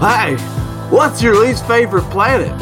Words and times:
Hey, 0.00 0.36
what's 0.90 1.22
your 1.22 1.40
least 1.40 1.66
favorite 1.66 2.04
planet? 2.10 2.52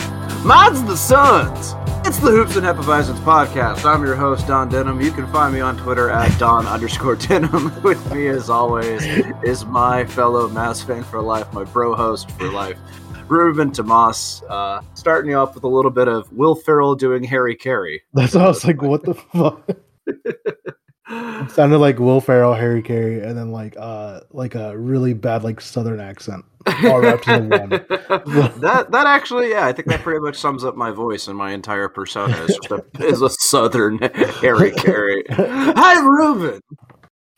Mine's 0.45 0.83
the 0.85 0.97
sun's. 0.97 1.75
It's 2.07 2.19
the 2.19 2.31
Hoops 2.31 2.57
and 2.57 2.65
Hefeweizens 2.67 3.19
podcast. 3.21 3.85
I'm 3.85 4.05
your 4.05 4.15
host, 4.15 4.47
Don 4.47 4.69
Denham. 4.69 5.01
You 5.01 5.11
can 5.11 5.27
find 5.33 5.53
me 5.55 5.61
on 5.61 5.77
Twitter 5.77 6.11
at 6.11 6.37
Don 6.39 6.67
underscore 6.67 7.17
Denham. 7.17 7.83
With 7.83 8.13
me, 8.13 8.29
as 8.29 8.51
always, 8.51 9.05
is 9.43 9.65
my 9.65 10.05
fellow 10.05 10.49
Mavs 10.49 10.85
fan 10.85 11.03
for 11.05 11.21
life, 11.23 11.53
my 11.53 11.65
bro 11.65 11.95
host 11.95 12.31
for 12.33 12.51
life, 12.51 12.79
Ruben 13.29 13.73
Tomas. 13.73 14.43
Uh, 14.49 14.83
starting 14.95 15.31
you 15.31 15.37
off 15.37 15.55
with 15.55 15.65
a 15.65 15.69
little 15.69 15.91
bit 15.91 16.09
of 16.09 16.31
Will 16.33 16.55
Ferrell 16.55 16.95
doing 16.95 17.25
Harry 17.25 17.57
Caray. 17.57 18.01
That's 18.13 18.37
I 18.37 18.47
was 18.47 18.65
like, 18.65 18.83
what 18.83 19.05
the 19.05 19.15
fuck? 19.33 19.69
It 21.09 21.51
sounded 21.51 21.79
like 21.79 21.99
Will 21.99 22.21
Ferrell, 22.21 22.55
Harry 22.55 22.83
Caray, 22.83 23.21
and 23.21 23.37
then 23.37 23.51
like 23.51 23.77
uh 23.79 24.21
like 24.31 24.55
a 24.55 24.77
really 24.79 25.15
bad 25.15 25.43
like 25.43 25.61
Southern 25.61 26.01
accent. 26.01 26.45
All 26.85 27.01
wrapped 27.01 27.27
in 27.27 27.49
one. 27.49 27.69
that 27.71 28.87
that 28.91 29.07
actually, 29.07 29.51
yeah, 29.51 29.67
I 29.67 29.73
think 29.73 29.89
that 29.89 30.01
pretty 30.01 30.21
much 30.21 30.37
sums 30.37 30.65
up 30.65 30.77
my 30.77 30.93
voice 30.93 31.27
and 31.27 31.37
my 31.37 31.53
entire 31.53 31.89
persona 31.89 32.37
is 32.45 32.57
just 32.57 32.71
a, 32.71 32.85
is 33.01 33.21
a 33.21 33.31
Southern 33.31 33.99
Harry 33.99 34.71
Caray. 34.71 35.25
Hi, 35.31 36.01
Ruben. 36.01 36.61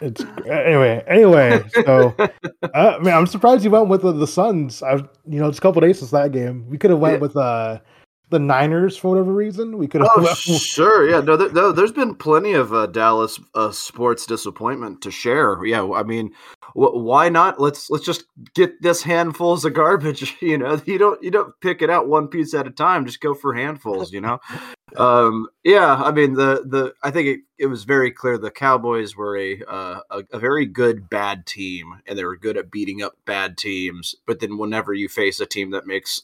It's 0.01 0.20
anyway. 0.47 1.03
Anyway, 1.07 1.62
so 1.73 2.15
uh, 2.19 2.29
I 2.75 2.98
mean, 2.98 3.15
I'm 3.15 3.27
surprised 3.27 3.65
you 3.65 3.70
went 3.70 3.89
with 3.89 4.03
the, 4.03 4.12
the 4.12 4.27
Suns. 4.27 4.83
I, 4.83 4.97
you 4.97 5.41
know, 5.41 5.48
it's 5.48 5.59
a 5.59 5.61
couple 5.61 5.81
days 5.81 6.01
since 6.01 6.11
that 6.11 6.33
game. 6.33 6.69
We 6.69 6.77
could 6.77 6.91
have 6.91 6.98
went 6.98 7.15
yeah. 7.15 7.20
with 7.20 7.37
uh 7.37 7.81
the 8.35 8.41
Niners 8.41 8.97
for 8.97 9.11
whatever 9.11 9.33
reason. 9.33 9.79
We 9.79 9.87
could 9.87 10.01
have. 10.01 10.11
Oh, 10.17 10.35
sure, 10.35 11.09
yeah. 11.09 11.21
No, 11.21 11.37
there, 11.37 11.53
no, 11.53 11.71
there's 11.71 11.93
been 11.93 12.17
plenty 12.17 12.53
of 12.53 12.75
uh, 12.75 12.87
Dallas 12.87 13.39
uh, 13.55 13.71
sports 13.71 14.27
disappointment 14.27 15.03
to 15.03 15.13
share. 15.13 15.65
Yeah, 15.65 15.89
I 15.93 16.03
mean, 16.03 16.33
wh- 16.73 16.95
why 16.95 17.29
not? 17.29 17.61
Let's 17.61 17.91
let's 17.91 18.05
just 18.05 18.25
get 18.55 18.83
this 18.83 19.03
handfuls 19.03 19.65
of 19.65 19.75
garbage. 19.75 20.37
You 20.45 20.59
know, 20.59 20.81
you 20.85 20.99
don't 20.99 21.23
you 21.23 21.31
don't 21.31 21.55
pick 21.63 21.81
it 21.81 21.89
out 21.89 22.09
one 22.09 22.29
piece 22.29 22.53
at 22.55 22.67
a 22.67 22.71
time. 22.71 23.07
Just 23.07 23.21
go 23.21 23.35
for 23.35 23.55
handfuls. 23.55 24.13
You 24.13 24.21
know. 24.21 24.41
um, 24.97 25.47
yeah, 25.63 25.95
I 25.95 26.11
mean 26.11 26.35
the 26.35 26.65
the 26.67 26.93
I 27.03 27.11
think 27.11 27.29
it, 27.29 27.41
it 27.57 27.67
was 27.67 27.85
very 27.85 28.11
clear 28.11 28.37
the 28.37 28.51
Cowboys 28.51 29.17
were 29.17 29.39
a, 29.39 29.63
uh, 29.67 30.01
a 30.11 30.23
a 30.33 30.39
very 30.39 30.67
good 30.67 31.09
bad 31.09 31.47
team, 31.47 32.01
and 32.07 32.19
they 32.19 32.25
were 32.25 32.37
good 32.37 32.58
at 32.58 32.70
beating 32.70 33.01
up 33.01 33.14
bad 33.25 33.57
teams. 33.57 34.17
But 34.27 34.41
then 34.41 34.58
whenever 34.58 34.92
you 34.92 35.08
face 35.08 35.41
a 35.41 35.47
team 35.47 35.70
that 35.70 35.87
makes 35.87 36.23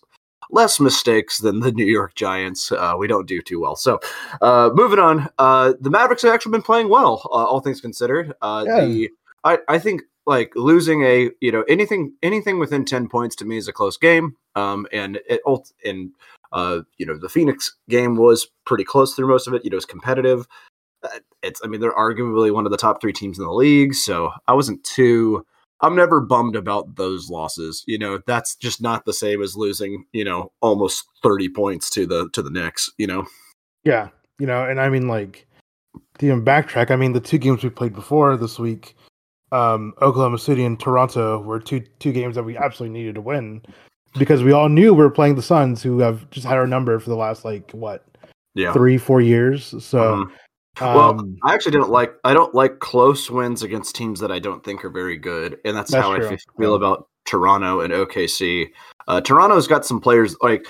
less 0.51 0.81
mistakes 0.81 1.39
than 1.39 1.61
the 1.61 1.73
New 1.81 1.87
York 1.87 2.15
Giants. 2.15 2.73
Uh, 2.73 2.95
we 2.99 3.07
don't 3.07 3.29
do 3.29 3.43
too 3.43 3.61
well. 3.61 3.77
So, 3.77 4.01
uh, 4.41 4.71
moving 4.75 4.99
on, 4.99 5.29
uh, 5.39 5.75
the 5.81 5.91
Mavericks 5.91 6.23
have 6.23 6.33
actually 6.33 6.53
been 6.53 6.63
playing 6.63 6.89
well, 6.89 7.23
uh, 7.27 7.45
all 7.45 7.61
things 7.61 7.81
considered. 7.81 8.33
Uh, 8.41 8.65
yeah. 8.67 8.85
The 8.85 9.11
I, 9.45 9.59
I 9.69 9.79
think 9.79 10.03
like 10.27 10.53
losing 10.55 11.03
a 11.03 11.31
you 11.41 11.53
know 11.53 11.65
anything 11.69 12.15
anything 12.23 12.59
within 12.59 12.85
ten 12.85 13.09
points 13.09 13.37
to 13.37 13.45
me 13.45 13.57
is 13.57 13.69
a 13.69 13.73
close 13.73 13.97
game. 13.97 14.37
Um, 14.57 14.87
and 14.93 15.21
it 15.29 15.41
and 15.85 16.11
uh, 16.53 16.81
you 16.99 17.07
know 17.07 17.17
the 17.17 17.29
Phoenix 17.29 17.77
game 17.89 18.17
was 18.17 18.49
pretty 18.65 18.85
close 18.85 19.15
through 19.15 19.29
most 19.29 19.47
of 19.47 19.55
it. 19.55 19.65
You 19.65 19.71
know, 19.71 19.77
it's 19.77 19.87
competitive. 19.87 20.47
It's 21.43 21.61
I 21.65 21.69
mean 21.69 21.81
they're 21.81 21.93
arguably 21.93 22.53
one 22.53 22.67
of 22.67 22.73
the 22.73 22.79
top 22.79 23.01
three 23.01 23.13
teams 23.13 23.39
in 23.39 23.45
the 23.45 23.53
league, 23.53 23.95
so 23.95 24.33
I 24.47 24.53
wasn't 24.53 24.85
too 24.85 25.47
I'm 25.83 25.97
never 25.97 26.21
bummed 26.21 26.57
about 26.57 26.97
those 26.97 27.31
losses. 27.31 27.85
You 27.87 27.99
know, 27.99 28.21
that's 28.27 28.55
just 28.57 28.83
not 28.83 29.05
the 29.05 29.13
same 29.13 29.43
as 29.43 29.57
losing, 29.57 30.05
you 30.13 30.25
know, 30.25 30.53
almost 30.61 31.05
30 31.23 31.49
points 31.51 31.91
to 31.91 32.07
the 32.07 32.29
to 32.31 32.43
the 32.43 32.51
Knicks, 32.51 32.91
you 32.99 33.07
know. 33.07 33.27
Yeah. 33.85 34.09
You 34.39 34.47
know, 34.47 34.65
and 34.65 34.81
I 34.81 34.89
mean 34.89 35.09
like 35.09 35.47
to 36.19 36.27
even 36.27 36.45
backtrack, 36.45 36.91
I 36.91 36.97
mean 36.97 37.13
the 37.13 37.21
two 37.21 37.39
games 37.39 37.63
we 37.63 37.71
played 37.71 37.95
before 37.95 38.37
this 38.37 38.59
week, 38.59 38.97
um, 39.53 39.95
Oklahoma 40.03 40.39
City 40.39 40.65
and 40.65 40.79
Toronto 40.79 41.41
were 41.41 41.61
two 41.61 41.81
two 41.99 42.13
games 42.13 42.37
that 42.37 42.45
we 42.45 42.57
absolutely 42.57 42.99
needed 42.99 43.17
to 43.17 43.21
win 43.21 43.63
because 44.19 44.43
we 44.43 44.53
all 44.53 44.69
knew 44.69 44.93
we 44.95 45.03
were 45.03 45.11
playing 45.11 45.37
the 45.37 45.43
Suns 45.43 45.83
who 45.83 45.99
have 46.01 46.29
just 46.31 46.47
had 46.47 46.57
our 46.57 46.67
number 46.67 46.99
for 46.99 47.11
the 47.11 47.17
last 47.17 47.45
like 47.45 47.71
what 47.73 48.05
yeah. 48.55 48.73
three, 48.73 48.99
four 48.99 49.21
years. 49.21 49.67
So 49.83 49.99
mm-hmm. 49.99 50.35
Well, 50.81 51.19
um, 51.21 51.37
I 51.43 51.55
actually 51.55 51.73
didn't 51.73 51.91
like. 51.91 52.15
I 52.25 52.33
don't 52.33 52.55
like 52.55 52.79
close 52.79 53.31
wins 53.31 53.63
against 53.63 53.95
teams 53.95 54.21
that 54.21 54.31
I 54.31 54.39
don't 54.39 54.65
think 54.65 54.85
are 54.85 54.91
very 54.91 55.17
good, 55.17 55.59
and 55.65 55.77
that's, 55.77 55.91
that's 55.91 56.05
how 56.05 56.17
true. 56.17 56.31
I 56.31 56.39
feel 56.59 56.75
about 56.75 57.09
Toronto 57.25 57.81
and 57.81 57.93
OKC. 57.93 58.71
Uh, 59.07 59.21
Toronto's 59.21 59.67
got 59.67 59.85
some 59.85 60.01
players 60.01 60.37
like 60.41 60.67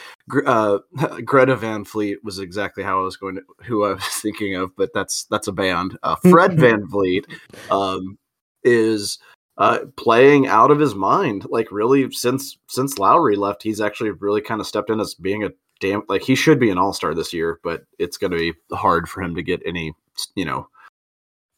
uh, 0.47 0.79
Greta 1.25 1.57
Van 1.57 1.85
Fleet 1.85 2.23
was 2.25 2.39
exactly 2.39 2.83
how 2.83 3.01
I 3.01 3.05
was 3.05 3.17
going 3.17 3.37
to, 3.37 3.43
who 3.65 3.85
I 3.85 3.95
was 3.95 4.05
thinking 4.23 4.57
of, 4.57 4.75
but 4.77 4.91
that's 4.95 5.25
that's 5.25 5.49
a 5.49 5.53
band. 5.53 5.99
Uh, 6.03 6.17
Fred 6.31 6.53
VanVleet 6.53 7.25
um, 7.71 8.19
is 8.65 9.19
uh, 9.59 9.81
playing 9.97 10.47
out 10.49 10.71
of 10.71 10.79
his 10.79 10.95
mind. 10.95 11.47
Like 11.49 11.71
really, 11.71 12.11
since 12.13 12.59
since 12.69 12.99
Lowry 12.99 13.37
left, 13.37 13.63
he's 13.63 13.81
actually 13.81 14.11
really 14.11 14.41
kind 14.41 14.61
of 14.61 14.67
stepped 14.67 14.91
in 14.91 15.01
as 15.01 15.15
being 15.15 15.45
a 15.45 15.51
damn 15.81 16.03
like 16.09 16.23
he 16.23 16.35
should 16.35 16.61
be 16.61 16.71
an 16.71 16.79
all 16.79 16.93
star 16.93 17.15
this 17.15 17.33
year, 17.33 17.59
but 17.63 17.85
it's 17.99 18.17
going 18.17 18.31
to 18.31 18.39
be 18.39 18.53
hard 18.73 19.09
for 19.09 19.23
him 19.23 19.35
to 19.35 19.43
get 19.43 19.63
any, 19.65 19.95
you 20.35 20.45
know. 20.45 20.69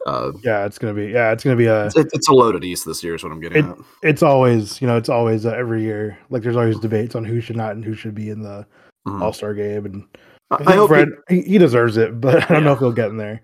Uh, 0.06 0.32
yeah, 0.42 0.64
it's 0.64 0.78
gonna 0.78 0.94
be 0.94 1.06
yeah, 1.06 1.30
it's 1.30 1.44
gonna 1.44 1.54
be 1.54 1.66
a 1.66 1.86
it's, 1.86 1.96
it's 1.96 2.28
a 2.28 2.32
loaded 2.32 2.64
East 2.64 2.84
this 2.84 3.04
year 3.04 3.14
is 3.14 3.22
what 3.22 3.30
I'm 3.30 3.40
getting 3.40 3.64
it, 3.64 3.70
at. 3.70 3.78
It's 4.02 4.22
always 4.22 4.80
you 4.80 4.88
know 4.88 4.96
it's 4.96 5.08
always 5.08 5.46
uh, 5.46 5.50
every 5.50 5.82
year 5.82 6.18
like 6.28 6.42
there's 6.42 6.56
always 6.56 6.78
debates 6.80 7.14
on 7.14 7.24
who 7.24 7.40
should 7.40 7.56
not 7.56 7.72
and 7.72 7.84
who 7.84 7.94
should 7.94 8.14
be 8.14 8.28
in 8.28 8.42
the 8.42 8.66
mm-hmm. 9.06 9.22
All 9.22 9.32
Star 9.32 9.54
game, 9.54 9.86
and 9.86 10.04
I, 10.50 10.72
I 10.72 10.74
hope 10.74 10.88
Fred 10.88 11.08
he, 11.28 11.42
he, 11.42 11.58
deserves 11.58 11.96
it, 11.96 12.20
but 12.20 12.42
I 12.42 12.46
don't 12.46 12.62
yeah. 12.62 12.64
know 12.64 12.72
if 12.72 12.80
he'll 12.80 12.92
get 12.92 13.10
in 13.10 13.16
there. 13.16 13.42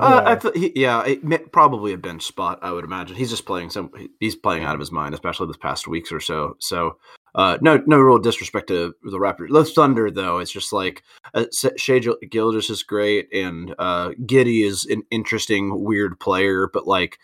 Uh, 0.00 0.22
I 0.24 0.34
th- 0.36 0.54
he, 0.54 0.72
yeah, 0.80 1.04
it, 1.04 1.52
probably 1.52 1.92
a 1.92 1.98
bench 1.98 2.24
spot. 2.24 2.58
I 2.62 2.70
would 2.72 2.84
imagine 2.84 3.16
he's 3.16 3.30
just 3.30 3.46
playing 3.46 3.70
some. 3.70 3.90
He's 4.20 4.36
playing 4.36 4.64
out 4.64 4.74
of 4.74 4.80
his 4.80 4.92
mind, 4.92 5.14
especially 5.14 5.46
this 5.46 5.56
past 5.56 5.88
weeks 5.88 6.12
or 6.12 6.20
so. 6.20 6.56
So 6.58 6.98
uh, 7.34 7.58
no, 7.60 7.82
no 7.86 7.98
real 7.98 8.18
disrespect 8.18 8.68
to 8.68 8.94
the 9.02 9.18
Raptors. 9.18 9.50
The 9.50 9.64
Thunder, 9.64 10.10
though, 10.10 10.38
it's 10.38 10.50
just 10.50 10.72
like 10.72 11.02
uh, 11.34 11.44
Shai 11.76 12.00
Gilgeous 12.30 12.70
is 12.70 12.82
great, 12.82 13.32
and 13.32 13.74
uh, 13.78 14.10
Giddey 14.22 14.64
is 14.64 14.84
an 14.84 15.02
interesting, 15.10 15.84
weird 15.84 16.18
player, 16.18 16.68
but 16.72 16.86
like 16.86 17.18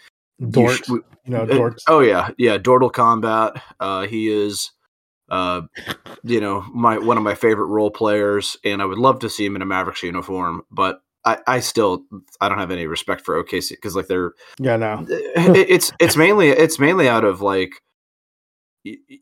Dort, 0.50 0.88
you, 0.88 0.98
sh- 0.98 1.16
you 1.24 1.30
know, 1.30 1.42
uh, 1.42 1.70
Oh 1.88 2.00
yeah, 2.00 2.30
yeah, 2.38 2.58
Dortal 2.58 2.92
combat. 2.92 3.62
Uh, 3.80 4.06
he 4.06 4.28
is, 4.28 4.72
uh, 5.30 5.62
you 6.22 6.40
know, 6.40 6.64
my 6.74 6.98
one 6.98 7.16
of 7.16 7.22
my 7.22 7.34
favorite 7.34 7.66
role 7.66 7.90
players, 7.90 8.56
and 8.64 8.82
I 8.82 8.84
would 8.84 8.98
love 8.98 9.20
to 9.20 9.30
see 9.30 9.46
him 9.46 9.56
in 9.56 9.62
a 9.62 9.66
Mavericks 9.66 10.02
uniform, 10.02 10.62
but 10.70 11.00
I, 11.24 11.38
I 11.46 11.60
still 11.60 12.04
I 12.40 12.48
don't 12.48 12.58
have 12.58 12.70
any 12.70 12.86
respect 12.86 13.22
for 13.24 13.42
OKC 13.42 13.70
because 13.70 13.96
like 13.96 14.08
they're 14.08 14.32
yeah 14.58 14.76
no 14.76 15.06
it, 15.08 15.70
it's 15.70 15.92
it's 15.98 16.16
mainly 16.16 16.48
it's 16.50 16.78
mainly 16.78 17.08
out 17.08 17.24
of 17.24 17.40
like 17.40 17.80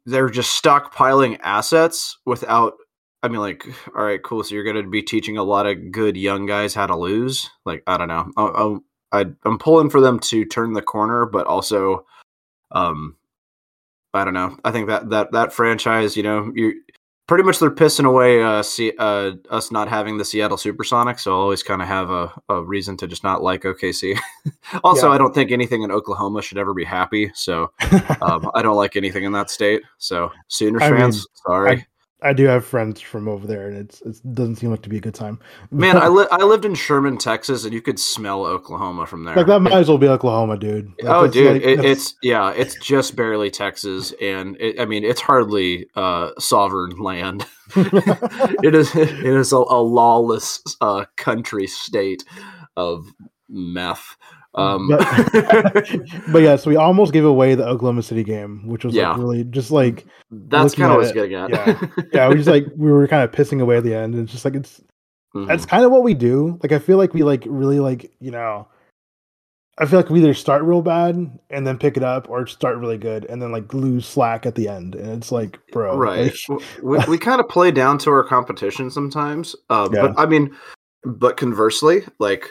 they're 0.06 0.30
just 0.30 0.62
stockpiling 0.62 1.38
assets 1.42 2.18
without 2.26 2.74
I 3.22 3.28
mean, 3.28 3.40
like, 3.40 3.64
all 3.96 4.04
right, 4.04 4.22
cool. 4.22 4.42
So 4.42 4.54
you're 4.54 4.64
going 4.64 4.82
to 4.82 4.90
be 4.90 5.02
teaching 5.02 5.36
a 5.36 5.44
lot 5.44 5.66
of 5.66 5.92
good 5.92 6.16
young 6.16 6.44
guys 6.46 6.74
how 6.74 6.86
to 6.86 6.96
lose. 6.96 7.48
Like, 7.64 7.84
I 7.86 7.96
don't 7.96 8.08
know. 8.08 8.82
I, 9.12 9.20
I, 9.20 9.26
I'm 9.44 9.58
pulling 9.58 9.90
for 9.90 10.00
them 10.00 10.18
to 10.20 10.44
turn 10.44 10.72
the 10.72 10.82
corner, 10.82 11.26
but 11.26 11.46
also, 11.46 12.04
um, 12.72 13.16
I 14.12 14.24
don't 14.24 14.34
know. 14.34 14.56
I 14.64 14.72
think 14.72 14.88
that 14.88 15.10
that 15.10 15.32
that 15.32 15.52
franchise, 15.52 16.16
you 16.16 16.22
know, 16.22 16.52
you 16.54 16.82
pretty 17.26 17.44
much 17.44 17.58
they're 17.58 17.70
pissing 17.70 18.04
away 18.04 18.42
uh, 18.42 18.62
see, 18.62 18.92
uh, 18.98 19.32
us 19.50 19.70
not 19.70 19.88
having 19.88 20.18
the 20.18 20.24
Seattle 20.24 20.56
Supersonics. 20.56 21.20
So 21.20 21.32
I'll 21.32 21.40
always 21.40 21.62
kind 21.62 21.82
of 21.82 21.88
have 21.88 22.10
a, 22.10 22.32
a 22.48 22.62
reason 22.62 22.96
to 22.98 23.06
just 23.06 23.24
not 23.24 23.42
like 23.42 23.62
OKC. 23.62 24.18
also, 24.84 25.08
yeah. 25.08 25.14
I 25.14 25.18
don't 25.18 25.34
think 25.34 25.50
anything 25.50 25.82
in 25.82 25.90
Oklahoma 25.90 26.42
should 26.42 26.58
ever 26.58 26.74
be 26.74 26.84
happy. 26.84 27.30
So 27.34 27.72
um, 28.20 28.50
I 28.54 28.62
don't 28.62 28.76
like 28.76 28.96
anything 28.96 29.24
in 29.24 29.32
that 29.32 29.50
state. 29.50 29.82
So 29.98 30.30
Sooners 30.48 30.82
I 30.82 30.90
fans, 30.90 31.16
mean, 31.16 31.26
sorry. 31.46 31.86
I 32.22 32.32
do 32.32 32.44
have 32.46 32.64
friends 32.64 33.00
from 33.00 33.28
over 33.28 33.46
there, 33.46 33.68
and 33.68 33.76
it's 33.76 34.00
it 34.02 34.34
doesn't 34.34 34.56
seem 34.56 34.70
like 34.70 34.82
to 34.82 34.88
be 34.88 34.96
a 34.98 35.00
good 35.00 35.14
time. 35.14 35.38
Man, 35.70 35.96
I 35.96 36.08
li- 36.18 36.26
I 36.30 36.44
lived 36.44 36.64
in 36.64 36.74
Sherman, 36.74 37.18
Texas, 37.18 37.64
and 37.64 37.72
you 37.72 37.82
could 37.82 37.98
smell 37.98 38.44
Oklahoma 38.44 39.06
from 39.06 39.24
there. 39.24 39.34
like 39.36 39.46
that 39.46 39.60
might 39.60 39.72
as 39.72 39.88
well 39.88 39.98
be 39.98 40.08
Oklahoma, 40.08 40.56
dude. 40.56 40.88
Like, 41.02 41.14
oh, 41.14 41.26
dude, 41.26 41.54
like- 41.54 41.62
it, 41.62 41.84
it's 41.84 42.14
yeah, 42.22 42.52
it's 42.52 42.74
just 42.76 43.16
barely 43.16 43.50
Texas, 43.50 44.12
and 44.20 44.56
it, 44.60 44.80
I 44.80 44.84
mean, 44.84 45.04
it's 45.04 45.20
hardly 45.20 45.88
uh, 45.96 46.30
sovereign 46.38 46.98
land. 46.98 47.46
it 47.76 48.74
is 48.74 48.94
it 48.94 49.24
is 49.24 49.52
a, 49.52 49.56
a 49.56 49.82
lawless 49.82 50.62
uh, 50.80 51.04
country 51.16 51.66
state 51.66 52.24
of 52.76 53.06
meth. 53.48 54.16
Um, 54.54 54.88
But- 54.88 55.02
but 56.32 56.42
yeah, 56.42 56.56
so 56.56 56.68
we 56.70 56.76
almost 56.76 57.12
gave 57.12 57.24
away 57.24 57.54
the 57.54 57.66
Oklahoma 57.66 58.02
City 58.02 58.22
game, 58.22 58.66
which 58.68 58.84
was 58.84 58.94
Yeah. 58.94 59.10
like 59.10 59.18
really 59.18 59.44
just 59.44 59.70
like 59.70 60.06
that's 60.30 60.74
kind 60.74 60.90
of 60.92 60.96
what 60.98 61.04
I 61.04 61.06
was 61.06 61.12
getting 61.12 61.34
at. 61.34 61.50
yeah. 61.50 61.80
yeah, 62.12 62.28
we 62.28 62.34
just 62.36 62.48
like 62.48 62.66
we 62.76 62.90
were 62.92 63.08
kind 63.08 63.22
of 63.22 63.30
pissing 63.32 63.60
away 63.62 63.76
at 63.78 63.84
the 63.84 63.94
end. 63.94 64.14
And 64.14 64.22
it's 64.24 64.32
just 64.32 64.44
like 64.44 64.54
it's 64.54 64.82
Mhm. 65.34 65.46
that's 65.48 65.64
kind 65.64 65.84
of 65.84 65.90
what 65.90 66.02
we 66.02 66.12
do. 66.14 66.58
Like 66.62 66.72
I 66.72 66.78
feel 66.78 66.98
like 66.98 67.14
we 67.14 67.22
like 67.22 67.44
really 67.46 67.80
like 67.80 68.10
you 68.20 68.30
know, 68.30 68.68
I 69.78 69.86
feel 69.86 69.98
like 69.98 70.10
we 70.10 70.20
either 70.20 70.34
start 70.34 70.62
real 70.64 70.82
bad 70.82 71.16
and 71.48 71.66
then 71.66 71.78
pick 71.78 71.96
it 71.96 72.02
up, 72.02 72.28
or 72.28 72.46
start 72.46 72.76
really 72.76 72.98
good 72.98 73.24
and 73.30 73.40
then 73.40 73.50
like 73.52 73.72
lose 73.72 74.04
slack 74.06 74.44
at 74.44 74.54
the 74.54 74.68
end. 74.68 74.94
And 74.94 75.08
it's 75.12 75.32
like, 75.32 75.58
bro, 75.72 75.96
right. 75.96 76.30
like, 76.48 76.60
we, 76.82 76.98
we 77.08 77.16
kind 77.18 77.40
of 77.40 77.48
play 77.48 77.70
down 77.70 77.96
to 77.98 78.10
our 78.10 78.22
competition 78.22 78.90
sometimes. 78.90 79.56
Uh, 79.70 79.88
Yeah. 79.94 80.08
But 80.08 80.18
I 80.20 80.26
mean, 80.26 80.54
but 81.06 81.38
conversely, 81.38 82.02
like, 82.18 82.50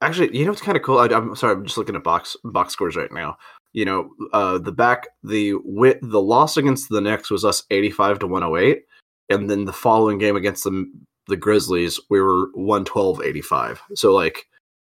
actually, 0.00 0.36
you 0.36 0.44
know 0.44 0.50
what's 0.50 0.62
kind 0.62 0.76
of 0.76 0.82
cool? 0.82 0.98
I, 0.98 1.06
I'm 1.06 1.34
sorry, 1.36 1.54
I'm 1.54 1.64
just 1.64 1.78
looking 1.78 1.96
at 1.96 2.04
box 2.04 2.36
box 2.44 2.72
scores 2.72 2.96
right 2.96 3.12
now. 3.12 3.36
You 3.72 3.84
know, 3.84 4.10
uh, 4.32 4.58
the 4.58 4.72
back 4.72 5.08
the 5.22 5.54
wit 5.64 5.98
the 6.02 6.20
loss 6.20 6.56
against 6.56 6.88
the 6.88 7.00
Knicks 7.00 7.30
was 7.30 7.44
us 7.44 7.64
85 7.70 8.20
to 8.20 8.26
108, 8.26 8.82
and 9.28 9.48
then 9.48 9.64
the 9.64 9.72
following 9.72 10.18
game 10.18 10.36
against 10.36 10.64
the 10.64 10.90
the 11.28 11.36
Grizzlies, 11.36 12.00
we 12.10 12.20
were 12.20 12.50
112 12.54 13.22
85. 13.22 13.82
So 13.94 14.12
like, 14.12 14.46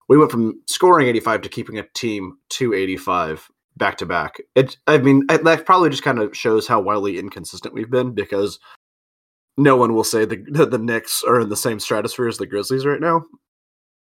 we 0.08 0.18
went 0.18 0.32
from 0.32 0.62
scoring 0.68 1.08
85 1.08 1.42
to 1.42 1.50
keeping 1.50 1.80
a 1.80 1.88
team 1.96 2.38
to 2.50 2.74
85 2.74 3.50
back 3.78 3.98
to 3.98 4.06
back. 4.06 4.40
It, 4.56 4.78
I 4.88 5.00
mean, 5.00 5.24
I- 5.30 5.38
that 5.38 5.66
probably 5.66 5.90
just 5.90 6.04
kind 6.04 6.20
of 6.20 6.36
shows 6.38 6.68
how 6.68 6.80
wildly 6.80 7.18
inconsistent 7.18 7.74
we've 7.74 7.90
been 7.90 8.14
because 8.14 8.60
no 9.58 9.76
one 9.76 9.94
will 9.96 10.04
say 10.04 10.26
the 10.26 10.38
the, 10.68 10.78
Knicks 10.78 11.24
are 11.24 11.40
in 11.42 11.50
the 11.50 11.58
same 11.58 11.80
stratosphere 11.80 12.28
as 12.28 12.38
the 12.38 12.46
Grizzlies 12.46 12.86
right 12.86 13.02
now. 13.02 13.24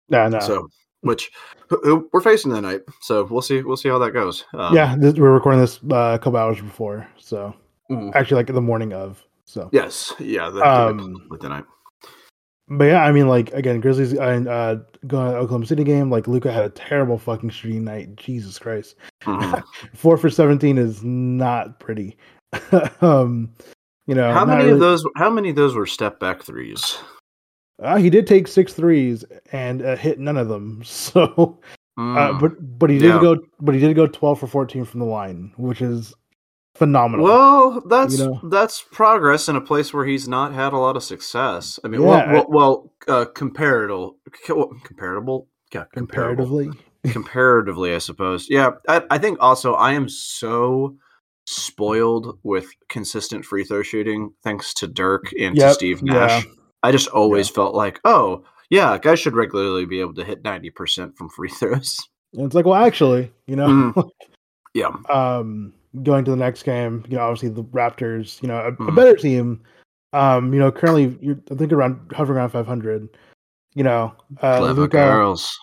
nah, 0.07 0.29
nah. 0.29 0.39
So, 0.39 0.69
which 1.01 1.31
we're 1.83 2.21
facing 2.21 2.51
tonight. 2.51 2.81
So 3.01 3.25
we'll 3.25 3.41
see. 3.41 3.61
We'll 3.61 3.77
see 3.77 3.89
how 3.89 3.99
that 3.99 4.11
goes. 4.11 4.45
Um, 4.53 4.75
yeah, 4.75 4.95
this, 4.97 5.15
we're 5.15 5.31
recording 5.31 5.61
this 5.61 5.79
uh, 5.91 6.13
a 6.15 6.19
couple 6.19 6.37
hours 6.37 6.61
before, 6.61 7.07
so 7.17 7.53
mhm. 7.89 8.11
actually 8.15 8.37
like 8.37 8.47
the 8.47 8.61
morning 8.61 8.93
of. 8.93 9.23
So 9.45 9.69
Yes. 9.73 10.13
Yeah. 10.19 10.49
The, 10.49 10.61
Um, 10.61 11.27
the, 11.29 11.37
tonight. 11.37 11.65
But 12.69 12.85
yeah, 12.85 13.03
I 13.03 13.11
mean, 13.11 13.27
like 13.27 13.51
again, 13.51 13.81
Grizzlies 13.81 14.13
and 14.13 14.47
uh, 14.47 14.77
going 15.05 15.31
to 15.31 15.37
Oklahoma 15.37 15.65
City 15.65 15.83
game. 15.83 16.09
Like 16.09 16.27
Luka 16.27 16.53
had 16.53 16.63
a 16.63 16.69
terrible 16.69 17.17
fucking 17.17 17.49
shooting 17.49 17.83
night. 17.83 18.15
Jesus 18.15 18.57
Christ, 18.57 18.95
Mhm. 19.23 19.61
four 19.93 20.17
for 20.17 20.29
seventeen 20.29 20.77
is 20.77 21.03
not 21.03 21.79
pretty. 21.81 22.17
um, 23.01 23.51
you 24.07 24.15
know, 24.15 24.31
how 24.31 24.45
many 24.45 24.63
really- 24.63 24.73
of 24.73 24.79
those? 24.79 25.05
How 25.17 25.29
many 25.29 25.49
of 25.49 25.57
those 25.57 25.75
were 25.75 25.85
step 25.85 26.19
back 26.19 26.43
threes? 26.43 26.97
Uh, 27.81 27.97
he 27.97 28.09
did 28.09 28.27
take 28.27 28.47
six 28.47 28.73
threes 28.73 29.25
and 29.51 29.81
uh, 29.81 29.95
hit 29.95 30.19
none 30.19 30.37
of 30.37 30.47
them. 30.47 30.81
So, 30.85 31.59
uh, 31.97 32.01
Mm. 32.01 32.39
but 32.39 32.79
but 32.79 32.89
he 32.89 32.97
did 32.99 33.07
Yeah. 33.15 33.21
go, 33.21 33.37
but 33.59 33.75
he 33.75 33.81
did 33.81 33.95
go 33.95 34.07
twelve 34.07 34.39
for 34.39 34.47
fourteen 34.47 34.85
from 34.85 35.01
the 35.01 35.05
line, 35.05 35.51
which 35.57 35.81
is 35.81 36.13
phenomenal. 36.75 37.25
Well, 37.25 37.81
that's 37.87 38.17
know? 38.17 38.39
that's 38.49 38.81
progress 38.91 39.49
in 39.49 39.55
a 39.57 39.61
place 39.61 39.93
where 39.93 40.05
he's 40.05 40.27
not 40.27 40.53
had 40.53 40.71
a 40.73 40.77
lot 40.77 40.95
of 40.95 41.03
success. 41.03 41.79
I 41.83 41.89
mean, 41.89 42.01
Yeah, 42.01 42.07
well, 42.07 42.27
well, 42.31 42.45
well 42.49 42.93
uh, 43.09 43.25
comparable, 43.25 44.17
comparable, 44.85 45.47
yeah, 45.73 45.83
comparable. 45.93 46.45
comparatively, 46.45 46.69
comparatively, 47.11 47.93
I 47.93 47.97
suppose. 47.97 48.47
Yeah, 48.49 48.71
I, 48.87 49.03
I 49.11 49.17
think 49.17 49.37
also 49.41 49.73
I 49.73 49.91
am 49.91 50.07
so 50.07 50.95
spoiled 51.45 52.39
with 52.43 52.67
consistent 52.87 53.43
free 53.43 53.65
throw 53.65 53.81
shooting 53.83 54.31
thanks 54.43 54.73
to 54.75 54.87
Dirk 54.87 55.25
and 55.39 55.55
to 55.57 55.73
Steve 55.73 56.01
Nash. 56.03 56.45
I 56.83 56.91
just 56.91 57.07
always 57.09 57.49
felt 57.49 57.75
like, 57.75 57.99
oh, 58.05 58.43
yeah, 58.69 58.97
guys 58.97 59.19
should 59.19 59.35
regularly 59.35 59.85
be 59.85 59.99
able 59.99 60.13
to 60.15 60.23
hit 60.23 60.43
90% 60.43 61.15
from 61.15 61.29
free 61.29 61.49
throws. 61.59 61.99
And 62.33 62.45
it's 62.45 62.55
like, 62.55 62.65
well, 62.65 62.83
actually, 62.83 63.31
you 63.47 63.55
know, 63.55 63.67
Mhm. 63.67 64.09
Yeah. 64.73 64.95
um, 65.09 65.73
going 66.03 66.23
to 66.25 66.31
the 66.31 66.37
next 66.37 66.63
game, 66.63 67.03
you 67.09 67.17
know, 67.17 67.23
obviously 67.23 67.49
the 67.49 67.63
Raptors, 67.65 68.41
you 68.41 68.47
know, 68.47 68.57
a, 68.59 68.67
a 68.69 68.71
Mhm. 68.71 68.95
better 68.95 69.15
team. 69.17 69.61
Um, 70.13 70.53
you 70.53 70.59
know, 70.59 70.71
currently 70.71 71.17
you're 71.21 71.39
I 71.51 71.55
think 71.55 71.71
around 71.73 71.99
hovering 72.13 72.37
around 72.37 72.49
500. 72.49 73.09
You 73.75 73.83
know, 73.83 74.13
uh, 74.41 74.57
Clever 74.59 74.81
Luka, 74.81 74.97
girls. 74.97 75.57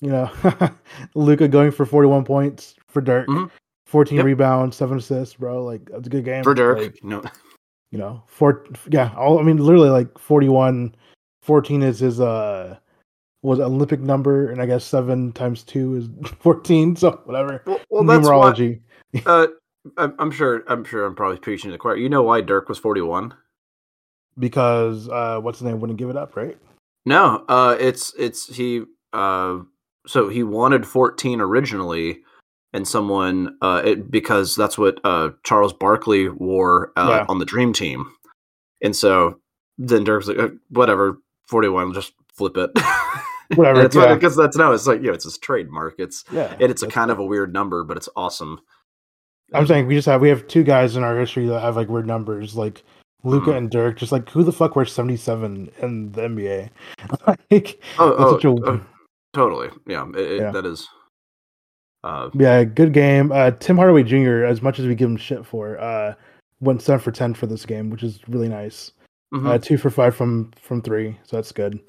you 0.00 0.10
know, 0.10 0.30
Luka 1.14 1.48
going 1.48 1.70
for 1.70 1.84
41 1.86 2.24
points 2.24 2.74
for 2.88 3.00
Dirk, 3.00 3.28
Mhm. 3.28 3.50
14 3.86 4.16
Yep. 4.18 4.24
rebounds, 4.26 4.76
seven 4.76 4.98
assists, 4.98 5.34
bro. 5.34 5.64
Like 5.64 5.84
that's 5.90 6.06
a 6.06 6.10
good 6.10 6.24
game 6.24 6.44
For 6.44 6.54
Dirk. 6.54 6.78
Like, 6.78 7.02
no. 7.02 7.22
You 7.94 7.98
know, 8.00 8.20
four, 8.26 8.66
yeah, 8.90 9.14
all 9.16 9.38
I 9.38 9.42
mean, 9.42 9.58
literally 9.58 9.88
like 9.88 10.18
41, 10.18 10.96
14 11.42 11.82
is 11.84 12.00
his 12.00 12.20
uh 12.20 12.76
was 13.42 13.60
Olympic 13.60 14.00
number, 14.00 14.50
and 14.50 14.60
I 14.60 14.66
guess 14.66 14.84
seven 14.84 15.30
times 15.30 15.62
two 15.62 15.94
is 15.94 16.08
14. 16.40 16.96
So 16.96 17.20
whatever. 17.24 17.62
Well, 17.64 17.80
well 17.90 18.02
that's 18.02 18.26
why, 18.26 18.52
Numerology. 18.52 18.80
uh, 19.26 19.46
I'm, 19.96 20.14
I'm 20.18 20.30
sure. 20.32 20.64
I'm 20.66 20.82
sure. 20.84 21.06
I'm 21.06 21.14
probably 21.14 21.38
preaching 21.38 21.68
to 21.68 21.72
the 21.72 21.78
choir. 21.78 21.96
You 21.96 22.08
know 22.08 22.24
why 22.24 22.40
Dirk 22.40 22.68
was 22.68 22.78
41? 22.78 23.32
because 24.36 25.08
uh 25.10 25.38
what's 25.40 25.60
his 25.60 25.66
name 25.66 25.78
wouldn't 25.78 25.96
give 25.96 26.10
it 26.10 26.16
up, 26.16 26.34
right? 26.34 26.58
No, 27.06 27.44
uh, 27.48 27.76
it's 27.78 28.12
it's 28.18 28.56
he. 28.56 28.82
Uh, 29.12 29.58
so 30.08 30.28
he 30.28 30.42
wanted 30.42 30.84
14 30.84 31.40
originally, 31.40 32.22
and 32.74 32.86
someone 32.86 33.56
uh, 33.62 33.80
it, 33.84 34.10
because 34.10 34.54
that's 34.54 34.76
what 34.76 35.00
uh, 35.04 35.30
Charles 35.44 35.72
Barkley 35.72 36.28
wore 36.28 36.92
uh, 36.96 37.06
Yeah. 37.08 37.26
on 37.30 37.38
the 37.38 37.46
Dream 37.46 37.72
Team, 37.72 38.10
and 38.82 38.94
so 38.94 39.38
then 39.78 40.04
Dirk's 40.04 40.26
like, 40.28 40.38
uh, 40.38 40.48
whatever, 40.68 41.18
41, 41.48 41.94
just 41.94 42.12
flip 42.36 42.56
it. 42.58 42.70
Whatever, 43.56 43.82
it's 43.82 43.94
yeah. 43.94 44.14
because 44.14 44.34
that's 44.36 44.56
no, 44.56 44.72
it's 44.72 44.86
like 44.86 45.00
you 45.02 45.08
know, 45.08 45.12
it's 45.12 45.24
his 45.24 45.36
trademark. 45.38 45.96
It's 45.98 46.24
Yeah. 46.32 46.54
and 46.58 46.70
it's 46.70 46.82
a 46.82 46.88
kind 46.88 47.10
of 47.10 47.18
a 47.18 47.24
weird 47.24 47.52
number, 47.52 47.84
but 47.84 47.96
it's 47.98 48.08
awesome. 48.16 48.60
I'm 49.52 49.66
saying 49.66 49.86
we 49.86 49.94
just 49.94 50.06
have 50.06 50.22
we 50.22 50.30
have 50.30 50.46
two 50.48 50.62
guys 50.64 50.96
in 50.96 51.02
our 51.04 51.18
history 51.18 51.46
that 51.48 51.60
have 51.60 51.76
like 51.76 51.88
weird 51.90 52.06
numbers, 52.06 52.56
like 52.56 52.82
Luka 53.22 53.50
Mhm. 53.50 53.56
and 53.58 53.70
Dirk. 53.70 53.98
Just 53.98 54.12
like 54.12 54.30
who 54.30 54.42
the 54.44 54.52
fuck 54.52 54.74
wears 54.76 54.92
77 54.92 55.70
in 55.82 56.12
the 56.12 56.22
NBA? 56.22 56.70
like, 57.50 57.82
Oh, 57.98 58.14
oh, 58.16 58.36
a- 58.36 58.70
oh, 58.70 58.80
totally. 59.34 59.68
Yeah, 59.86 60.08
it, 60.08 60.16
it- 60.18 60.40
Yeah. 60.40 60.50
that 60.50 60.64
is. 60.64 60.88
Uh, 62.04 62.28
yeah, 62.34 62.64
good 62.64 62.92
game. 62.92 63.32
Uh, 63.32 63.50
Tim 63.52 63.78
Hardaway 63.78 64.02
Jr. 64.02 64.44
As 64.44 64.60
much 64.60 64.78
as 64.78 64.86
we 64.86 64.94
give 64.94 65.08
him 65.08 65.16
shit 65.16 65.44
for, 65.44 65.80
uh, 65.80 66.14
went 66.60 66.82
seven 66.82 67.00
for 67.00 67.10
ten 67.10 67.32
for 67.32 67.46
this 67.46 67.64
game, 67.64 67.88
which 67.88 68.02
is 68.02 68.20
really 68.28 68.48
nice. 68.48 68.92
mhm. 69.32 69.48
Uh, 69.48 69.56
two 69.58 69.78
for 69.78 69.88
five 69.88 70.14
from 70.14 70.50
from 70.60 70.82
three, 70.82 71.18
so 71.24 71.36
that's 71.36 71.50
good. 71.50 71.80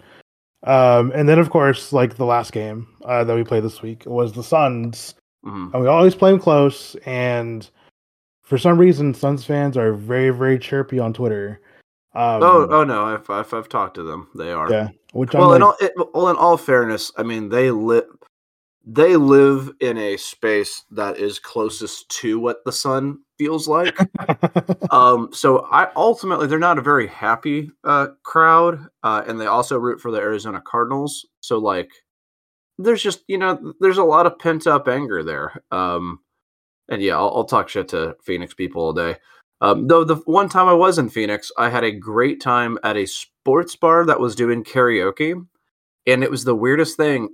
Um, 0.64 1.12
and 1.14 1.28
then 1.28 1.38
of 1.38 1.50
course, 1.50 1.92
like 1.92 2.16
the 2.16 2.26
last 2.26 2.54
game 2.54 2.88
uh, 3.04 3.26
that 3.26 3.36
we 3.36 3.44
played 3.44 3.64
this 3.66 3.82
week 3.82 4.04
was 4.06 4.32
the 4.32 4.42
Suns, 4.42 5.16
mhm. 5.46 5.74
and 5.74 5.84
we 5.84 5.88
always 5.88 6.16
play 6.16 6.32
them 6.32 6.40
close. 6.40 6.96
And 7.06 7.70
for 8.42 8.58
some 8.58 8.78
reason, 8.78 9.14
Suns 9.14 9.44
fans 9.44 9.76
are 9.76 9.92
very 9.94 10.30
very 10.30 10.58
chirpy 10.58 10.98
on 10.98 11.12
Twitter. 11.12 11.60
Um, 12.14 12.42
oh, 12.42 12.68
oh 12.72 12.84
no, 12.86 13.04
I've, 13.04 13.30
I've 13.30 13.54
I've 13.54 13.68
talked 13.68 13.96
to 13.96 14.04
them. 14.04 14.30
They 14.34 14.54
are. 14.54 14.72
yeah. 14.72 14.88
Which 15.12 15.34
Well, 15.34 15.52
I'm 15.52 15.58
in 15.58 15.64
all, 15.64 15.76
it, 15.82 15.92
well, 16.14 16.30
in 16.30 16.38
all 16.38 16.56
fairness, 16.56 17.12
I 17.18 17.24
mean 17.24 17.50
they 17.50 17.70
live 17.70 18.06
they 18.86 19.16
live 19.16 19.72
in 19.80 19.98
a 19.98 20.16
space 20.18 20.84
that 20.92 21.18
is 21.18 21.40
closest 21.40 22.08
to 22.10 22.40
what 22.40 22.64
the 22.66 22.72
sun 22.72 23.20
feels 23.38 23.68
like. 23.68 23.98
um, 24.92 25.30
so 25.34 25.68
I 25.72 25.90
ultimately 25.96 26.48
they're 26.48 26.60
not 26.60 26.78
a 26.78 26.84
very 26.84 27.08
happy 27.08 27.72
uh, 27.84 28.08
crowd, 28.24 28.88
uh, 29.04 29.24
and 29.28 29.42
they 29.42 29.48
also 29.48 29.78
root 29.78 30.00
for 30.00 30.12
the 30.12 30.20
Arizona 30.20 30.62
Cardinals. 30.62 31.26
So 31.42 31.58
like, 31.58 31.92
there's 32.78 33.02
just 33.02 33.24
you 33.28 33.38
know 33.38 33.74
there's 33.80 33.98
a 33.98 34.04
lot 34.04 34.28
of 34.28 34.38
pent 34.38 34.68
up 34.68 34.88
anger 34.88 35.24
there. 35.24 35.64
Um, 35.72 36.20
and 36.88 37.02
yeah, 37.02 37.18
I'll, 37.18 37.32
I'll 37.36 37.46
talk 37.46 37.70
shit 37.70 37.88
to 37.90 38.16
Phoenix 38.24 38.54
people 38.54 38.84
all 38.84 38.94
day. 38.94 39.16
Um, 39.62 39.88
though 39.88 40.04
the 40.04 40.18
one 40.26 40.50
time 40.50 40.68
I 40.68 40.74
was 40.74 41.00
in 41.00 41.10
Phoenix, 41.10 41.52
I 41.58 41.70
had 41.70 41.84
a 41.84 41.92
great 41.92 42.40
time 42.40 42.78
at 42.84 42.98
a 42.98 43.08
sports 43.08 43.76
bar 43.76 44.06
that 44.06 44.20
was 44.20 44.36
doing 44.36 44.64
karaoke, 44.64 45.44
and 46.06 46.24
it 46.24 46.30
was 46.30 46.44
the 46.44 46.56
weirdest 46.56 46.98
thing. 46.98 47.30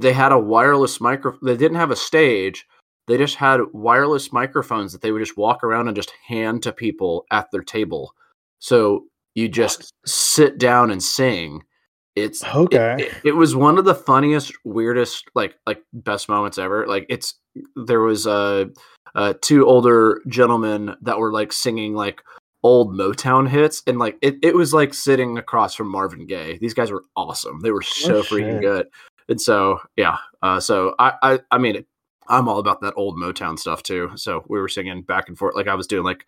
They 0.00 0.12
had 0.12 0.32
a 0.32 0.38
wireless 0.38 1.00
micro. 1.00 1.36
They 1.42 1.56
didn't 1.56 1.76
have 1.78 1.90
a 1.90 1.96
stage. 1.96 2.66
They 3.06 3.18
just 3.18 3.36
had 3.36 3.60
wireless 3.72 4.32
microphones 4.32 4.92
that 4.92 5.02
they 5.02 5.12
would 5.12 5.20
just 5.22 5.36
walk 5.36 5.62
around 5.62 5.88
and 5.88 5.96
just 5.96 6.12
hand 6.26 6.62
to 6.62 6.72
people 6.72 7.26
at 7.30 7.50
their 7.50 7.62
table. 7.62 8.14
So 8.60 9.04
you 9.34 9.48
just 9.48 9.92
sit 10.06 10.58
down 10.58 10.90
and 10.90 11.02
sing. 11.02 11.62
It's 12.16 12.42
it- 12.42 12.54
Okay. 12.54 12.96
It, 13.04 13.12
it 13.24 13.32
was 13.32 13.54
one 13.56 13.76
of 13.78 13.84
the 13.84 13.94
funniest, 13.94 14.52
weirdest, 14.64 15.24
like 15.34 15.54
like 15.66 15.82
best 15.92 16.28
moments 16.28 16.58
ever. 16.58 16.86
Like 16.86 17.06
it's 17.08 17.34
there 17.76 18.00
was 18.00 18.26
uh, 18.26 18.66
uh 19.14 19.34
two 19.42 19.66
older 19.66 20.20
gentlemen 20.28 20.94
that 21.02 21.18
were 21.18 21.32
like 21.32 21.52
singing 21.52 21.94
like 21.94 22.22
old 22.62 22.94
Motown 22.96 23.46
hits, 23.48 23.82
and 23.86 23.98
like 23.98 24.16
it, 24.22 24.36
it 24.42 24.54
was 24.54 24.72
like 24.72 24.94
sitting 24.94 25.36
across 25.36 25.74
from 25.74 25.88
Marvin 25.90 26.24
Gaye. 26.26 26.56
These 26.58 26.72
guys 26.74 26.90
were 26.90 27.04
awesome. 27.16 27.60
They 27.60 27.70
were 27.72 27.82
so 27.82 28.22
freaking 28.22 28.60
good. 28.62 28.86
And 29.28 29.40
so 29.40 29.80
yeah, 29.96 30.18
uh, 30.42 30.60
so 30.60 30.94
I, 30.98 31.14
I 31.22 31.40
I 31.50 31.58
mean 31.58 31.84
I'm 32.28 32.48
all 32.48 32.58
about 32.58 32.80
that 32.80 32.94
old 32.96 33.16
Motown 33.16 33.58
stuff 33.58 33.82
too. 33.82 34.12
So 34.16 34.44
we 34.48 34.58
were 34.58 34.68
singing 34.68 35.02
back 35.02 35.28
and 35.28 35.36
forth, 35.36 35.54
like 35.54 35.68
I 35.68 35.74
was 35.74 35.86
doing 35.86 36.04
like 36.04 36.26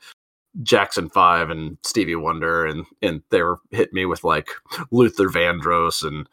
Jackson 0.62 1.08
Five 1.08 1.50
and 1.50 1.78
Stevie 1.84 2.16
Wonder, 2.16 2.66
and 2.66 2.86
and 3.02 3.22
they 3.30 3.42
were 3.42 3.58
hitting 3.70 3.94
me 3.94 4.06
with 4.06 4.24
like 4.24 4.50
Luther 4.90 5.28
Vandross 5.28 6.06
and 6.06 6.28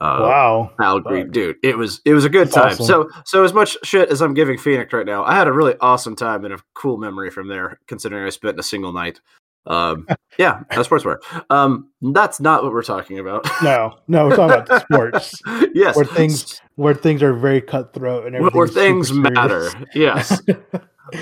uh, 0.00 0.18
wow. 0.20 0.72
Al 0.80 1.00
Green, 1.00 1.30
dude. 1.30 1.56
It 1.62 1.76
was 1.76 2.00
it 2.04 2.14
was 2.14 2.24
a 2.24 2.28
good 2.28 2.48
That's 2.48 2.54
time. 2.54 2.72
awesome. 2.72 2.86
So 2.86 3.10
so 3.24 3.44
as 3.44 3.52
much 3.52 3.76
shit 3.82 4.10
as 4.10 4.20
I'm 4.20 4.34
giving 4.34 4.58
Phoenix 4.58 4.92
right 4.92 5.06
now, 5.06 5.24
I 5.24 5.34
had 5.34 5.48
a 5.48 5.52
really 5.52 5.74
awesome 5.80 6.16
time 6.16 6.44
and 6.44 6.54
a 6.54 6.58
cool 6.74 6.98
memory 6.98 7.30
from 7.30 7.48
there, 7.48 7.80
considering 7.86 8.24
I 8.24 8.30
spent 8.30 8.58
a 8.58 8.62
single 8.62 8.92
night. 8.92 9.20
Um, 9.66 10.06
yeah, 10.38 10.62
that's 10.70 10.88
sportswear. 10.88 11.18
Um, 11.50 11.90
that's 12.00 12.40
not 12.40 12.62
what 12.62 12.72
we're 12.72 12.82
talking 12.82 13.18
about. 13.18 13.46
No, 13.62 13.98
no, 14.08 14.26
we're 14.28 14.36
talking 14.36 14.60
about 14.60 14.82
sports 14.82 15.42
yes, 15.74 15.96
where 15.96 16.04
things 16.04 16.60
where 16.76 16.94
things 16.94 17.22
are 17.22 17.34
very 17.34 17.60
cutthroat 17.60 18.26
and 18.26 18.36
everything. 18.36 18.56
where 18.56 18.68
things 18.68 19.12
matter. 19.12 19.70
Yes. 19.94 20.40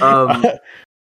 Um, 0.02 0.45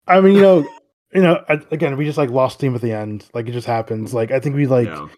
I 0.07 0.21
mean, 0.21 0.35
you 0.35 0.43
know, 0.43 0.69
you 1.15 1.23
know, 1.23 1.43
again, 1.71 1.97
we 1.97 2.05
just 2.05 2.19
like 2.19 2.29
lost 2.29 2.59
steam 2.59 2.75
at 2.75 2.83
the 2.83 2.93
end. 2.93 3.25
Like 3.33 3.49
it 3.49 3.53
just 3.53 3.67
happens. 3.67 4.13
Like 4.13 4.31
I 4.31 4.41
think 4.41 4.57
we 4.57 4.67
like, 4.67 4.89
yeah. 4.89 5.09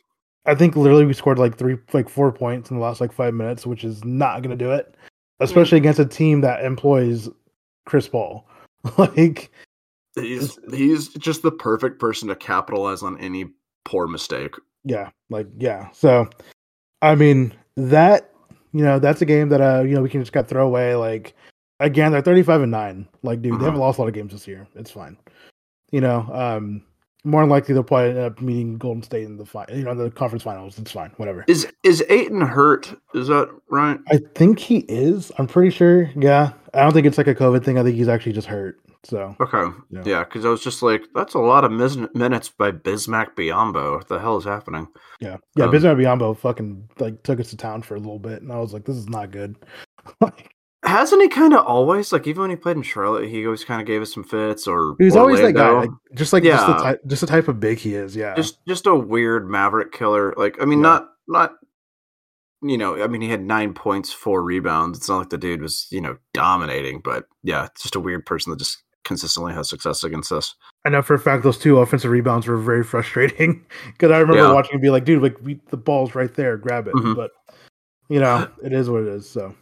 I 0.46 0.54
think 0.54 0.76
literally 0.76 1.04
we 1.04 1.14
scored 1.14 1.40
like 1.40 1.58
three, 1.58 1.76
like 1.92 2.08
four 2.08 2.30
points 2.30 2.70
in 2.70 2.76
the 2.76 2.82
last 2.82 3.00
like 3.00 3.12
five 3.12 3.34
minutes, 3.34 3.66
which 3.66 3.82
is 3.82 4.04
not 4.04 4.42
going 4.42 4.56
to 4.56 4.64
do 4.64 4.70
it, 4.70 4.94
especially 5.40 5.78
against 5.78 5.98
a 5.98 6.06
team 6.06 6.42
that 6.42 6.64
employs 6.64 7.28
Chris 7.86 8.06
Paul. 8.06 8.48
like, 8.98 9.50
He's 10.14 10.58
he's 10.72 11.08
just 11.08 11.42
the 11.42 11.52
perfect 11.52 12.00
person 12.00 12.28
to 12.28 12.36
capitalize 12.36 13.02
on 13.02 13.18
any 13.20 13.46
poor 13.84 14.06
mistake. 14.06 14.54
yeah, 14.84 15.10
like 15.28 15.46
yeah. 15.58 15.90
So, 15.92 16.28
I 17.02 17.14
mean 17.14 17.54
that 17.76 18.32
you 18.72 18.82
know 18.84 18.98
that's 18.98 19.22
a 19.22 19.26
game 19.26 19.48
that 19.50 19.60
uh 19.60 19.82
you 19.82 19.94
know 19.94 20.02
we 20.02 20.10
can 20.10 20.20
just 20.20 20.32
got 20.32 20.48
throw 20.48 20.66
away. 20.66 20.94
Like 20.94 21.34
again, 21.78 22.12
they're 22.12 22.22
thirty 22.22 22.42
five 22.42 22.62
and 22.62 22.72
nine. 22.72 23.06
Like 23.22 23.42
dude, 23.42 23.60
they 23.60 23.64
haven't 23.64 23.80
lost 23.80 23.98
a 23.98 24.02
lot 24.02 24.08
of 24.08 24.14
games 24.14 24.32
this 24.32 24.48
year. 24.48 24.66
It's 24.74 24.90
fine. 24.90 25.16
You 25.92 26.00
know, 26.00 26.28
um, 26.32 26.82
more 27.24 27.42
than 27.42 27.50
likely 27.50 27.74
they'll 27.74 27.82
probably 27.82 28.10
end 28.10 28.18
up 28.18 28.40
meeting 28.40 28.78
Golden 28.78 29.02
State 29.02 29.24
in 29.24 29.36
the 29.36 29.44
fi- 29.44 29.66
you 29.72 29.84
know 29.84 29.94
the 29.94 30.10
conference 30.10 30.42
finals. 30.42 30.78
It's 30.78 30.92
fine, 30.92 31.10
whatever. 31.18 31.44
Is 31.46 31.66
is 31.82 32.02
Ayton 32.08 32.40
hurt? 32.40 32.94
Is 33.14 33.28
that 33.28 33.48
right? 33.68 33.98
I 34.10 34.18
think 34.34 34.58
he 34.58 34.78
is. 34.88 35.30
I'm 35.38 35.46
pretty 35.46 35.70
sure. 35.70 36.10
Yeah, 36.16 36.52
I 36.74 36.82
don't 36.82 36.92
think 36.92 37.06
it's 37.06 37.18
like 37.18 37.26
a 37.26 37.34
COVID 37.34 37.64
thing. 37.64 37.78
I 37.78 37.82
think 37.82 37.96
he's 37.96 38.08
actually 38.08 38.32
just 38.32 38.48
hurt. 38.48 38.79
So 39.04 39.34
Okay. 39.40 39.64
Yeah. 39.90 40.02
Yeah, 40.04 40.24
because 40.24 40.44
I 40.44 40.50
was 40.50 40.62
just 40.62 40.82
like, 40.82 41.02
that's 41.14 41.34
a 41.34 41.38
lot 41.38 41.64
of 41.64 41.72
mis- 41.72 41.96
minutes 42.14 42.50
by 42.50 42.70
Bismack 42.70 43.34
Biyombo. 43.34 43.96
What 43.96 44.08
the 44.08 44.18
hell 44.18 44.36
is 44.36 44.44
happening? 44.44 44.88
yeah, 45.20 45.38
yeah. 45.56 45.64
Um, 45.64 45.70
Bismack 45.72 45.96
Biyombo 45.96 46.36
fucking 46.36 46.88
like 46.98 47.22
took 47.22 47.40
us 47.40 47.50
to 47.50 47.56
town 47.56 47.82
for 47.82 47.94
a 47.94 47.98
little 47.98 48.18
bit, 48.18 48.42
and 48.42 48.52
I 48.52 48.58
was 48.58 48.72
like, 48.74 48.84
this 48.84 48.96
is 48.96 49.08
not 49.08 49.30
good. 49.30 49.56
like, 50.20 50.54
Hasn't 50.82 51.20
he 51.20 51.28
kind 51.28 51.52
of 51.52 51.64
always 51.66 52.10
like 52.10 52.26
even 52.26 52.40
when 52.40 52.50
he 52.50 52.56
played 52.56 52.76
in 52.76 52.82
Charlotte, 52.82 53.28
he 53.28 53.44
always 53.44 53.64
kind 53.64 53.82
of 53.82 53.86
gave 53.86 54.00
us 54.00 54.12
some 54.14 54.24
fits 54.24 54.66
or 54.66 54.96
he 54.98 55.04
was 55.04 55.14
always 55.16 55.40
that 55.40 55.52
guy, 55.52 55.70
like, 55.70 55.90
just 56.14 56.32
like 56.32 56.42
just 56.42 56.66
the 56.66 56.72
Yeah. 56.72 56.94
just 57.06 57.20
the 57.20 57.26
type 57.26 57.48
of 57.48 57.60
big 57.60 57.76
he 57.78 57.94
is. 57.94 58.16
Yeah, 58.16 58.34
just 58.34 58.58
just 58.66 58.86
a 58.86 58.94
weird 58.94 59.48
maverick 59.48 59.92
killer. 59.92 60.32
Like 60.38 60.56
I 60.60 60.64
mean, 60.64 60.78
Yeah. 60.78 60.82
not 60.82 61.08
not 61.28 61.52
you 62.62 62.76
know, 62.78 63.02
I 63.02 63.06
mean, 63.08 63.20
he 63.22 63.28
had 63.28 63.42
nine 63.42 63.72
points, 63.74 64.12
four 64.12 64.42
rebounds. 64.42 64.98
It's 64.98 65.08
not 65.08 65.18
like 65.18 65.30
the 65.30 65.38
dude 65.38 65.62
was 65.62 65.86
you 65.90 66.00
know 66.00 66.16
dominating, 66.32 67.00
but 67.04 67.24
yeah, 67.42 67.66
it's 67.66 67.82
just 67.82 67.94
a 67.94 68.00
weird 68.00 68.24
person 68.24 68.50
that 68.50 68.58
just 68.58 68.82
consistently 69.04 69.52
has 69.54 69.68
success 69.68 70.04
against 70.04 70.30
us. 70.32 70.54
I 70.84 70.88
know 70.90 71.02
for 71.02 71.14
a 71.14 71.18
fact 71.18 71.42
those 71.42 71.58
two 71.58 71.78
offensive 71.78 72.10
rebounds 72.10 72.46
were 72.46 72.56
very 72.56 72.84
frustrating 72.92 73.64
because 73.86 74.10
I 74.10 74.18
remember 74.18 74.42
Yeah. 74.42 74.52
watching 74.52 74.72
and 74.74 74.82
be 74.82 74.90
like, 74.90 75.04
dude, 75.04 75.22
like 75.22 75.36
we, 75.42 75.60
the 75.70 75.76
ball's 75.76 76.14
right 76.14 76.32
there, 76.34 76.56
grab 76.56 76.86
it. 76.88 76.94
Mhm. 76.94 77.14
But 77.16 77.30
you 78.08 78.20
know, 78.20 78.48
it 78.62 78.72
is 78.72 78.90
what 78.90 79.02
it 79.02 79.08
is. 79.08 79.28
So 79.28 79.54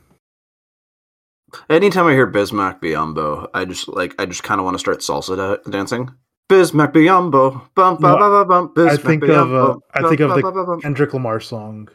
Anytime 1.71 2.07
I 2.07 2.13
hear 2.13 2.31
Bismack 2.31 2.81
Biyombo, 2.81 3.49
I 3.55 3.65
just 3.65 3.89
like 3.89 4.15
I 4.21 4.27
just 4.27 4.43
kind 4.43 4.61
of 4.61 4.65
want 4.67 4.75
to 4.75 4.79
start 4.79 4.99
salsa 5.01 5.37
da- 5.37 5.71
dancing. 5.71 6.11
Bismack 6.51 6.93
Biyombo, 6.93 7.61
bum 7.75 7.97
bum 7.97 8.19
No, 8.21 8.45
bum 8.45 8.71
bum. 8.75 8.87
I 8.89 8.97
think 8.97 9.23
of, 9.25 9.53
uh, 9.55 9.77
I 9.95 10.07
think 10.09 10.21
of 10.21 10.35
the- 10.35 10.43
bum. 10.43 10.81
Kendrick 10.83 11.15
Lamar 11.15 11.41
song. 11.41 11.89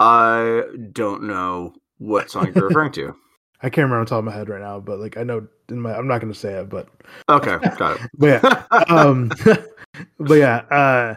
I 0.00 0.62
don't 0.92 1.24
know 1.24 1.74
what 1.98 2.30
song 2.30 2.52
you're 2.54 2.68
referring 2.68 2.92
to. 2.92 3.14
I 3.62 3.70
can't 3.70 3.84
remember 3.84 4.00
on 4.00 4.06
top 4.06 4.18
of 4.20 4.24
my 4.24 4.32
head 4.32 4.48
right 4.48 4.60
now, 4.60 4.80
but 4.80 4.98
like 4.98 5.16
I 5.16 5.22
know 5.24 5.46
in 5.72 5.80
my 5.80 5.94
I'm 5.96 6.06
not 6.06 6.20
gonna 6.20 6.34
say 6.34 6.52
it, 6.54 6.68
but 6.68 6.88
Okay, 7.28 7.56
got 7.76 8.00
it. 8.00 8.10
but 8.18 8.26
yeah. 8.42 8.84
um 8.88 9.30
but 10.18 10.34
yeah, 10.34 10.56
uh 10.70 11.14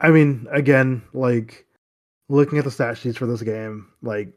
I 0.00 0.10
mean 0.10 0.46
again, 0.50 1.02
like 1.12 1.66
looking 2.28 2.58
at 2.58 2.64
the 2.64 2.70
stat 2.70 2.98
sheets 2.98 3.16
for 3.18 3.26
this 3.26 3.42
game, 3.42 3.86
like 4.02 4.32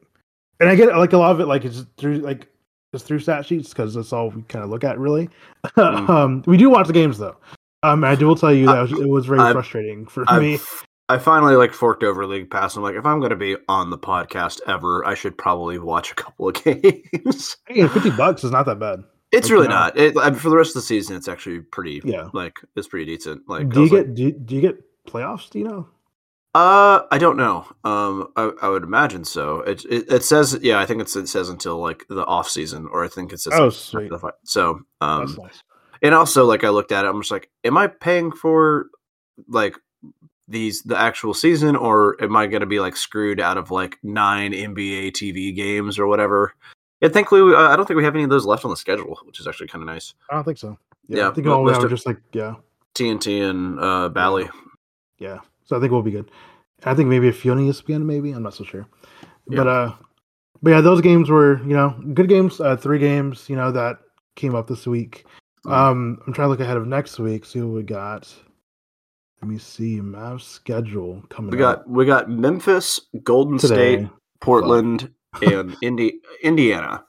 and 0.60 0.70
I 0.70 0.76
get 0.76 0.96
like 0.96 1.14
a 1.14 1.18
lot 1.18 1.32
of 1.32 1.40
it 1.40 1.48
like 1.48 1.66
it's 1.66 1.86
through 1.98 2.20
like 2.20 2.48
just 2.94 3.06
through 3.06 3.20
stat 3.20 3.46
sheets 3.46 3.70
because 3.70 3.94
that's 3.94 4.14
all 4.14 4.30
we 4.30 4.42
kind 4.44 4.64
of 4.64 4.70
look 4.70 4.84
at 4.84 5.00
really. 5.00 5.30
Mm. 5.78 6.10
um 6.10 6.44
we 6.46 6.58
do 6.58 6.70
watch 6.70 6.88
the 6.88 6.94
games 6.94 7.18
though. 7.18 7.38
Um 7.84 8.04
I 8.04 8.16
do 8.16 8.28
will 8.28 8.36
tell 8.36 8.54
you 8.54 8.66
that 8.68 8.82
was, 8.82 8.92
it 8.92 9.08
was 9.10 9.26
very 9.26 9.40
I've- 9.40 9.54
frustrating 9.54 10.06
for 10.08 10.24
I've, 10.28 10.42
me. 10.42 10.60
I 11.10 11.18
finally 11.18 11.56
like 11.58 11.74
forked 11.74 12.04
over 12.04 12.26
League 12.26 12.50
Pass. 12.50 12.78
I'm 12.78 12.84
like, 12.84 12.96
if 12.96 13.06
I'm 13.06 13.20
going 13.20 13.32
to 13.32 13.36
be 13.36 13.58
on 13.68 13.90
the 13.90 13.98
podcast 13.98 14.62
ever, 14.66 15.06
I 15.06 15.14
should 15.14 15.38
probably 15.38 15.78
watch 15.78 16.10
a 16.10 16.16
couple 16.16 16.48
of 16.48 16.54
games. 16.64 17.58
Hey, 17.68 17.86
50 17.86 18.12
bucks 18.12 18.46
is 18.46 18.52
not 18.52 18.66
that 18.68 18.80
bad. 18.80 19.04
It's 19.32 19.48
Like, 19.48 19.54
really 19.54 19.68
no. 19.68 19.76
not. 19.76 19.98
It, 19.98 20.18
I 20.18 20.30
mean, 20.30 20.40
for 20.40 20.50
the 20.50 20.58
rest 20.58 20.72
of 20.72 20.76
the 20.76 20.82
season, 20.82 21.16
it's 21.16 21.28
actually 21.28 21.60
pretty. 21.62 22.02
Yeah. 22.04 22.30
like 22.34 22.58
it's 22.76 22.88
pretty 22.88 23.06
decent. 23.06 23.48
Like, 23.48 23.70
do 23.70 23.76
you 23.78 23.82
was 23.84 23.92
like, 23.92 24.06
get 24.08 24.16
do, 24.16 24.32
do 24.32 24.56
you 24.56 24.62
get 24.62 24.84
playoffs, 25.08 25.50
do 25.50 25.60
you 25.60 25.66
know? 25.66 25.88
Uh, 26.54 27.04
I 27.10 27.18
don't 27.18 27.38
know. 27.38 27.66
Um, 27.86 28.28
I, 28.36 28.52
I 28.62 28.68
would 28.68 28.84
imagine 28.84 29.24
so. 29.24 29.62
It, 29.62 29.86
it 29.86 30.12
it 30.12 30.24
says 30.24 30.60
yeah. 30.62 30.80
I 30.80 30.86
think 30.86 31.02
it's, 31.02 31.16
it 31.16 31.28
says 31.28 31.48
until 31.48 31.78
like 31.80 32.06
the 32.10 32.26
off 32.26 32.50
season, 32.50 32.88
or 32.92 33.06
I 33.06 33.08
think 33.08 33.32
it 33.32 33.40
says 33.40 33.54
Oh, 33.56 33.66
like, 33.66 33.74
sweet. 33.74 34.12
So 34.44 34.82
um, 35.00 35.38
nice. 35.42 35.64
and 36.02 36.14
also 36.14 36.44
like 36.46 36.66
I 36.66 36.70
looked 36.70 36.92
at 36.92 37.06
it, 37.06 37.08
I'm 37.08 37.22
just 37.22 37.32
like, 37.32 37.50
am 37.64 37.78
I 37.78 37.88
paying 37.88 38.34
for 38.34 38.88
like 39.48 39.78
these 40.50 40.82
the 40.82 40.98
actual 40.98 41.34
season, 41.34 41.78
or 41.78 42.22
am 42.22 42.36
I 42.36 42.48
going 42.48 42.60
to 42.60 42.68
be 42.68 42.82
like 42.82 42.98
screwed 42.98 43.40
out 43.40 43.58
of 43.58 43.72
like 43.72 43.98
nine 44.04 44.52
NBA 44.52 45.12
TV 45.12 45.56
games 45.56 45.98
or 45.98 46.06
whatever? 46.06 46.54
And 47.02 47.12
thankfully, 47.14 47.42
we- 47.42 47.56
uh, 47.56 47.70
I 47.70 47.76
don't 47.76 47.86
think 47.88 47.98
we 47.98 48.04
have 48.04 48.16
any 48.16 48.24
of 48.24 48.30
those 48.30 48.46
left 48.46 48.64
on 48.66 48.72
the 48.72 48.78
schedule, 48.78 49.20
which 49.26 49.40
is 49.40 49.48
actually 49.48 49.68
kind 49.68 49.82
of 49.82 49.88
nice. 49.88 50.14
I 50.30 50.36
don't 50.36 50.44
think 50.44 50.58
so. 50.58 50.78
Yeah, 51.08 51.18
Yeah, 51.18 51.30
I 51.30 51.34
think 51.34 51.48
all 51.48 51.64
we 51.64 51.72
have 51.72 51.90
just 51.90 52.06
like 52.06 52.18
yeah, 52.34 52.56
TNT 52.96 53.50
and 53.50 53.80
uh, 53.80 54.10
Bally. 54.10 54.50
yeah. 55.20 55.40
So 55.66 55.78
I 55.78 55.80
think 55.80 55.92
we'll 55.92 56.02
be 56.02 56.12
good. 56.12 56.30
I 56.84 56.94
think 56.96 57.10
maybe 57.10 57.28
a 57.28 57.34
few 57.34 57.52
on 57.52 57.60
ESPN, 57.60 58.04
maybe 58.06 58.32
I'm 58.32 58.44
not 58.44 58.54
so 58.54 58.64
sure. 58.64 58.88
But 59.48 59.68
uh, 59.68 59.94
but 60.62 60.70
yeah, 60.72 60.82
those 60.82 61.02
games 61.02 61.30
were 61.30 61.58
you 61.64 61.74
know 61.76 61.96
good 62.14 62.30
games. 62.30 62.60
Uh, 62.62 62.76
three 62.76 63.00
games, 63.00 63.50
you 63.50 63.56
know 63.56 63.72
that 63.72 63.98
came 64.36 64.56
up 64.56 64.68
this 64.68 64.86
week. 64.88 65.26
Mm. 65.66 65.72
Um, 65.72 66.22
I'm 66.26 66.34
trying 66.34 66.46
to 66.46 66.50
look 66.50 66.60
ahead 66.60 66.78
of 66.78 66.88
next 66.88 67.20
week. 67.20 67.46
See 67.46 67.62
what 67.62 67.74
we 67.76 67.84
got. 67.84 68.34
Let 69.42 69.50
me 69.50 69.58
see 69.58 70.00
Mavs 70.00 70.42
schedule 70.42 71.24
coming. 71.30 71.52
We 71.52 71.64
up 71.64 71.80
got 71.80 71.90
we 71.90 72.06
got 72.06 72.30
Memphis, 72.30 73.02
Golden 73.24 73.58
today. 73.58 73.98
State, 73.98 74.10
Portland, 74.40 75.12
and 75.42 75.76
Indi- 75.82 76.20
Indiana. 76.44 77.04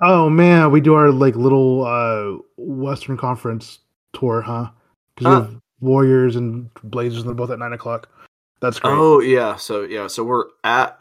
Oh 0.00 0.28
man, 0.30 0.70
we 0.70 0.80
do 0.80 0.94
our 0.94 1.10
like 1.10 1.34
little 1.36 1.84
uh 1.84 2.38
Western 2.56 3.16
Conference 3.16 3.80
tour, 4.12 4.40
huh? 4.42 4.70
Because 5.16 5.34
Huh. 5.34 5.40
we 5.40 5.46
have 5.52 5.60
Warriors 5.80 6.36
and 6.36 6.70
Blazers, 6.84 7.20
and 7.20 7.28
they're 7.28 7.34
both 7.34 7.50
at 7.50 7.58
nine 7.58 7.72
o'clock. 7.72 8.08
That's 8.60 8.78
great. 8.80 8.92
Oh 8.92 9.20
yeah, 9.20 9.56
so 9.56 9.82
yeah, 9.82 10.06
so 10.08 10.24
we're 10.24 10.44
at 10.64 10.96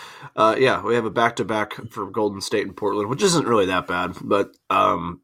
uh 0.36 0.56
yeah, 0.58 0.82
we 0.82 0.94
have 0.94 1.04
a 1.04 1.10
back 1.10 1.36
to 1.36 1.44
back 1.44 1.74
for 1.90 2.06
Golden 2.10 2.40
State 2.40 2.66
and 2.66 2.76
Portland, 2.76 3.08
which 3.08 3.22
isn't 3.22 3.46
really 3.46 3.66
that 3.66 3.86
bad, 3.86 4.14
but 4.22 4.52
um 4.70 5.20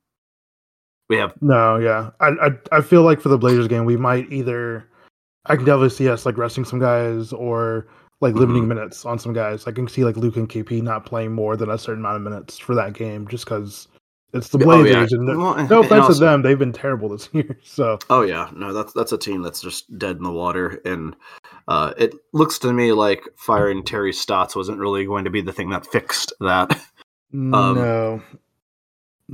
we 1.08 1.16
have 1.16 1.34
No, 1.42 1.76
yeah, 1.78 2.10
I, 2.20 2.28
I 2.28 2.50
I 2.78 2.80
feel 2.80 3.02
like 3.02 3.20
for 3.20 3.28
the 3.28 3.38
Blazers 3.38 3.68
game, 3.68 3.84
we 3.84 3.96
might 3.96 4.32
either 4.32 4.88
I 5.46 5.56
can 5.56 5.64
definitely 5.64 5.90
see 5.90 6.08
us 6.08 6.24
like 6.24 6.38
resting 6.38 6.64
some 6.64 6.78
guys 6.78 7.32
or 7.32 7.88
like 8.22 8.34
limiting 8.34 8.66
minutes 8.66 9.04
on 9.04 9.18
some 9.18 9.34
guys. 9.34 9.66
I 9.66 9.72
can 9.72 9.86
see 9.86 10.04
like 10.04 10.16
Luke 10.16 10.36
and 10.36 10.48
KP 10.48 10.80
not 10.80 11.04
playing 11.04 11.32
more 11.32 11.56
than 11.56 11.68
a 11.68 11.76
certain 11.76 12.00
amount 12.02 12.16
of 12.16 12.22
minutes 12.22 12.56
for 12.58 12.74
that 12.74 12.94
game, 12.94 13.28
just 13.28 13.44
because 13.44 13.88
it's 14.32 14.48
the 14.48 14.56
Oh, 14.58 14.64
Blazers. 14.64 15.12
yeah. 15.12 15.18
and 15.18 15.26
no, 15.26 15.38
Well, 15.38 15.66
no 15.68 15.80
offense 15.84 16.04
also- 16.04 16.14
to 16.14 16.20
them, 16.20 16.40
they've 16.42 16.58
been 16.58 16.72
terrible 16.72 17.10
this 17.10 17.28
year. 17.34 17.58
So 17.62 17.98
Oh 18.08 18.22
yeah, 18.22 18.48
no, 18.56 18.72
that's 18.72 18.94
that's 18.94 19.12
a 19.12 19.18
team 19.18 19.42
that's 19.42 19.60
just 19.60 19.98
dead 19.98 20.16
in 20.16 20.22
the 20.22 20.30
water, 20.32 20.80
and 20.86 21.14
uh, 21.68 21.92
it 21.98 22.14
looks 22.32 22.58
to 22.60 22.72
me 22.72 22.92
like 22.92 23.28
firing 23.36 23.82
Terry 23.84 24.12
Stotts 24.14 24.56
wasn't 24.56 24.78
really 24.78 25.04
going 25.04 25.24
to 25.24 25.30
be 25.30 25.42
the 25.42 25.52
thing 25.52 25.68
that 25.70 25.86
fixed 25.86 26.32
that. 26.40 26.80
no. 27.32 27.74
no. 27.74 28.22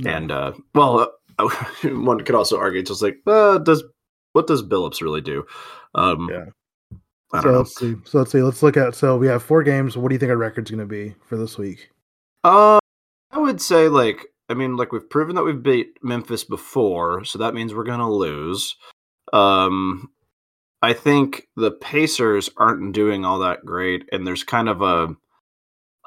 And 0.05 0.31
uh, 0.31 0.53
well, 0.73 1.11
uh, 1.37 1.49
one 1.83 2.21
could 2.23 2.35
also 2.35 2.57
argue 2.57 2.81
just 2.83 3.01
like, 3.01 3.19
uh, 3.27 3.57
does 3.59 3.83
what 4.33 4.47
does 4.47 4.63
Billups 4.63 5.01
really 5.01 5.21
do? 5.21 5.45
Um, 5.95 6.29
Yeah. 6.31 6.45
I 7.31 7.41
so 7.41 7.51
let's 7.51 7.75
see. 7.75 7.95
So 8.05 8.17
let's 8.17 8.31
see. 8.31 8.41
Let's 8.41 8.63
look 8.63 8.77
at. 8.77 8.95
So 8.95 9.17
we 9.17 9.27
have 9.27 9.43
four 9.43 9.63
games. 9.63 9.95
What 9.95 10.09
do 10.09 10.15
you 10.15 10.19
think 10.19 10.31
our 10.31 10.37
record's 10.37 10.71
going 10.71 10.79
to 10.79 10.85
be 10.85 11.15
for 11.27 11.37
this 11.37 11.57
week? 11.57 11.89
Uh, 12.43 12.79
I 13.31 13.37
would 13.37 13.61
say 13.61 13.87
like 13.87 14.27
I 14.47 14.53
mean 14.53 14.75
like 14.77 14.91
we've 14.91 15.09
proven 15.09 15.35
that 15.35 15.43
we've 15.43 15.61
beat 15.61 15.97
Memphis 16.01 16.43
before, 16.43 17.23
so 17.25 17.39
that 17.39 17.53
means 17.53 17.73
we're 17.73 17.83
gonna 17.83 18.11
lose. 18.11 18.75
Um, 19.33 20.09
I 20.81 20.93
think 20.93 21.47
the 21.55 21.71
Pacers 21.71 22.49
aren't 22.57 22.93
doing 22.93 23.25
all 23.25 23.39
that 23.39 23.65
great, 23.65 24.07
and 24.11 24.25
there's 24.25 24.43
kind 24.43 24.69
of 24.69 24.81
a 24.81 25.15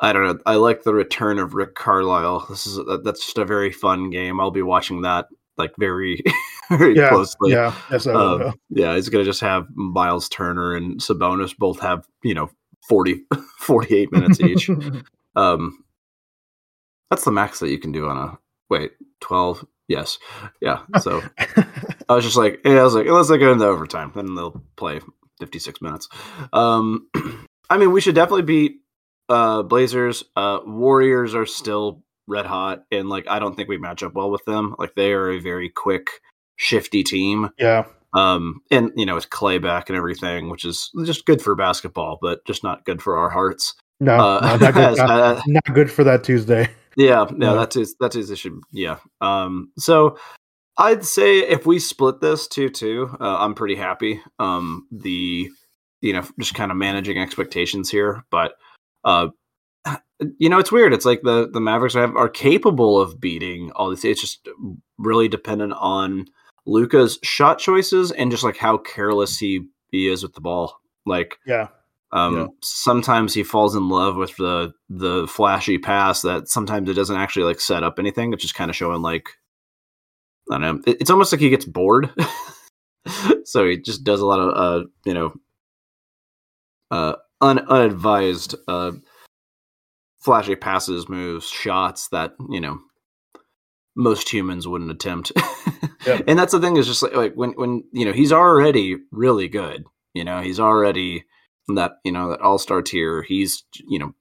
I 0.00 0.12
don't 0.12 0.24
know. 0.24 0.38
I 0.46 0.56
like 0.56 0.82
the 0.82 0.94
return 0.94 1.38
of 1.38 1.54
Rick 1.54 1.74
Carlisle. 1.74 2.46
This 2.48 2.66
is 2.66 2.80
that's 3.04 3.24
just 3.24 3.38
a 3.38 3.44
very 3.44 3.70
fun 3.70 4.10
game. 4.10 4.40
I'll 4.40 4.50
be 4.50 4.62
watching 4.62 5.02
that 5.02 5.26
like 5.58 5.72
very 5.78 6.22
very 6.70 6.96
Yeah, 6.96 7.08
closely. 7.10 7.52
yeah, 7.52 7.74
yes. 7.90 8.06
Um, 8.06 8.54
yeah, 8.70 8.94
he's 8.94 9.08
gonna 9.08 9.24
just 9.24 9.40
have 9.40 9.66
Miles 9.74 10.28
Turner 10.28 10.74
and 10.74 11.00
Sabonis 11.00 11.56
both 11.56 11.80
have 11.80 12.06
you 12.22 12.34
know 12.34 12.50
40, 12.88 13.22
48 13.58 14.12
minutes 14.12 14.40
each. 14.40 14.70
Um, 15.34 15.82
that's 17.08 17.24
the 17.24 17.30
max 17.32 17.60
that 17.60 17.70
you 17.70 17.78
can 17.78 17.90
do 17.90 18.06
on 18.06 18.16
a 18.18 18.38
wait 18.68 18.92
twelve. 19.20 19.64
Yes, 19.88 20.18
yeah. 20.60 20.80
So 21.00 21.22
I 22.08 22.14
was 22.14 22.24
just 22.24 22.36
like, 22.36 22.60
yeah, 22.66 22.80
I 22.80 22.82
was 22.82 22.94
like, 22.94 23.06
unless 23.06 23.28
they 23.28 23.38
go 23.38 23.50
into 23.50 23.64
overtime, 23.66 24.12
then 24.14 24.34
they'll 24.34 24.62
play 24.76 25.00
fifty 25.40 25.58
six 25.58 25.80
minutes. 25.80 26.08
Um, 26.52 27.08
I 27.70 27.78
mean, 27.78 27.92
we 27.92 28.02
should 28.02 28.14
definitely 28.14 28.42
beat 28.42 28.80
uh, 29.30 29.62
Blazers. 29.62 30.22
Uh, 30.36 30.60
Warriors 30.66 31.34
are 31.34 31.46
still 31.46 32.02
red 32.28 32.46
hot, 32.46 32.84
and 32.90 33.08
like 33.08 33.26
I 33.28 33.38
don't 33.38 33.54
think 33.56 33.68
we 33.68 33.78
match 33.78 34.02
up 34.02 34.14
well 34.14 34.30
with 34.30 34.44
them. 34.44 34.74
Like 34.78 34.94
they 34.94 35.12
are 35.12 35.30
a 35.30 35.38
very 35.40 35.68
quick, 35.68 36.08
shifty 36.56 37.02
team. 37.02 37.50
yeah, 37.58 37.84
Um, 38.14 38.60
and 38.70 38.92
you 38.96 39.06
know, 39.06 39.14
with 39.16 39.30
Clay 39.30 39.58
back 39.58 39.88
and 39.88 39.96
everything, 39.96 40.48
which 40.50 40.64
is 40.64 40.90
just 41.04 41.26
good 41.26 41.40
for 41.42 41.54
basketball, 41.54 42.18
but 42.20 42.44
just 42.46 42.62
not 42.62 42.84
good 42.84 43.02
for 43.02 43.16
our 43.18 43.30
hearts. 43.30 43.74
no, 44.00 44.14
Uh, 44.16 44.40
no, 44.40 44.56
not, 44.66 44.74
good, 44.74 44.84
as- 44.84 44.96
not, 44.98 45.10
uh, 45.10 45.42
not 45.46 45.74
good 45.74 45.90
for 45.90 46.04
that 46.04 46.24
Tuesday. 46.24 46.68
yeah, 46.96 47.26
yeah, 47.30 47.34
Yeah. 47.38 47.54
that 47.54 47.76
is 47.76 47.94
that 48.00 48.14
is 48.16 48.30
issue. 48.30 48.60
Yeah. 48.72 48.98
Um, 49.20 49.72
so 49.78 50.18
I'd 50.78 51.04
say 51.04 51.40
if 51.40 51.66
we 51.66 51.78
split 51.78 52.20
this 52.20 52.46
two 52.48 52.68
two, 52.70 53.14
uh, 53.20 53.36
I'm 53.40 53.54
pretty 53.54 53.74
happy. 53.76 54.20
Um, 54.38 54.86
the 54.90 55.50
you 56.00 56.12
know 56.12 56.22
just 56.40 56.54
kind 56.54 56.70
of 56.70 56.76
managing 56.76 57.18
expectations 57.18 57.90
here, 57.90 58.24
but 58.30 58.54
uh, 59.04 59.28
you 60.38 60.48
know 60.48 60.58
it's 60.58 60.72
weird. 60.72 60.92
It's 60.92 61.04
like 61.04 61.22
the 61.22 61.48
the 61.48 61.60
Mavericks 61.60 61.94
have, 61.94 62.16
are 62.16 62.28
capable 62.28 63.00
of 63.00 63.20
beating 63.20 63.70
all 63.72 63.90
these. 63.90 64.04
It's 64.04 64.20
just 64.20 64.48
really 64.98 65.28
dependent 65.28 65.72
on 65.76 66.26
Luka's 66.66 67.18
shot 67.22 67.58
choices 67.58 68.12
and 68.12 68.30
just 68.30 68.44
like 68.44 68.56
how 68.56 68.78
careless 68.78 69.38
he 69.38 69.66
he 69.90 70.08
is 70.08 70.22
with 70.22 70.34
the 70.34 70.40
ball. 70.40 70.80
Like 71.06 71.36
Yeah, 71.46 71.68
um, 72.12 72.36
Yeah. 72.36 72.46
Sometimes 72.62 73.34
he 73.34 73.42
falls 73.42 73.74
in 73.74 73.88
love 73.88 74.16
with 74.16 74.36
the 74.36 74.72
the 74.88 75.26
flashy 75.26 75.78
pass 75.78 76.22
that 76.22 76.48
sometimes 76.48 76.88
it 76.88 76.94
doesn't 76.94 77.16
actually 77.16 77.44
like 77.44 77.60
set 77.60 77.82
up 77.82 77.98
anything. 77.98 78.32
It's 78.32 78.42
just 78.42 78.54
kind 78.54 78.70
of 78.70 78.76
showing 78.76 79.02
like 79.02 79.28
I 80.50 80.58
don't 80.58 80.60
know. 80.62 80.82
It- 80.92 81.00
it's 81.00 81.10
almost 81.10 81.32
like 81.32 81.40
he 81.40 81.50
gets 81.50 81.64
bored, 81.64 82.10
so 83.44 83.66
he 83.66 83.78
just 83.78 84.04
does 84.04 84.20
a 84.20 84.26
lot 84.26 84.40
of 84.40 84.54
uh, 84.56 84.86
you 85.04 85.14
know 85.14 85.34
uh, 86.90 87.14
un- 87.40 87.66
unadvised 87.68 88.54
uh, 88.68 88.92
flashy 90.22 90.56
passes, 90.56 91.08
moves, 91.08 91.48
shots 91.48 92.08
that 92.08 92.34
you 92.50 92.60
know 92.60 92.80
most 93.94 94.32
humans 94.32 94.66
wouldn't 94.66 94.90
attempt. 94.90 95.32
Yep. 96.06 96.24
And 96.26 96.38
that's 96.38 96.52
the 96.52 96.60
thing 96.60 96.76
is 96.76 96.86
just 96.86 97.02
like, 97.02 97.14
like 97.14 97.34
when 97.34 97.52
when 97.52 97.84
you 97.92 98.04
know 98.04 98.12
he's 98.12 98.32
already 98.32 98.96
really 99.10 99.48
good. 99.48 99.84
You 100.14 100.24
know 100.24 100.40
he's 100.40 100.60
already 100.60 101.24
that 101.68 101.92
you 102.04 102.12
know 102.12 102.30
that 102.30 102.40
all 102.40 102.58
star 102.58 102.82
tier. 102.82 103.22
He's 103.22 103.64
you 103.86 103.98
know 103.98 104.14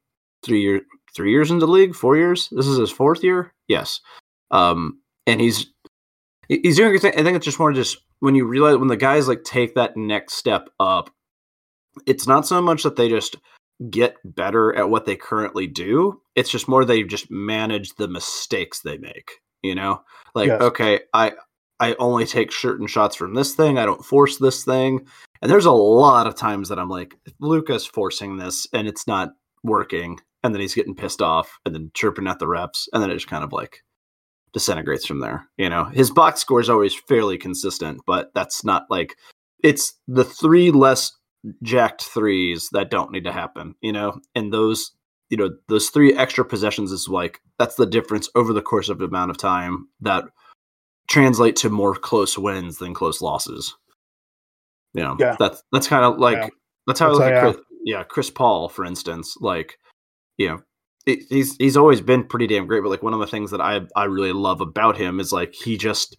three 0.44 0.62
years 0.62 0.82
three 1.16 1.32
years 1.32 1.52
into 1.52 1.66
the 1.66 1.72
league, 1.72 1.96
four 1.96 2.18
years. 2.18 2.50
This 2.52 2.68
is 2.68 2.78
his 2.78 2.92
fourth 2.92 3.24
year. 3.24 3.54
Yes, 3.68 4.00
um, 4.52 5.00
and 5.26 5.42
he's 5.42 5.68
he's 6.48 6.78
doing. 6.78 6.90
a 6.90 6.92
good 6.92 7.02
thing. 7.02 7.14
I 7.18 7.24
think 7.24 7.36
it's 7.36 7.46
just 7.46 7.60
more 7.60 7.74
just 7.74 7.98
when 8.20 8.36
you 8.36 8.46
realize 8.46 8.78
when 8.78 8.88
the 8.88 8.98
guys 8.98 9.28
like 9.28 9.44
take 9.44 9.76
that 9.76 9.98
next 9.98 10.34
step 10.36 10.70
up. 10.80 11.10
It's 12.06 12.28
not 12.28 12.48
so 12.48 12.62
much 12.62 12.84
that 12.84 12.96
they 12.96 13.10
just 13.10 13.36
get 13.90 14.18
better 14.24 14.76
at 14.76 14.90
what 14.90 15.06
they 15.06 15.16
currently 15.16 15.68
do. 15.68 16.22
It's 16.36 16.50
just 16.50 16.68
more 16.68 16.86
they 16.86 17.04
just 17.04 17.32
manage 17.32 17.96
the 17.96 18.08
mistakes 18.08 18.82
they 18.82 18.98
make. 18.98 19.32
You 19.62 19.76
know, 19.76 20.02
like 20.34 20.48
Yes. 20.48 20.62
okay, 20.62 21.02
I 21.14 21.34
I 21.80 21.96
only 21.96 22.26
take 22.26 22.52
certain 22.52 22.88
shots 22.88 23.16
from 23.16 23.34
this 23.34 23.56
thing. 23.56 23.78
I 23.78 23.86
don't 23.86 24.06
force 24.06 24.38
this 24.38 24.64
thing. 24.64 25.08
And 25.42 25.50
there's 25.50 25.66
a 25.66 25.72
lot 25.72 26.28
of 26.28 26.36
times 26.36 26.70
that 26.70 26.78
I'm 26.78 26.90
like, 26.90 27.16
Luka's 27.40 27.86
forcing 27.86 28.38
this 28.38 28.68
and 28.72 28.88
it's 28.88 29.08
not 29.08 29.32
working. 29.64 30.20
And 30.44 30.54
then 30.54 30.62
he's 30.62 30.76
getting 30.76 30.96
pissed 30.96 31.22
off 31.22 31.60
and 31.66 31.74
then 31.74 31.92
chirping 31.96 32.28
at 32.28 32.38
the 32.38 32.48
reps. 32.48 32.88
And 32.94 33.02
then 33.02 33.10
it 33.10 33.16
just 33.16 33.28
kind 33.28 33.44
of 33.44 33.52
like 33.52 33.84
disintegrates 34.54 35.06
from 35.06 35.20
there. 35.20 35.48
You 35.58 35.70
know, 35.70 35.86
his 35.86 36.12
box 36.12 36.40
score 36.42 36.60
is 36.60 36.70
always 36.70 36.94
fairly 36.94 37.38
consistent, 37.38 38.02
but 38.06 38.32
that's 38.36 38.64
not 38.64 38.86
like 38.90 39.16
it's 39.64 39.94
the 40.08 40.24
three 40.24 40.72
less 40.72 41.12
jacked 41.64 42.04
threes 42.04 42.70
that 42.72 42.92
don't 42.92 43.12
need 43.12 43.24
to 43.24 43.32
happen, 43.32 43.76
you 43.82 43.92
know, 43.92 44.20
and 44.36 44.54
those, 44.54 44.92
you 45.30 45.38
know, 45.38 45.50
those 45.70 45.90
three 45.90 46.14
extra 46.16 46.46
possessions 46.46 46.92
is 46.92 47.08
like 47.08 47.40
that's 47.58 47.76
the 47.76 47.86
difference 47.86 48.30
over 48.36 48.54
the 48.54 48.62
course 48.62 48.90
of 48.90 49.00
the 49.00 49.06
amount 49.06 49.32
of 49.32 49.38
time 49.38 49.88
that 50.02 50.26
translate 51.08 51.56
to 51.58 51.70
more 51.70 51.96
close 51.96 52.38
wins 52.38 52.78
than 52.78 52.94
close 52.94 53.22
losses. 53.22 53.76
You 54.94 55.04
know, 55.04 55.16
Yeah. 55.20 55.36
that's 55.40 55.64
that's 55.72 55.88
kind 55.88 56.06
of 56.06 56.20
like 56.20 56.38
Yeah. 56.38 56.50
that's 56.88 57.00
how 57.00 57.08
That's 57.10 57.20
I 57.20 57.24
look 57.26 57.34
how- 57.34 57.38
at 57.38 57.44
uh, 57.48 57.54
Chris, 57.54 57.66
yeah, 57.84 58.04
Chris 58.04 58.30
Paul, 58.30 58.70
for 58.70 58.86
instance, 58.86 59.36
like 59.40 59.78
you 60.38 60.48
know, 60.50 60.60
he's 61.06 61.56
he's 61.58 61.78
always 61.78 62.02
been 62.02 62.24
pretty 62.24 62.48
damn 62.48 62.68
great. 62.68 62.82
But 62.84 62.90
like 62.90 63.04
one 63.04 63.14
of 63.14 63.20
the 63.20 63.28
things 63.28 63.52
that 63.52 63.62
I 63.62 63.82
I 63.96 64.06
really 64.06 64.34
love 64.34 64.62
about 64.62 64.98
him 64.98 65.20
is 65.20 65.32
like 65.32 65.54
he 65.54 65.78
just 65.78 66.18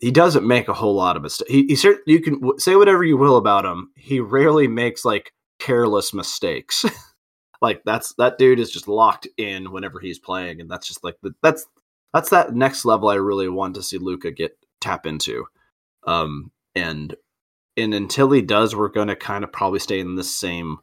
he 0.00 0.10
doesn't 0.10 0.46
make 0.46 0.68
a 0.68 0.74
whole 0.74 0.94
lot 0.94 1.16
of 1.16 1.22
mistakes. 1.22 1.50
He, 1.50 1.66
he 1.66 1.76
cer- 1.76 2.00
you 2.06 2.20
can 2.20 2.34
w- 2.34 2.58
say 2.58 2.76
whatever 2.76 3.04
you 3.04 3.16
will 3.16 3.36
about 3.36 3.64
him. 3.64 3.90
He 3.96 4.20
rarely 4.20 4.68
makes 4.68 5.04
like 5.04 5.32
careless 5.58 6.14
mistakes. 6.14 6.84
like 7.62 7.82
that's 7.84 8.14
that 8.14 8.38
dude 8.38 8.60
is 8.60 8.70
just 8.70 8.88
locked 8.88 9.26
in 9.36 9.72
whenever 9.72 10.00
he's 10.00 10.18
playing, 10.18 10.60
and 10.60 10.70
that's 10.70 10.86
just 10.86 11.02
like 11.04 11.16
the, 11.22 11.34
that's 11.42 11.66
that's 12.12 12.30
that 12.30 12.54
next 12.54 12.84
level 12.84 13.08
I 13.08 13.16
really 13.16 13.48
want 13.48 13.74
to 13.74 13.82
see 13.82 13.98
Luka 13.98 14.30
get 14.30 14.56
tap 14.80 15.06
into. 15.06 15.46
Um, 16.06 16.52
and 16.74 17.14
and 17.76 17.94
until 17.94 18.30
he 18.30 18.42
does, 18.42 18.74
we're 18.74 18.88
going 18.88 19.08
to 19.08 19.16
kind 19.16 19.44
of 19.44 19.52
probably 19.52 19.78
stay 19.78 20.00
in 20.00 20.14
the 20.16 20.24
same 20.24 20.78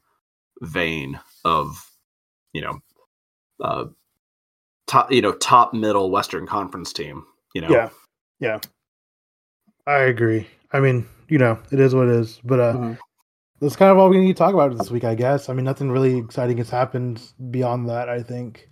vein 0.62 1.20
of 1.44 1.92
you 2.54 2.62
know 2.62 2.80
uh 3.62 3.86
top 4.88 5.12
you 5.12 5.22
know 5.22 5.34
top 5.34 5.74
middle 5.74 6.12
Western 6.12 6.46
Conference 6.46 6.94
team. 6.94 7.26
You 7.54 7.62
know, 7.62 7.70
yeah, 7.70 7.90
yeah. 8.40 8.60
I 9.88 10.00
agree. 10.04 10.48
I 10.72 10.80
mean, 10.80 11.06
you 11.30 11.38
know, 11.38 11.60
it 11.72 11.80
is 11.80 11.94
what 11.96 12.08
it 12.08 12.16
is. 12.16 12.40
But 12.44 12.60
uh, 12.60 12.74
Mhm. 12.74 12.98
that's 13.60 13.76
kind 13.76 13.92
of 13.92 13.98
all 13.98 14.10
we 14.10 14.20
need 14.20 14.28
to 14.28 14.34
talk 14.34 14.54
about 14.54 14.78
this 14.78 14.92
week, 14.92 15.04
I 15.04 15.16
guess. 15.16 15.50
I 15.50 15.54
mean, 15.54 15.66
nothing 15.66 15.92
really 15.92 16.18
exciting 16.18 16.58
has 16.58 16.70
happened 16.70 17.22
beyond 17.52 17.88
that. 17.90 18.10
I 18.10 18.22
think. 18.22 18.70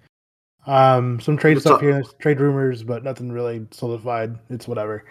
Um, 0.65 1.19
some 1.19 1.35
trade 1.37 1.55
What's 1.55 1.65
stuff 1.65 1.75
up? 1.75 1.81
here, 1.81 2.03
trade 2.19 2.39
rumors, 2.39 2.83
but 2.83 3.03
nothing 3.03 3.31
really 3.31 3.67
solidified. 3.71 4.37
It's 4.49 4.67
whatever. 4.67 5.03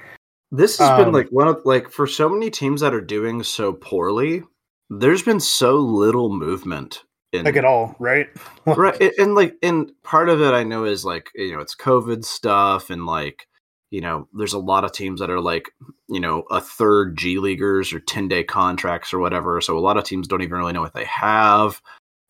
This 0.51 0.79
has 0.79 0.89
been 0.97 1.09
Um, 1.09 1.13
like 1.15 1.29
one 1.29 1.47
of 1.49 1.61
like 1.65 1.91
for 1.91 2.07
so 2.07 2.29
many 2.29 2.51
teams 2.51 2.81
that 2.81 2.95
are 2.95 3.01
doing 3.03 3.43
so 3.43 3.73
poorly. 3.73 4.43
There's 4.91 5.23
been 5.23 5.41
so 5.41 5.77
little 5.77 6.31
movement 6.35 7.05
in 7.33 7.45
Like 7.45 7.57
at 7.57 7.65
all, 7.65 7.97
right? 7.99 8.29
right 8.67 9.01
and, 9.01 9.13
and 9.19 9.35
like 9.35 9.57
and 9.63 9.91
part 10.03 10.29
of 10.29 10.43
it 10.43 10.53
i 10.53 10.63
know 10.63 10.85
is 10.85 11.03
like 11.05 11.31
you 11.35 11.53
know 11.55 11.61
it's 11.61 11.75
covid 11.75 12.25
stuff 12.25 12.91
and 12.91 13.07
like 13.07 13.47
you 13.93 14.01
know 14.01 14.27
there's 14.33 14.55
a 14.55 14.59
lot 14.59 14.85
of 14.85 14.93
teams 14.93 15.21
that 15.21 15.31
are 15.31 15.41
like 15.41 15.71
you 16.09 16.19
know 16.19 16.45
a 16.51 16.61
third 16.61 17.17
g 17.17 17.39
leaguers 17.39 17.93
or 17.93 18.01
10 18.01 18.27
day 18.27 18.43
contracts 18.43 19.13
or 19.13 19.19
whatever 19.19 19.61
so 19.61 19.79
a 19.79 19.81
lot 19.81 19.99
of 19.99 20.05
teams 20.05 20.27
don't 20.27 20.41
even 20.43 20.57
really 20.57 20.73
know 20.73 20.81
what 20.81 20.95
they 20.95 21.05
have. 21.05 21.81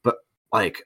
But 0.04 0.16
like 0.52 0.82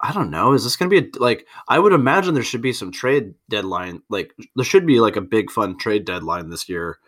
i 0.00 0.12
don't 0.12 0.30
know 0.30 0.52
is 0.52 0.62
this 0.62 0.76
going 0.76 0.90
to 0.90 1.00
be 1.00 1.08
a, 1.08 1.20
like 1.20 1.46
i 1.68 1.78
would 1.78 1.94
imagine 1.94 2.34
there 2.34 2.42
should 2.42 2.60
be 2.60 2.74
some 2.74 2.92
trade 2.92 3.32
deadline 3.48 4.02
like 4.10 4.34
there 4.54 4.64
should 4.64 4.86
be 4.86 5.00
like 5.00 5.16
a 5.16 5.22
big 5.22 5.50
fun 5.50 5.78
trade 5.78 6.04
deadline 6.04 6.50
this 6.50 6.68
year. 6.68 6.98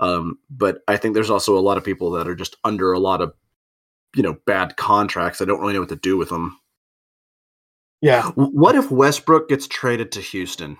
Um 0.00 0.38
but 0.48 0.78
i 0.88 0.96
think 0.96 1.14
there's 1.14 1.30
also 1.30 1.58
a 1.58 1.60
lot 1.60 1.76
of 1.76 1.84
people 1.84 2.12
that 2.12 2.26
are 2.26 2.34
just 2.34 2.56
under 2.64 2.92
a 2.92 2.98
lot 2.98 3.20
of 3.20 3.34
you 4.16 4.22
know 4.22 4.38
bad 4.46 4.76
contracts. 4.78 5.42
I 5.42 5.44
don't 5.44 5.60
really 5.60 5.74
know 5.74 5.80
what 5.80 5.90
to 5.90 5.96
do 5.96 6.16
with 6.16 6.30
them 6.30 6.58
Yeah, 8.00 8.30
What 8.36 8.76
if 8.76 8.90
Westbrook 8.90 9.50
gets 9.50 9.66
traded 9.66 10.12
to 10.12 10.20
Houston? 10.20 10.78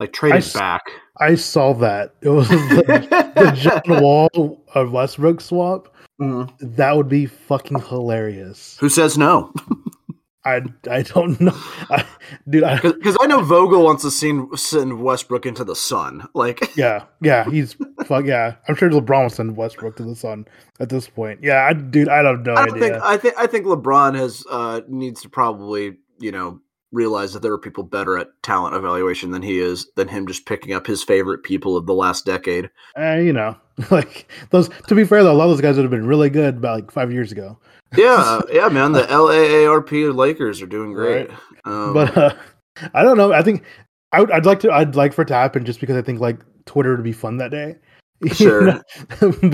Like 0.00 0.12
traded 0.12 0.38
s- 0.38 0.54
back? 0.54 0.82
I 1.18 1.34
saw 1.36 1.74
that. 1.74 2.14
It 2.22 2.30
was 2.30 2.48
the, 2.48 3.32
the 3.36 3.50
John 3.52 4.02
Wall 4.02 4.64
of 4.74 4.90
Westbrook 4.92 5.40
swap. 5.40 5.94
Mhm. 6.20 6.50
That 6.60 6.96
would 6.96 7.08
be 7.08 7.26
fucking 7.26 7.80
hilarious. 7.80 8.76
Who 8.80 8.88
says 8.88 9.16
no? 9.16 9.52
I 10.44 10.62
I 10.90 11.02
don't 11.02 11.38
know, 11.38 11.52
I, 11.90 12.02
dude. 12.48 12.64
I, 12.64 12.80
Because 12.80 13.14
I 13.20 13.26
know 13.26 13.42
Vogel 13.42 13.84
wants 13.84 14.02
to 14.04 14.10
send, 14.10 14.58
send 14.58 15.02
Westbrook 15.02 15.44
into 15.44 15.64
the 15.64 15.76
sun. 15.76 16.26
Like, 16.34 16.74
yeah, 16.78 17.04
yeah, 17.20 17.44
he's 17.50 17.76
fuck 18.06 18.24
yeah. 18.24 18.54
I'm 18.66 18.74
sure 18.74 18.88
LeBron 18.88 19.24
will 19.24 19.28
send 19.28 19.54
Westbrook 19.54 19.96
to 19.96 20.02
the 20.02 20.16
Sun 20.16 20.46
at 20.80 20.88
this 20.88 21.08
point. 21.10 21.40
Yeah, 21.42 21.66
I, 21.66 21.74
dude, 21.74 22.08
I 22.08 22.22
don't 22.22 22.42
know. 22.42 22.54
I 22.54 22.64
don't 22.64 22.76
idea. 22.76 22.90
think 22.92 23.02
I 23.02 23.16
think 23.18 23.34
I 23.36 23.46
think 23.48 23.66
LeBron 23.66 24.14
has 24.18 24.42
uh, 24.50 24.80
needs 24.88 25.20
to 25.22 25.28
probably 25.28 25.98
you 26.18 26.32
know 26.32 26.60
realize 26.92 27.32
that 27.32 27.42
there 27.42 27.52
are 27.52 27.58
people 27.58 27.84
better 27.84 28.18
at 28.18 28.28
talent 28.42 28.74
evaluation 28.74 29.30
than 29.30 29.42
he 29.42 29.58
is 29.58 29.86
than 29.96 30.08
him 30.08 30.26
just 30.26 30.46
picking 30.46 30.72
up 30.72 30.86
his 30.86 31.02
favorite 31.02 31.42
people 31.42 31.76
of 31.76 31.86
the 31.86 31.94
last 31.94 32.24
decade. 32.24 32.70
Eh, 32.96 33.18
you 33.20 33.32
know, 33.32 33.56
like 33.90 34.30
those. 34.50 34.68
To 34.88 34.94
be 34.94 35.04
fair, 35.04 35.22
though, 35.22 35.32
a 35.32 35.34
lot 35.34 35.44
of 35.44 35.50
those 35.50 35.60
guys 35.60 35.76
would 35.76 35.82
have 35.82 35.90
been 35.90 36.06
really 36.06 36.30
good 36.30 36.56
about 36.56 36.76
like 36.76 36.90
five 36.90 37.12
years 37.12 37.32
ago. 37.32 37.58
Yeah, 37.96 38.40
yeah, 38.52 38.68
man. 38.68 38.92
The 38.92 39.02
LAARP 39.02 40.14
Lakers 40.14 40.62
are 40.62 40.66
doing 40.66 40.92
great. 40.92 41.28
Right. 41.28 41.38
Um, 41.64 41.94
but 41.94 42.16
uh, 42.16 42.34
I 42.94 43.02
don't 43.02 43.16
know. 43.16 43.32
I 43.32 43.42
think 43.42 43.64
I 44.12 44.20
would. 44.20 44.30
I'd 44.30 44.46
like 44.46 44.60
to. 44.60 44.72
I'd 44.72 44.96
like 44.96 45.12
for 45.12 45.22
it 45.22 45.28
to 45.28 45.34
happen 45.34 45.64
just 45.64 45.80
because 45.80 45.96
I 45.96 46.02
think 46.02 46.20
like 46.20 46.38
Twitter 46.66 46.94
would 46.94 47.04
be 47.04 47.12
fun 47.12 47.36
that 47.38 47.50
day. 47.50 47.76
Sure. 48.34 48.82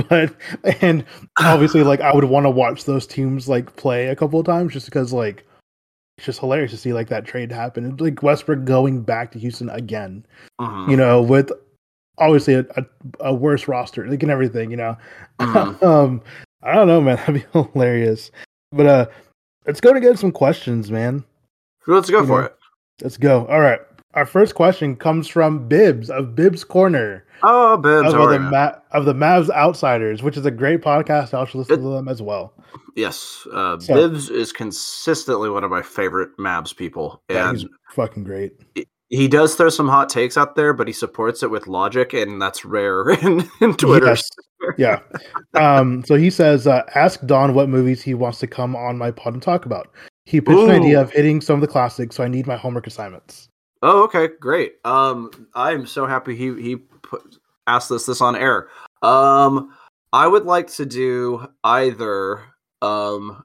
but 0.09 0.35
and 0.81 1.05
obviously, 1.38 1.85
like 1.85 2.01
I 2.01 2.12
would 2.12 2.25
want 2.25 2.46
to 2.46 2.51
watch 2.51 2.83
those 2.85 3.07
teams 3.07 3.49
like 3.49 3.77
play 3.77 4.09
a 4.09 4.16
couple 4.16 4.40
of 4.40 4.46
times 4.46 4.72
just 4.72 4.87
because 4.87 5.12
like 5.12 5.45
it's 6.16 6.26
just 6.26 6.40
hilarious 6.40 6.70
to 6.72 6.76
see 6.76 6.92
like 6.92 7.09
that 7.09 7.24
trade 7.24 7.52
happen. 7.52 7.85
It's 7.90 8.00
like 8.00 8.22
Westbrook 8.22 8.64
going 8.64 9.02
back 9.02 9.31
to 9.33 9.38
Houston 9.38 9.68
again. 9.70 10.24
mhm, 10.61 10.90
You 10.90 10.96
know, 10.96 11.20
with 11.22 11.50
obviously 12.18 12.55
a, 12.55 12.61
a, 12.76 12.85
a 13.20 13.35
worse 13.35 13.68
roster, 13.68 14.07
like 14.09 14.22
and 14.22 14.33
everything. 14.33 14.70
You 14.70 14.76
know, 14.79 14.96
mhm. 15.40 15.83
um, 15.87 16.22
I 16.62 16.74
don't 16.74 16.88
know, 16.88 17.00
man. 17.00 17.16
That'd 17.26 17.35
be 17.35 17.44
hilarious. 17.52 18.31
But 18.72 18.87
uh, 18.87 19.07
let's 19.66 19.81
go 19.81 19.92
to 19.92 20.00
get 20.00 20.18
some 20.18 20.33
questions, 20.33 20.90
man. 20.90 21.22
Let's 21.87 22.11
go 22.11 22.20
You 22.20 22.26
for 22.26 22.40
know, 22.40 22.46
it. 22.46 22.57
Let's 23.02 23.16
go. 23.18 23.46
All 23.46 23.61
right. 23.61 23.81
Our 24.16 24.26
first 24.26 24.55
question 24.55 24.96
comes 24.96 25.29
from 25.29 25.68
Bibbs 25.68 26.09
of 26.11 26.35
Bibbs 26.35 26.64
Corner 26.64 27.22
Oh, 27.42 27.76
Bibbs, 27.76 28.14
of, 28.14 28.31
the? 28.31 28.38
Ma- 28.38 28.72
of 28.92 29.05
the 29.05 29.12
Mavs 29.12 29.50
Outsiders, 29.50 30.22
which 30.22 30.38
is 30.38 30.46
a 30.46 30.50
great 30.50 30.81
podcast. 30.81 31.35
I 31.35 31.44
should 31.44 31.59
listen 31.59 31.74
It- 31.74 31.83
to 31.83 31.90
them 31.94 32.09
as 32.09 32.22
well. 32.22 32.55
Yes, 32.96 33.46
uh, 33.52 33.79
So- 33.79 33.92
Bibbs 33.94 34.31
is 34.31 34.52
consistently 34.55 35.50
one 35.50 35.62
of 35.64 35.70
my 35.70 35.83
favorite 35.83 36.31
Mavs 36.38 36.74
people, 36.74 37.20
and 37.29 37.59
he's 37.59 37.68
fucking 37.90 38.24
great. 38.24 38.55
he 39.11 39.29
does 39.29 39.55
throw 39.55 39.68
some 39.68 39.87
hot 39.88 40.09
takes 40.09 40.38
out 40.38 40.57
there, 40.57 40.72
but 40.72 40.87
he 40.87 40.94
supports 40.94 41.42
it 41.42 41.50
with 41.50 41.66
logic, 41.66 42.14
and 42.14 42.40
that's 42.40 42.64
rare 42.64 43.11
in, 43.22 43.46
in 43.61 43.74
Twitter. 43.74 44.07
Yes. 44.07 44.31
Yeah. 44.79 45.00
Um, 45.55 46.02
so 46.07 46.14
he 46.14 46.31
says, 46.31 46.66
uh, 46.66 46.83
ask 46.94 47.20
Don 47.26 47.52
what 47.52 47.68
movies 47.68 48.00
he 48.02 48.14
wants 48.14 48.38
to 48.40 48.46
come 48.46 48.74
on 48.74 48.96
my 48.96 49.11
pod 49.11 49.35
and 49.35 49.42
talk 49.42 49.66
about. 49.66 49.92
He 50.24 50.40
pitched 50.40 50.59
an 50.59 50.70
idea 50.70 51.00
of 51.02 51.11
hitting 51.12 51.42
some 51.42 51.57
of 51.57 51.61
the 51.61 51.68
classics, 51.68 52.16
so 52.16 52.24
I 52.24 52.29
need 52.29 52.46
my 52.46 52.57
homework 52.57 52.87
assignments. 52.87 53.48
Oh, 53.83 54.05
okay, 54.05 54.29
great. 54.41 54.75
Um, 54.85 55.31
I'm 55.55 55.87
so 55.87 56.07
happy 56.07 56.35
he 56.35 56.55
he 56.61 56.77
put, 56.77 57.37
asked 57.67 57.89
this 57.89 58.07
this 58.07 58.21
on 58.21 58.35
air. 58.37 58.69
Um, 59.03 59.75
I 60.12 60.27
would 60.27 60.45
like 60.45 60.69
to 60.75 60.87
do 60.87 61.47
either. 61.65 62.43
Um, 62.83 63.45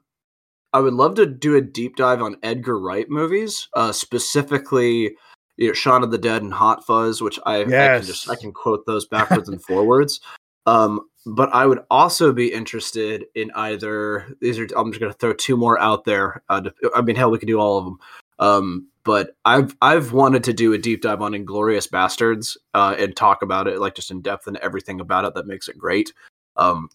I 0.72 0.80
would 0.80 0.94
love 0.94 1.14
to 1.16 1.26
do 1.26 1.56
a 1.56 1.60
deep 1.60 1.96
dive 1.96 2.22
on 2.22 2.36
Edgar 2.42 2.78
Wright 2.78 3.08
movies, 3.10 3.68
uh, 3.74 3.92
specifically, 3.92 5.14
you 5.58 5.68
know, 5.68 5.72
Shaun 5.74 6.02
of 6.02 6.10
the 6.10 6.18
Dead 6.18 6.42
and 6.42 6.52
Hot 6.54 6.84
Fuzz, 6.86 7.20
which 7.20 7.38
I, 7.44 7.56
I 7.60 7.64
can 7.98 8.06
just 8.06 8.30
I 8.30 8.36
can 8.36 8.52
quote 8.52 8.86
those 8.86 9.06
backwards 9.06 9.48
and 9.48 9.62
forwards. 9.62 10.20
Um, 10.64 11.08
but 11.26 11.52
I 11.52 11.66
would 11.66 11.80
also 11.90 12.32
be 12.32 12.52
interested 12.52 13.24
in 13.34 13.50
either 13.56 14.28
these 14.40 14.60
are. 14.60 14.68
I'm 14.76 14.92
just 14.92 15.00
going 15.00 15.12
to 15.12 15.18
throw 15.18 15.32
two 15.32 15.56
more 15.56 15.76
out 15.80 16.04
there. 16.04 16.40
Uh, 16.48 16.60
to- 16.60 16.72
I 16.94 17.02
mean, 17.02 17.16
hell, 17.16 17.32
we 17.32 17.38
could 17.40 17.48
do 17.48 17.58
all 17.58 17.78
of 17.78 17.84
them. 17.84 17.98
Um, 18.42 18.88
but 19.04 19.36
I've 19.44 19.76
I've 19.80 20.12
wanted 20.12 20.44
to 20.44 20.52
do 20.52 20.72
a 20.72 20.78
deep 20.78 21.02
dive 21.02 21.22
on 21.22 21.32
Inglourious 21.32 21.88
Basterds 21.88 22.56
uh, 22.74 22.96
and 22.98 23.14
talk 23.14 23.42
about 23.42 23.68
it 23.68 23.78
like 23.78 23.94
just 23.94 24.10
in 24.10 24.20
depth 24.20 24.48
and 24.48 24.56
everything 24.56 25.00
about 25.00 25.24
it 25.24 25.34
that 25.34 25.46
makes 25.46 25.68
it 25.68 25.78
great. 25.78 26.12
Um, 26.56 26.88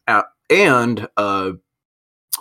and 0.50 1.08
uh, 1.16 1.52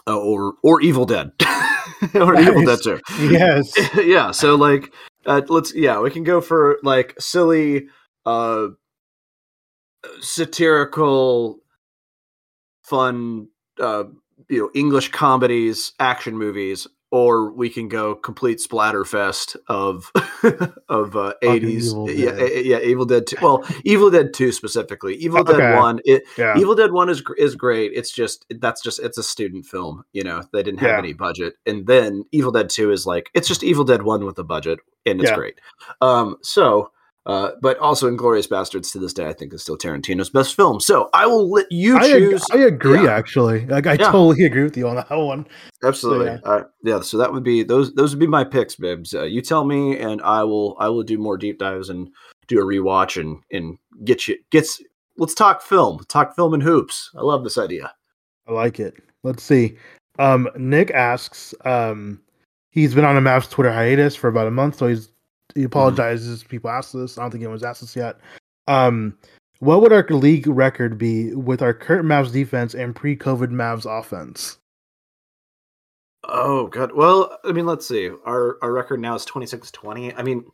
uh, 0.09 0.19
or 0.19 0.55
or 0.64 0.81
Evil 0.81 1.07
Dead 1.07 1.31
or 2.14 2.38
Evil 2.38 2.64
Dead 2.64 2.81
too. 2.83 3.01
Yes. 3.21 3.73
yeah. 3.97 4.33
So 4.33 4.57
like, 4.57 4.92
uh, 5.25 5.42
let's 5.49 5.73
yeah, 5.73 6.01
we 6.01 6.11
can 6.11 6.25
go 6.25 6.40
for 6.40 6.79
like 6.83 7.14
silly, 7.21 7.87
uh, 8.25 8.69
satirical, 10.21 11.61
fun, 12.83 13.49
uh, 13.81 14.05
you 14.49 14.62
know, 14.62 14.71
English 14.75 15.11
comedies, 15.11 15.92
action 16.01 16.37
movies, 16.37 16.88
or 17.12 17.53
we 17.53 17.71
can 17.71 17.88
go 17.88 18.14
complete 18.14 18.59
splatterfest 18.59 19.57
of 19.69 20.11
of 20.88 21.16
uh, 21.16 21.35
eighties. 21.42 21.90
Evil 21.92 22.11
Yeah, 22.11 22.31
Dead. 22.33 22.53
eh, 22.53 22.61
yeah, 22.64 22.79
Evil 22.81 23.05
Dead 23.05 23.27
Two. 23.27 23.37
Well, 23.40 23.64
Evil 23.85 24.11
Dead 24.11 24.35
Two 24.35 24.53
specifically. 24.53 25.14
Evil 25.16 25.40
Okay. 25.40 25.57
Dead 25.57 25.77
One. 25.77 26.01
It 26.05 26.25
Yeah. 26.37 26.59
Evil 26.59 26.75
Dead 26.75 26.92
One 26.92 27.09
is 27.09 27.23
is 27.38 27.55
great. 27.55 27.92
It's 27.95 28.11
just 28.12 28.45
that's 28.61 28.83
just 28.83 28.99
it's 29.01 29.19
a 29.19 29.23
student 29.23 29.66
film. 29.66 30.05
You 30.12 30.25
know, 30.25 30.42
they 30.53 30.62
didn't 30.62 30.81
have 30.81 30.90
Yeah. 30.90 30.99
any 30.99 31.12
budget, 31.12 31.55
and 31.64 31.87
then 31.87 32.25
Evil 32.33 32.53
Dead 32.53 32.69
Two 32.71 32.90
is 32.90 33.07
like 33.07 33.31
it's 33.35 33.49
just 33.49 33.62
Evil 33.62 33.85
Dead 33.85 34.03
One 34.03 34.25
with 34.25 34.38
a 34.38 34.45
budget, 34.45 34.81
and 35.05 35.21
it's 35.21 35.31
Yeah. 35.31 35.37
great. 35.37 35.61
Um, 36.01 36.37
so. 36.42 36.90
Uh, 37.27 37.51
but 37.61 37.77
also, 37.81 38.09
Inglourious 38.09 38.49
Basterds 38.49 38.93
to 38.93 39.01
this 39.01 39.12
day, 39.12 39.27
I 39.27 39.33
think 39.33 39.53
is 39.53 39.61
still 39.62 39.77
Tarantino's 39.77 40.31
best 40.31 40.55
film. 40.55 40.79
So 40.79 41.11
I 41.12 41.27
will 41.27 41.51
let 41.51 41.67
you 41.73 41.97
I, 41.99 42.05
ag- 42.05 42.12
choose. 42.12 42.45
I 42.53 42.59
agree, 42.59 43.03
Yeah. 43.03 43.11
actually. 43.17 43.67
Like, 43.67 43.89
I 43.89 43.95
Yeah. 43.95 44.12
totally 44.12 44.45
agree 44.45 44.62
with 44.62 44.77
you 44.77 44.87
on 44.87 44.95
that 44.95 45.11
one. 45.11 45.45
Absolutely. 45.83 46.27
yeah. 46.27 46.39
Uh, 46.45 46.62
yeah. 46.85 47.01
So 47.01 47.19
that 47.19 47.33
would 47.33 47.43
be 47.43 47.65
those. 47.65 47.93
Those 47.95 48.11
would 48.12 48.21
be 48.21 48.29
my 48.29 48.45
picks, 48.45 48.77
Bibbs. 48.77 49.12
Uh, 49.12 49.25
you 49.25 49.43
tell 49.43 49.65
me, 49.65 49.99
and 49.99 50.23
I 50.23 50.45
will. 50.45 50.77
I 50.79 50.89
will 50.89 51.03
do 51.03 51.19
more 51.19 51.37
deep 51.37 51.59
dives 51.59 51.89
and 51.89 52.09
do 52.47 52.61
a 52.61 52.65
rewatch 52.65 53.21
and 53.21 53.39
and 53.51 53.77
get 54.05 54.29
you 54.29 54.37
gets. 54.51 54.81
Let's 55.19 55.35
talk 55.35 55.62
film. 55.62 56.05
Talk 56.09 56.37
film 56.37 56.55
and 56.55 56.62
hoops. 56.62 57.11
I 57.17 57.23
love 57.23 57.43
this 57.43 57.59
idea. 57.59 57.93
I 58.47 58.53
like 58.53 58.79
it. 58.79 58.95
Let's 59.25 59.43
see. 59.43 59.77
Um, 60.21 60.49
Nick 60.57 60.91
asks, 60.93 61.55
um, 61.65 62.21
he's 62.71 62.95
been 62.95 63.05
on 63.05 63.17
a 63.17 63.21
Mavs 63.21 63.51
Twitter 63.51 63.73
hiatus 63.73 64.15
for 64.15 64.29
about 64.29 64.47
a 64.47 64.51
month, 64.53 64.77
so 64.77 64.87
he's 64.87 65.11
he 65.55 65.65
apologizes. 65.65 66.45
People 66.45 66.71
ask 66.71 66.93
this. 66.93 67.19
I 67.19 67.23
don't 67.23 67.31
think 67.31 67.43
anyone's 67.43 67.63
asked 67.63 67.81
this 67.81 67.97
yet. 67.97 68.19
Um, 68.69 69.17
what 69.61 69.81
would 69.81 69.93
our 69.93 70.07
league 70.09 70.47
record 70.47 70.99
be 70.99 71.35
with 71.35 71.63
our 71.63 71.73
current 71.73 72.07
Mavs 72.07 72.33
defense 72.33 72.75
and 72.75 72.95
pre-COVID 72.95 73.49
Mavs 73.51 73.87
offense? 73.87 74.59
Oh 76.25 76.67
god. 76.67 76.93
Well, 76.93 77.39
I 77.45 77.53
mean, 77.53 77.67
let's 77.67 77.87
see. 77.87 78.11
Our 78.27 78.59
our 78.61 78.73
record 78.73 79.01
now 79.01 79.15
is 79.15 79.25
26-20. 79.25 80.15
I 80.17 80.23
mean, 80.23 80.45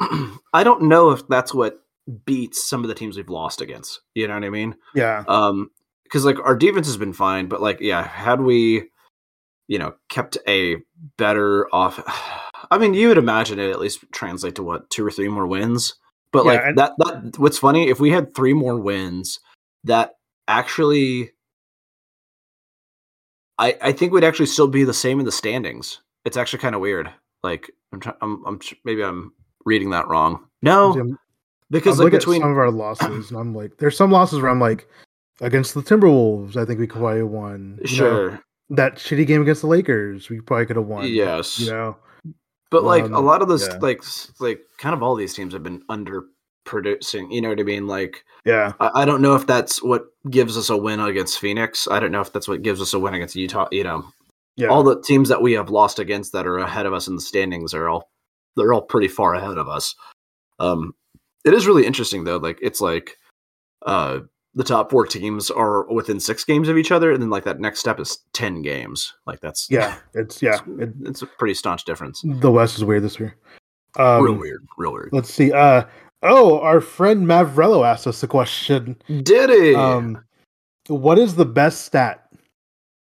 I 0.52 0.64
don't 0.64 0.82
know 0.82 1.10
if 1.10 1.26
that's 1.28 1.54
what 1.54 1.82
beats 2.24 2.68
some 2.68 2.82
of 2.82 2.88
the 2.88 2.94
teams 2.94 3.16
we've 3.16 3.28
lost 3.28 3.60
against. 3.60 4.00
You 4.14 4.28
know 4.28 4.34
what 4.34 4.44
I 4.44 4.50
mean? 4.50 4.74
Yeah, 4.94 5.24
Um, 5.28 5.70
because 6.04 6.24
like 6.24 6.38
our 6.40 6.56
defense 6.56 6.86
has 6.86 6.96
been 6.96 7.12
fine, 7.12 7.46
but 7.46 7.60
like, 7.60 7.80
yeah, 7.80 8.06
had 8.06 8.40
we, 8.40 8.90
you 9.68 9.78
know, 9.78 9.94
kept 10.08 10.36
a 10.46 10.76
better 11.16 11.72
off, 11.74 12.00
I 12.70 12.78
mean, 12.78 12.94
you 12.94 13.08
would 13.08 13.18
imagine 13.18 13.58
it 13.58 13.70
at 13.70 13.80
least 13.80 14.04
translate 14.12 14.54
to 14.56 14.62
what 14.62 14.88
two 14.90 15.06
or 15.06 15.10
three 15.10 15.28
more 15.28 15.46
wins. 15.46 15.94
But 16.32 16.44
Yeah, 16.44 16.52
like 16.52 16.60
and- 16.64 16.78
that, 16.78 16.92
that 16.98 17.38
what's 17.38 17.58
funny 17.58 17.88
if 17.88 18.00
we 18.00 18.10
had 18.10 18.34
three 18.34 18.52
more 18.54 18.78
wins, 18.78 19.40
that 19.84 20.16
actually, 20.48 21.30
I 23.58 23.76
I 23.80 23.92
think 23.92 24.12
we'd 24.12 24.24
actually 24.24 24.46
still 24.46 24.68
be 24.68 24.84
the 24.84 24.94
same 24.94 25.18
in 25.18 25.24
the 25.26 25.32
standings. 25.32 26.00
It's 26.24 26.36
actually 26.36 26.58
kind 26.58 26.74
of 26.74 26.80
weird. 26.80 27.10
Like 27.42 27.70
I'm, 27.92 28.00
try- 28.00 28.14
I'm, 28.20 28.44
I'm 28.46 28.60
maybe 28.84 29.02
I'm 29.02 29.32
reading 29.64 29.90
that 29.90 30.08
wrong. 30.08 30.44
No, 30.62 30.92
I'm, 30.98 31.18
because 31.70 31.98
I'm 32.00 32.04
like 32.04 32.12
between 32.12 32.42
at 32.42 32.44
some 32.44 32.50
of 32.52 32.58
our 32.58 32.70
losses, 32.70 33.30
and 33.30 33.38
I'm 33.38 33.54
like, 33.54 33.78
there's 33.78 33.96
some 33.96 34.10
losses 34.10 34.40
where 34.40 34.50
I'm 34.50 34.60
like, 34.60 34.88
against 35.40 35.74
the 35.74 35.82
Timberwolves, 35.82 36.56
I 36.56 36.64
think 36.64 36.80
we 36.80 36.86
could 36.86 36.98
probably 36.98 37.18
have 37.18 37.28
won. 37.28 37.78
You 37.84 38.00
know, 38.00 38.06
sure. 38.06 38.40
that 38.70 38.96
shitty 38.96 39.26
game 39.26 39.42
against 39.42 39.62
the 39.62 39.68
Lakers, 39.68 40.28
we 40.28 40.40
probably 40.40 40.66
could 40.66 40.76
have 40.76 40.86
won. 40.86 41.06
Yes. 41.08 41.60
you 41.60 41.70
know, 41.70 41.96
But 42.70 42.84
like 42.84 43.04
a 43.04 43.16
Um, 43.16 43.24
lot 43.24 43.42
of 43.42 43.48
those, 43.48 43.68
yeah. 43.68 43.78
like 43.80 44.02
like 44.40 44.60
kind 44.78 44.94
of 44.94 45.02
all 45.02 45.14
these 45.14 45.34
teams 45.34 45.52
have 45.52 45.62
been 45.62 45.82
underproducing. 45.88 47.32
You 47.32 47.40
know 47.40 47.50
what 47.50 47.60
I 47.60 47.64
mean? 47.64 47.86
Like 47.86 48.24
yeah, 48.44 48.72
I, 48.80 49.02
I 49.02 49.04
don't 49.04 49.22
know 49.22 49.34
if 49.34 49.46
that's 49.46 49.82
what 49.82 50.06
gives 50.28 50.56
us 50.58 50.68
a 50.68 50.76
win 50.76 51.00
against 51.00 51.38
Phoenix. 51.38 51.86
I 51.88 52.00
don't 52.00 52.12
know 52.12 52.20
if 52.20 52.32
that's 52.32 52.48
what 52.48 52.62
gives 52.62 52.80
us 52.80 52.92
a 52.92 52.98
win 52.98 53.14
against 53.14 53.36
Utah. 53.36 53.68
You 53.70 53.84
know, 53.84 54.04
yeah. 54.56 54.68
all 54.68 54.82
the 54.82 55.00
teams 55.00 55.28
that 55.28 55.42
we 55.42 55.52
have 55.52 55.70
lost 55.70 55.98
against 55.98 56.32
that 56.32 56.46
are 56.46 56.58
ahead 56.58 56.86
of 56.86 56.92
us 56.92 57.06
in 57.06 57.14
the 57.14 57.20
standings 57.20 57.72
are 57.72 57.88
all 57.88 58.10
they're 58.56 58.72
all 58.72 58.82
pretty 58.82 59.08
far 59.08 59.34
ahead 59.34 59.58
of 59.58 59.68
us. 59.68 59.94
Um, 60.58 60.94
it 61.44 61.54
is 61.54 61.66
really 61.66 61.86
interesting 61.86 62.24
though. 62.24 62.38
Like 62.38 62.58
it's 62.60 62.80
like 62.80 63.16
uh 63.84 64.20
the 64.56 64.64
top 64.64 64.90
four 64.90 65.06
teams 65.06 65.50
are 65.50 65.84
within 65.92 66.18
six 66.18 66.42
games 66.42 66.68
of 66.68 66.78
each 66.78 66.90
other, 66.90 67.12
and 67.12 67.22
then 67.22 67.30
like 67.30 67.44
that 67.44 67.60
next 67.60 67.78
step 67.78 68.00
is 68.00 68.18
ten 68.32 68.62
games. 68.62 69.14
Like 69.26 69.40
that's 69.40 69.70
yeah, 69.70 69.98
it's 70.14 70.42
yeah, 70.42 70.58
it, 70.78 70.92
it's 71.02 71.22
a 71.22 71.26
pretty 71.26 71.54
staunch 71.54 71.84
difference. 71.84 72.22
the 72.24 72.50
West 72.50 72.76
is 72.76 72.84
weird 72.84 73.02
this 73.02 73.20
year. 73.20 73.36
Um, 73.96 74.22
real 74.22 74.34
weird, 74.34 74.66
real 74.78 74.92
weird. 74.92 75.10
Let's 75.12 75.32
see. 75.32 75.52
Uh 75.52 75.84
oh, 76.22 76.58
our 76.60 76.80
friend 76.80 77.26
Mavrello 77.26 77.86
asked 77.86 78.06
us 78.06 78.22
a 78.22 78.26
question. 78.26 78.96
Did 79.06 79.50
it? 79.50 79.76
Um, 79.76 80.24
what 80.88 81.18
is 81.18 81.36
the 81.36 81.46
best 81.46 81.84
stat? 81.84 82.26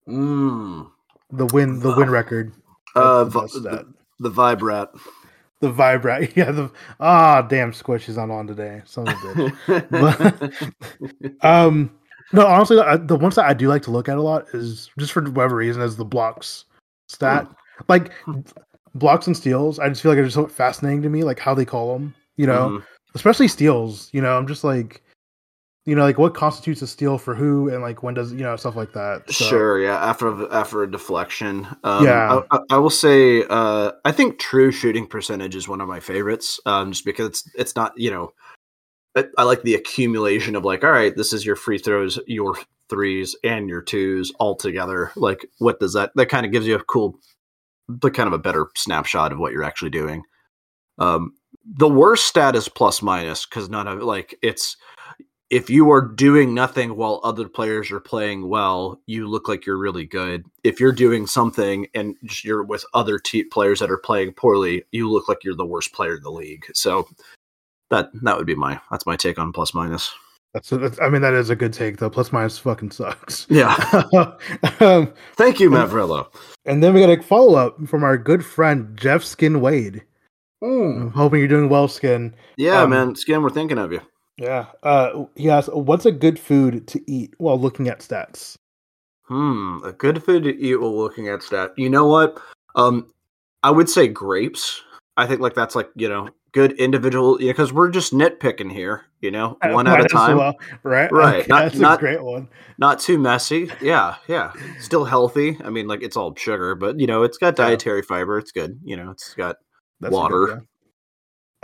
Mm. 0.07 0.89
The 1.31 1.45
win, 1.47 1.79
the 1.79 1.95
win 1.95 2.09
record. 2.09 2.53
Uh, 2.93 3.23
the 3.23 3.41
best 3.41 3.53
the, 3.53 3.93
the 4.19 4.31
vibrat. 4.31 4.89
The 5.59 5.71
Vibrat. 5.71 6.33
Yeah. 6.35 6.51
The 6.51 6.71
ah, 6.99 7.41
damn, 7.41 7.73
Squish 7.73 8.07
is 8.09 8.17
not 8.17 8.29
on 8.29 8.47
today. 8.47 8.81
Son 8.85 9.07
of 9.07 9.15
bitch. 9.15 10.67
Um, 11.41 11.91
no, 12.33 12.45
honestly, 12.45 12.79
I, 12.79 12.97
the 12.97 13.15
one 13.15 13.31
that 13.31 13.45
I 13.45 13.53
do 13.53 13.67
like 13.67 13.81
to 13.83 13.91
look 13.91 14.09
at 14.09 14.17
a 14.17 14.21
lot 14.21 14.47
is 14.53 14.89
just 14.99 15.13
for 15.13 15.21
whatever 15.23 15.55
reason 15.55 15.81
is 15.81 15.95
the 15.95 16.05
blocks 16.05 16.65
stat. 17.07 17.47
Like 17.87 18.11
blocks 18.95 19.27
and 19.27 19.37
steals, 19.37 19.79
I 19.79 19.89
just 19.89 20.01
feel 20.01 20.11
like 20.11 20.19
it's 20.19 20.33
so 20.35 20.47
fascinating 20.47 21.01
to 21.03 21.09
me, 21.09 21.23
like 21.23 21.39
how 21.39 21.53
they 21.53 21.65
call 21.65 21.93
them. 21.93 22.13
You 22.35 22.47
know, 22.47 22.69
Mhm. 22.69 22.83
especially 23.15 23.47
steals. 23.47 24.09
You 24.11 24.21
know, 24.21 24.37
I'm 24.37 24.45
just 24.47 24.63
like, 24.63 25.01
you 25.87 25.95
know, 25.95 26.01
like 26.01 26.17
what 26.17 26.33
constitutes 26.33 26.81
a 26.81 26.87
steal 26.87 27.17
for 27.17 27.33
who, 27.33 27.69
and 27.69 27.81
like 27.81 28.03
when 28.03 28.13
does 28.13 28.33
you 28.33 28.41
know 28.41 28.57
stuff 28.57 28.75
like 28.75 28.91
that. 28.91 29.23
So, 29.31 29.45
Sure, 29.45 29.81
yeah. 29.81 29.97
After 29.97 30.53
after 30.53 30.83
a 30.83 30.91
deflection, 30.91 31.65
um, 31.85 32.03
Yeah. 32.05 32.41
I, 32.51 32.59
I, 32.71 32.77
will 32.77 32.89
say 32.89 33.45
uh, 33.49 33.93
I 34.03 34.11
think 34.11 34.37
true 34.37 34.69
shooting 34.73 35.07
percentage 35.07 35.55
is 35.55 35.69
one 35.69 35.79
of 35.79 35.87
my 35.87 36.01
favorites, 36.01 36.59
um, 36.65 36.91
just 36.91 37.05
because 37.05 37.27
it's 37.27 37.49
it's 37.55 37.75
not 37.77 37.93
you 37.95 38.11
know 38.11 38.33
I, 39.15 39.27
I 39.37 39.43
like 39.43 39.61
the 39.61 39.75
accumulation 39.75 40.57
of 40.57 40.65
like 40.65 40.83
all 40.83 40.91
right, 40.91 41.15
this 41.15 41.31
is 41.31 41.45
your 41.45 41.55
free 41.55 41.77
throws, 41.77 42.19
your 42.27 42.57
threes, 42.89 43.37
and 43.45 43.69
your 43.69 43.81
twos 43.81 44.33
all 44.39 44.57
together. 44.57 45.13
Like, 45.15 45.45
what 45.59 45.79
does 45.79 45.93
that? 45.93 46.11
That 46.15 46.27
kind 46.27 46.45
of 46.45 46.51
gives 46.51 46.67
you 46.67 46.75
a 46.75 46.83
cool, 46.83 47.17
the 47.87 48.11
kind 48.11 48.27
of 48.27 48.33
a 48.33 48.39
better 48.39 48.67
snapshot 48.75 49.31
of 49.31 49.39
what 49.39 49.53
you're 49.53 49.63
actually 49.63 49.91
doing. 49.91 50.23
Um, 50.97 51.33
the 51.65 51.87
worst 51.87 52.25
stat 52.25 52.57
is 52.57 52.67
plus 52.67 53.01
minus 53.01 53.45
because 53.45 53.69
none 53.69 53.87
of 53.87 54.01
like 54.01 54.37
it's 54.41 54.75
if 55.49 55.69
you 55.69 55.89
are 55.91 56.01
doing 56.01 56.53
nothing 56.53 56.95
while 56.97 57.21
other 57.23 57.47
players 57.47 57.89
are 57.91 57.99
playing 58.01 58.49
well, 58.49 58.99
you 59.05 59.27
look 59.29 59.47
like 59.47 59.65
you're 59.65 59.77
really 59.77 60.05
good. 60.05 60.43
If 60.63 60.79
you're 60.79 60.91
doing 60.91 61.25
something 61.25 61.87
and 61.95 62.15
you're 62.43 62.63
with 62.63 62.83
other 62.93 63.17
te- 63.17 63.45
players 63.45 63.79
that 63.79 63.89
are 63.91 63.97
playing 63.97 64.33
poorly, 64.33 64.83
you 64.91 65.09
look 65.09 65.29
like 65.29 65.43
you're 65.43 65.55
the 65.55 65.65
worst 65.65 65.93
player 65.93 66.17
in 66.17 66.23
the 66.23 66.31
league. 66.31 66.65
So 66.73 67.07
that 67.89 68.09
that 68.23 68.35
would 68.37 68.45
be 68.47 68.55
my 68.55 68.79
that's 68.91 69.05
my 69.05 69.15
take 69.15 69.39
on 69.39 69.53
plus 69.53 69.73
minus. 69.73 70.13
That's, 70.53 70.69
that's 70.69 70.99
I 70.99 71.09
mean 71.09 71.21
that 71.21 71.33
is 71.33 71.49
a 71.49 71.55
good 71.55 71.71
take 71.73 71.97
though. 71.97 72.09
Plus 72.09 72.31
minus 72.33 72.57
fucking 72.57 72.91
sucks. 72.91 73.47
Yeah. 73.49 73.73
um, 74.81 75.13
Thank 75.35 75.59
you, 75.61 75.69
Mavrello. 75.69 76.27
and 76.65 76.83
then 76.83 76.93
we 76.93 76.99
got 76.99 77.09
a 77.17 77.21
follow 77.23 77.55
up 77.55 77.87
from 77.87 78.03
our 78.03 78.17
good 78.17 78.43
friend 78.45 78.97
Jeff 78.97 79.23
Skin 79.23 79.61
Wade. 79.61 80.03
I'm 80.61 81.11
hoping 81.11 81.39
you're 81.39 81.47
doing 81.47 81.69
well, 81.69 81.87
Skin. 81.87 82.33
Yeah, 82.57 82.81
Um, 82.81 82.89
man. 82.89 83.15
Skin, 83.15 83.41
we're 83.43 83.49
thinking 83.51 83.77
of 83.77 83.91
you. 83.93 84.01
Yeah. 84.37 84.67
Uh, 84.83 85.25
he 85.35 85.49
asked, 85.49 85.73
"What's 85.73 86.05
a 86.05 86.11
good 86.11 86.39
food 86.39 86.87
to 86.87 87.01
eat 87.11 87.33
while 87.37 87.59
looking 87.59 87.87
at 87.87 87.99
stats?" 87.99 88.55
Hmm, 89.23 89.79
a 89.83 89.91
good 89.91 90.23
food 90.23 90.43
to 90.43 90.55
eat 90.57 90.75
while 90.77 90.95
looking 90.95 91.27
at 91.27 91.43
stat. 91.43 91.71
You 91.75 91.89
know 91.89 92.05
what? 92.07 92.39
Um, 92.75 93.11
I 93.63 93.71
would 93.71 93.89
say 93.89 94.07
grapes. 94.07 94.81
I 95.17 95.25
think 95.25 95.41
like 95.41 95.55
that's 95.55 95.75
like 95.75 95.89
you 95.95 96.07
know 96.07 96.29
good 96.53 96.73
individual. 96.73 97.41
Yeah, 97.41 97.51
because 97.51 97.73
we're 97.73 97.89
just 97.89 98.13
nitpicking 98.13 98.71
here. 98.71 99.05
You 99.21 99.31
know, 99.31 99.57
one 99.63 99.87
at 99.87 99.99
a 99.99 100.07
time, 100.07 100.37
well, 100.37 100.55
right? 100.83 101.11
Right, 101.11 101.39
Okay, 101.39 101.47
not- 101.49 101.63
that's 101.63 101.75
not- 101.79 101.97
a 101.97 102.01
great 102.01 102.23
one. 102.23 102.47
not 102.77 102.99
too 102.99 103.17
messy. 103.17 103.71
Yeah, 103.81 104.17
yeah, 104.27 104.53
still 104.79 105.05
healthy. 105.05 105.57
I 105.63 105.71
mean, 105.71 105.87
like 105.87 106.03
it's 106.03 106.15
all 106.15 106.35
sugar, 106.35 106.75
but 106.75 106.99
you 106.99 107.07
know, 107.07 107.23
it's 107.23 107.39
got 107.39 107.57
Yeah. 107.57 107.65
dietary 107.69 108.03
fiber. 108.03 108.37
It's 108.37 108.51
good. 108.51 108.79
You 108.83 108.95
know, 108.97 109.09
it's 109.09 109.33
got 109.33 109.55
That's 109.99 110.13
Water. 110.13 110.47
yeah. 110.49 110.53
It's 110.53 110.55
got 110.55 110.59
wa- 110.59 110.65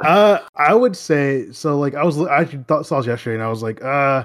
uh, 0.00 0.38
I 0.56 0.74
would 0.74 0.96
say 0.96 1.50
so. 1.50 1.78
Like 1.78 1.94
I 1.94 2.04
was, 2.04 2.18
I 2.20 2.40
actually 2.42 2.64
thought 2.64 2.86
saw 2.86 3.02
yesterday, 3.02 3.34
and 3.34 3.42
I 3.42 3.48
was 3.48 3.62
like, 3.62 3.82
uh, 3.82 4.24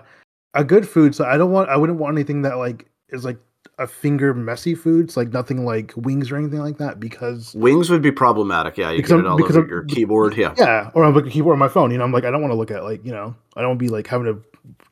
a 0.54 0.64
good 0.64 0.88
food. 0.88 1.16
So 1.16 1.26
I 1.26 1.38
don't 1.38 1.52
want, 1.52 1.70
I 1.70 1.78
wouldn't 1.78 2.00
want 2.00 2.16
anything 2.16 2.44
that 2.44 2.58
like 2.58 2.86
is 3.10 3.26
like 3.26 3.38
a 3.80 3.88
finger 3.88 4.34
messy 4.34 4.76
foods, 4.76 5.18
like 5.18 5.30
nothing 5.34 5.66
like 5.66 5.94
wings 5.96 6.32
or 6.32 6.38
anything 6.38 6.60
like 6.60 6.78
that, 6.78 7.00
because 7.00 7.56
wings 7.56 7.90
would 7.90 8.02
be 8.04 8.12
problematic. 8.12 8.78
Yeah, 8.78 8.92
you 8.92 9.02
get 9.02 9.20
it 9.20 9.26
all 9.26 9.38
because 9.38 9.58
over 9.58 9.66
I'm- 9.66 9.70
your 9.70 9.84
keyboard. 9.86 10.36
Yeah, 10.38 10.54
yeah, 10.58 10.92
or 10.94 11.04
I'm 11.04 11.14
looking 11.14 11.30
at 11.30 11.34
keyboard 11.34 11.54
on 11.54 11.60
my 11.60 11.68
phone. 11.68 11.90
You 11.92 11.98
know, 11.98 12.04
I'm 12.04 12.12
like, 12.12 12.26
I 12.26 12.32
don't 12.32 12.42
want 12.42 12.52
to 12.52 12.58
look 12.58 12.72
at 12.72 12.84
like, 12.84 13.04
you 13.06 13.12
know, 13.12 13.36
I 13.56 13.62
don't 13.62 13.78
be 13.78 13.90
like 13.90 14.06
having 14.06 14.28
to, 14.28 14.40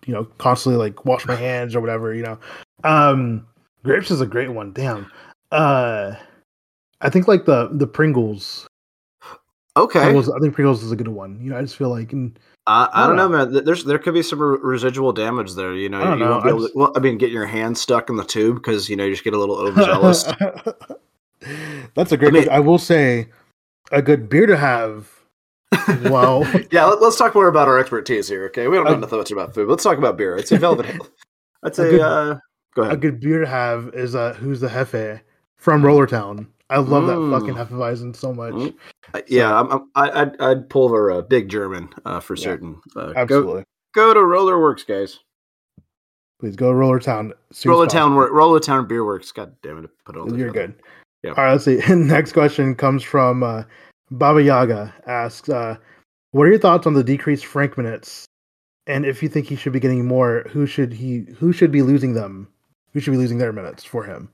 you 0.07 0.13
know, 0.13 0.25
constantly 0.39 0.79
like 0.79 1.05
wash 1.05 1.27
my 1.27 1.35
hands 1.35 1.75
or 1.75 1.81
whatever. 1.81 2.13
You 2.13 2.23
know, 2.23 2.39
um, 2.83 3.45
grapes 3.83 4.09
is 4.09 4.21
a 4.21 4.25
great 4.25 4.51
one. 4.51 4.73
Damn. 4.73 5.11
Uh, 5.51 6.15
I 7.01 7.09
think 7.09 7.27
like 7.27 7.45
the 7.45 7.69
the 7.71 7.87
Pringles. 7.87 8.67
Okay. 9.77 9.99
Pringles 10.01 10.29
I 10.29 10.39
think 10.39 10.53
Pringles 10.55 10.83
is 10.83 10.91
a 10.91 10.95
good 10.95 11.07
one. 11.07 11.39
You 11.41 11.51
know, 11.51 11.57
I 11.57 11.61
just 11.61 11.75
feel 11.77 11.89
like 11.89 12.13
and 12.13 12.37
I, 12.67 12.85
I 12.85 13.03
I 13.03 13.07
don't 13.07 13.15
know, 13.15 13.29
don't 13.29 13.53
man. 13.53 13.65
There's 13.65 13.83
there 13.83 13.99
could 13.99 14.13
be 14.13 14.21
some 14.23 14.39
re- 14.41 14.57
residual 14.61 15.13
damage 15.13 15.53
there. 15.55 15.73
You 15.73 15.89
know, 15.89 15.99
I 16.01 16.03
don't 16.03 16.19
you 16.19 16.25
know. 16.25 16.31
won't 16.31 16.43
be 16.43 16.49
I 16.49 16.51
able 16.51 16.61
just- 16.61 16.73
to. 16.73 16.79
Well, 16.79 16.91
I 16.95 16.99
mean, 16.99 17.17
get 17.17 17.31
your 17.31 17.45
hand 17.45 17.77
stuck 17.77 18.09
in 18.09 18.15
the 18.17 18.23
tube 18.23 18.55
because 18.57 18.89
you 18.89 18.95
know 18.95 19.03
you 19.05 19.11
just 19.11 19.23
get 19.23 19.33
a 19.33 19.39
little 19.39 19.55
overzealous. 19.55 20.23
That's 21.95 22.11
a 22.11 22.17
great. 22.17 22.29
I 22.29 22.31
mean- 22.31 22.49
I 22.49 22.59
will 22.59 22.77
say, 22.77 23.29
a 23.91 24.01
good 24.01 24.29
beer 24.29 24.45
to 24.45 24.57
have. 24.57 25.09
Well, 26.03 26.45
yeah, 26.71 26.85
let, 26.85 27.01
us 27.01 27.17
talk 27.17 27.33
more 27.33 27.47
about 27.47 27.67
our 27.67 27.79
expertise 27.79 28.27
here. 28.27 28.45
Okay, 28.45 28.67
we 28.67 28.75
don't 28.75 28.85
know 28.85 28.91
Uh, 28.91 29.05
that 29.05 29.11
much 29.15 29.31
about 29.31 29.53
food. 29.53 29.67
Let's 29.69 29.83
talk 29.83 29.97
about 29.97 30.17
beer. 30.17 30.37
I'd 30.37 30.47
say 30.47 30.57
Velvet. 30.57 30.85
Hill. 30.85 31.07
I'd 31.63 31.75
say. 31.77 31.91
good- 31.91 32.01
uh, 32.01 32.37
go 32.75 32.81
ahead. 32.83 32.93
a 32.93 32.97
good 32.97 33.19
beer 33.19 33.39
to 33.41 33.47
have 33.47 33.89
is 33.93 34.13
uh, 34.15 34.33
who's 34.33 34.59
the 34.59 34.67
Hefe 34.67 35.21
from 35.57 35.81
Rollertown. 35.81 36.47
I 36.71 36.77
love 36.77 37.05
that 37.07 37.17
Mm. 37.17 37.31
fucking 37.39 37.55
Hefeweizen 37.55 38.15
so 38.15 38.33
much. 38.33 38.53
Mm. 38.53 38.73
Uh, 39.13 39.21
yeah, 39.27 39.59
I'm, 39.59 39.71
I'm, 39.71 39.89
I, 39.95 40.21
I'd, 40.21 40.41
I'd 40.41 40.69
pull 40.69 40.87
for 40.89 41.09
a 41.09 41.21
big 41.21 41.49
German 41.49 41.89
uh, 42.05 42.19
for 42.19 42.35
Yeah, 42.35 42.43
certain. 42.43 42.81
Uh, 42.95 43.07
go, 43.07 43.13
Absolutely. 43.17 43.63
go 43.93 44.13
to 44.13 44.19
Rollerworks, 44.21 44.87
guys. 44.87 45.19
Please 46.39 46.55
go 46.55 46.69
to 46.69 46.75
Roller 46.75 46.99
Town. 46.99 47.33
Roller 47.65 47.85
Town, 47.87 48.13
Roller 48.13 48.59
Town 48.59 48.87
Beer 48.87 49.05
Works. 49.05 49.31
God 49.31 49.53
damn 49.61 49.83
it, 49.83 49.89
put 50.05 50.15
it 50.15 50.19
all. 50.19 50.27
You're 50.35 50.47
together. 50.47 50.67
good. 50.67 50.81
Yeah. 51.23 51.29
All 51.31 51.43
right, 51.43 51.51
let's 51.51 51.65
see. 51.65 51.79
Next 51.93 52.31
question 52.31 52.73
comes 52.73 53.03
from 53.03 53.43
uh, 53.43 53.63
Baba 54.09 54.41
Yaga. 54.41 54.91
Asks, 55.05 55.49
uh, 55.49 55.75
"What 56.31 56.43
are 56.47 56.49
your 56.49 56.57
thoughts 56.57 56.87
on 56.87 56.93
the 56.95 57.03
decreased 57.03 57.45
Frank 57.45 57.77
minutes? 57.77 58.25
And 58.87 59.05
if 59.05 59.21
you 59.21 59.29
think 59.29 59.45
he 59.45 59.55
should 59.55 59.71
be 59.73 59.79
getting 59.79 60.07
more, 60.07 60.47
who 60.49 60.65
should 60.65 60.93
he? 60.93 61.25
Who 61.37 61.53
should 61.53 61.71
be 61.71 61.83
losing 61.83 62.13
them? 62.13 62.47
Who 62.93 62.99
should 63.01 63.11
be 63.11 63.17
losing 63.17 63.37
their 63.37 63.53
minutes 63.53 63.83
for 63.83 64.03
him?" 64.03 64.29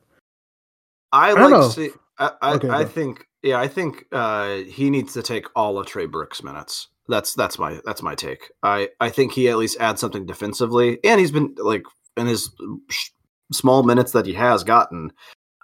I 1.11 1.33
don't 1.33 1.41
like 1.41 1.51
know. 1.51 1.67
see. 1.69 1.89
I, 2.19 2.31
I, 2.41 2.53
Okay, 2.53 2.69
I 2.69 2.85
think. 2.85 3.25
Yeah, 3.43 3.59
I 3.59 3.67
think 3.67 4.05
uh, 4.11 4.57
he 4.57 4.89
needs 4.89 5.13
to 5.13 5.21
take 5.21 5.45
all 5.55 5.77
of 5.77 5.85
Trey 5.85 6.05
Burke's 6.05 6.43
minutes. 6.43 6.87
That's 7.07 7.33
that's 7.33 7.57
my 7.57 7.79
that's 7.85 8.03
my 8.03 8.15
take. 8.15 8.51
I 8.63 8.89
I 8.99 9.09
think 9.09 9.31
he 9.31 9.49
at 9.49 9.57
least 9.57 9.77
adds 9.79 10.01
something 10.01 10.25
defensively, 10.25 10.99
and 11.03 11.19
he's 11.19 11.31
been 11.31 11.55
like 11.57 11.83
in 12.17 12.27
his 12.27 12.51
sh- 12.89 13.09
small 13.53 13.83
minutes 13.83 14.11
that 14.11 14.25
he 14.25 14.33
has 14.33 14.63
gotten. 14.63 15.11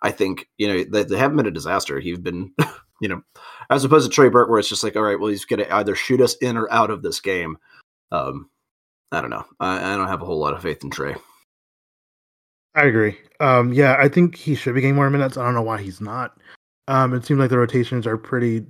I 0.02 0.12
think 0.12 0.48
you 0.58 0.68
know 0.68 0.84
they, 0.84 1.04
they 1.04 1.18
haven't 1.18 1.38
been 1.38 1.48
a 1.48 1.52
disaster. 1.52 2.00
He's 2.00 2.20
been, 2.20 2.54
you 3.02 3.10
know, 3.10 3.22
as 3.70 3.84
opposed 3.84 4.10
to 4.10 4.14
Trey 4.14 4.30
Burke, 4.30 4.50
where 4.50 4.60
it's 4.60 4.70
just 4.70 4.84
like, 4.84 4.96
all 4.96 5.04
right, 5.04 5.20
well, 5.20 5.30
he's 5.30 5.46
going 5.46 5.60
to 5.60 5.74
either 5.74 5.96
shoot 5.96 6.22
us 6.22 6.36
in 6.36 6.58
or 6.58 6.72
out 6.72 6.92
of 6.92 7.02
this 7.02 7.20
game. 7.20 7.58
Um, 8.12 8.50
I 9.12 9.22
don't 9.22 9.30
know. 9.30 9.46
I, 9.60 9.94
I 9.94 9.98
don't 9.98 10.08
have 10.08 10.22
a 10.22 10.26
whole 10.26 10.40
lot 10.40 10.54
of 10.54 10.62
faith 10.62 10.84
in 10.84 10.92
Trey. 10.92 11.16
I 12.76 12.84
agree. 12.86 13.18
Um, 13.40 13.72
yeah, 13.74 13.96
I 14.00 14.08
think 14.08 14.36
he 14.36 14.56
should 14.56 14.76
be 14.76 14.82
getting 14.82 14.96
more 14.96 15.10
minutes. 15.10 15.38
I 15.38 15.44
don't 15.44 15.54
know 15.54 15.62
why 15.62 15.82
he's 15.82 16.02
not. 16.02 16.38
Um, 16.88 17.14
it 17.14 17.26
seems 17.26 17.40
like 17.40 17.50
the 17.50 17.58
rotations 17.58 18.08
are 18.08 18.18
pretty. 18.18 18.66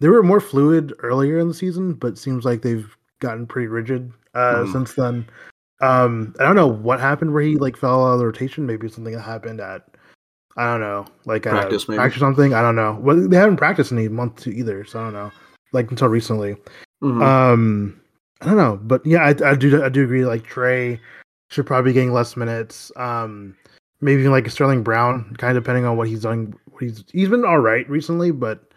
They 0.00 0.08
were 0.08 0.22
more 0.22 0.40
fluid 0.40 0.92
earlier 1.00 1.38
in 1.38 1.48
the 1.48 1.54
season, 1.54 1.94
but 1.94 2.18
seems 2.18 2.44
like 2.44 2.62
they've 2.62 2.94
gotten 3.20 3.46
pretty 3.46 3.68
rigid 3.68 4.12
uh, 4.34 4.64
Mhm. 4.64 4.72
since 4.72 4.94
then. 4.94 5.26
Um, 5.80 6.34
I 6.40 6.44
don't 6.44 6.56
know 6.56 6.66
what 6.66 7.00
happened 7.00 7.32
where 7.32 7.42
he 7.42 7.56
like 7.56 7.76
fell 7.76 8.06
out 8.06 8.14
of 8.14 8.18
the 8.18 8.26
rotation. 8.26 8.66
Maybe 8.66 8.88
something 8.88 9.12
that 9.14 9.20
happened 9.22 9.60
at 9.60 9.86
I 10.56 10.70
don't 10.70 10.80
know, 10.80 11.04
like 11.26 11.42
Practice, 11.44 11.88
maybe? 11.88 11.98
practice 11.98 12.18
or 12.18 12.20
something. 12.20 12.54
I 12.54 12.62
don't 12.62 12.76
know. 12.76 12.96
Well, 13.00 13.28
they 13.28 13.36
haven't 13.36 13.56
practiced 13.56 13.90
any 13.92 14.06
month 14.08 14.36
two 14.36 14.50
either, 14.50 14.84
so 14.84 15.00
I 15.00 15.04
don't 15.04 15.12
know. 15.12 15.32
Like 15.72 15.90
until 15.90 16.08
recently. 16.08 16.56
Mhm. 17.02 17.20
Um, 17.22 18.00
I 18.40 18.46
don't 18.46 18.56
know, 18.56 18.78
but 18.82 19.04
yeah, 19.04 19.22
I, 19.24 19.50
I 19.50 19.54
do 19.56 19.82
I 19.82 19.88
do 19.88 20.04
agree. 20.04 20.24
Like 20.24 20.44
Trey 20.44 21.00
should 21.54 21.66
probably 21.66 21.90
be 21.90 21.94
getting 21.94 22.12
less 22.12 22.36
minutes. 22.36 22.90
Um, 22.96 23.56
maybe 24.00 24.20
even 24.20 24.32
like 24.32 24.48
Sterling 24.50 24.82
Brown, 24.82 25.34
kind 25.38 25.56
of 25.56 25.62
depending 25.62 25.84
on 25.84 25.96
what 25.96 26.08
he's 26.08 26.22
done. 26.22 26.54
What 26.70 26.82
he's 26.82 27.04
he's 27.12 27.28
been 27.28 27.44
all 27.44 27.60
right 27.60 27.88
recently, 27.88 28.32
but 28.32 28.72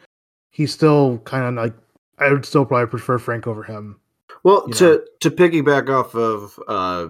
he's 0.52 0.72
still 0.72 1.18
kind 1.20 1.44
of 1.44 1.64
like 1.64 1.74
I 2.20 2.32
would 2.32 2.46
still 2.46 2.66
probably 2.66 2.88
prefer 2.88 3.18
Frank 3.18 3.48
over 3.48 3.64
him. 3.64 4.00
Well, 4.44 4.68
to 4.70 4.84
know. 4.84 5.02
to 5.22 5.32
piggyback 5.32 5.90
off 5.90 6.16
of 6.16 6.60
uh, 6.68 7.08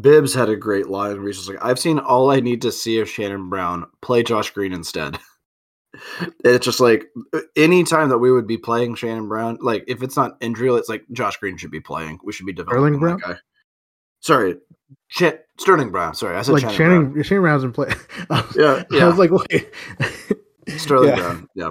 Bibbs 0.00 0.34
had 0.34 0.48
a 0.48 0.56
great 0.56 0.88
line 0.88 1.22
he's 1.22 1.48
like, 1.48 1.62
"I've 1.62 1.78
seen 1.78 1.98
all 1.98 2.30
I 2.30 2.40
need 2.40 2.62
to 2.62 2.72
see 2.72 2.98
of 2.98 3.08
Shannon 3.08 3.50
Brown 3.50 3.86
play 4.00 4.22
Josh 4.22 4.50
Green 4.50 4.72
instead." 4.72 5.18
It's 6.42 6.64
just 6.64 6.80
like 6.80 7.10
anytime 7.54 8.08
that 8.08 8.16
we 8.16 8.32
would 8.32 8.46
be 8.46 8.56
playing 8.56 8.94
Shannon 8.94 9.28
Brown, 9.28 9.58
like 9.60 9.84
if 9.86 10.02
it's 10.02 10.16
not 10.16 10.38
injury, 10.40 10.70
it's 10.70 10.88
like 10.88 11.04
Josh 11.12 11.36
Green 11.36 11.58
should 11.58 11.70
be 11.70 11.80
playing. 11.80 12.18
We 12.24 12.32
should 12.32 12.46
be 12.46 12.54
developing 12.54 12.96
Sterling 12.96 13.18
that 13.18 13.26
guy. 13.26 13.36
Sorry, 14.22 14.56
Sh- 15.08 15.24
Sterling 15.58 15.90
Brown. 15.90 16.14
Sorry, 16.14 16.36
I 16.36 16.42
said 16.42 16.52
like 16.52 16.62
Shannon 16.74 17.12
Brown. 17.12 17.22
Shannon 17.24 17.42
Brown 17.42 17.54
hasn't 17.54 17.74
played. 17.74 17.94
I 18.30 18.40
was, 18.40 18.56
Yeah, 18.56 19.02
I 19.02 19.06
was 19.08 19.18
like, 19.18 19.30
wait, 19.30 19.70
Sterling 20.78 21.08
yeah, 21.10 21.16
Brown. 21.16 21.48
Yeah, 21.54 21.70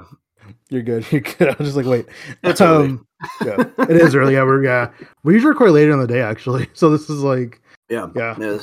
You're 0.70 0.82
good. 0.84 1.06
You're 1.12 1.22
good. 1.22 1.50
I 1.50 1.56
was 1.58 1.68
just 1.74 1.76
like, 1.78 1.86
wait. 1.86 2.06
It's 2.44 2.62
early. 2.62 3.00
yeah, 3.46 3.64
it 3.80 3.92
is 3.98 4.14
early. 4.16 4.34
Yeah, 4.34 4.44
we're 4.44 4.64
yeah. 4.64 4.92
We 5.24 5.34
usually 5.34 5.50
record 5.54 5.72
later 5.72 5.92
in 5.92 6.00
the 6.00 6.08
day 6.08 6.22
actually. 6.22 6.68
So 6.74 6.90
this 6.90 7.10
is 7.10 7.22
like 7.24 7.62
yeah, 7.90 8.08
Yeah. 8.16 8.36
yeah 8.40 8.58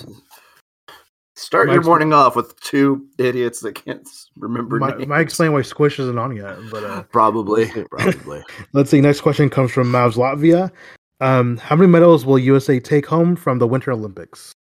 Start 1.37 1.71
your 1.71 1.83
morning 1.83 2.13
off 2.13 2.35
with 2.35 2.59
two 2.61 3.07
idiots 3.19 3.61
that 3.61 3.77
can't 3.77 4.07
remember 4.37 4.81
might, 4.81 4.99
names. 4.99 5.09
might 5.09 5.21
explain 5.21 5.53
why 5.53 5.63
Squish 5.63 6.01
isn't 6.01 6.19
on 6.19 6.35
yet, 6.35 6.57
but 6.73 6.83
uh 6.83 7.05
Probably, 7.05 7.71
probably. 7.93 8.43
Let's 8.73 8.91
see. 8.91 9.01
Next 9.01 9.21
question 9.21 9.49
comes 9.49 9.71
from 9.71 9.93
Mavs 9.93 10.15
Latvia. 10.15 10.73
Um, 11.21 11.57
how 11.57 11.77
many 11.77 11.89
medals 11.91 12.25
will 12.25 12.39
USA 12.39 12.79
take 12.81 13.07
home 13.07 13.37
from 13.37 13.59
the 13.59 13.67
Winter 13.67 13.93
Olympics? 13.93 14.53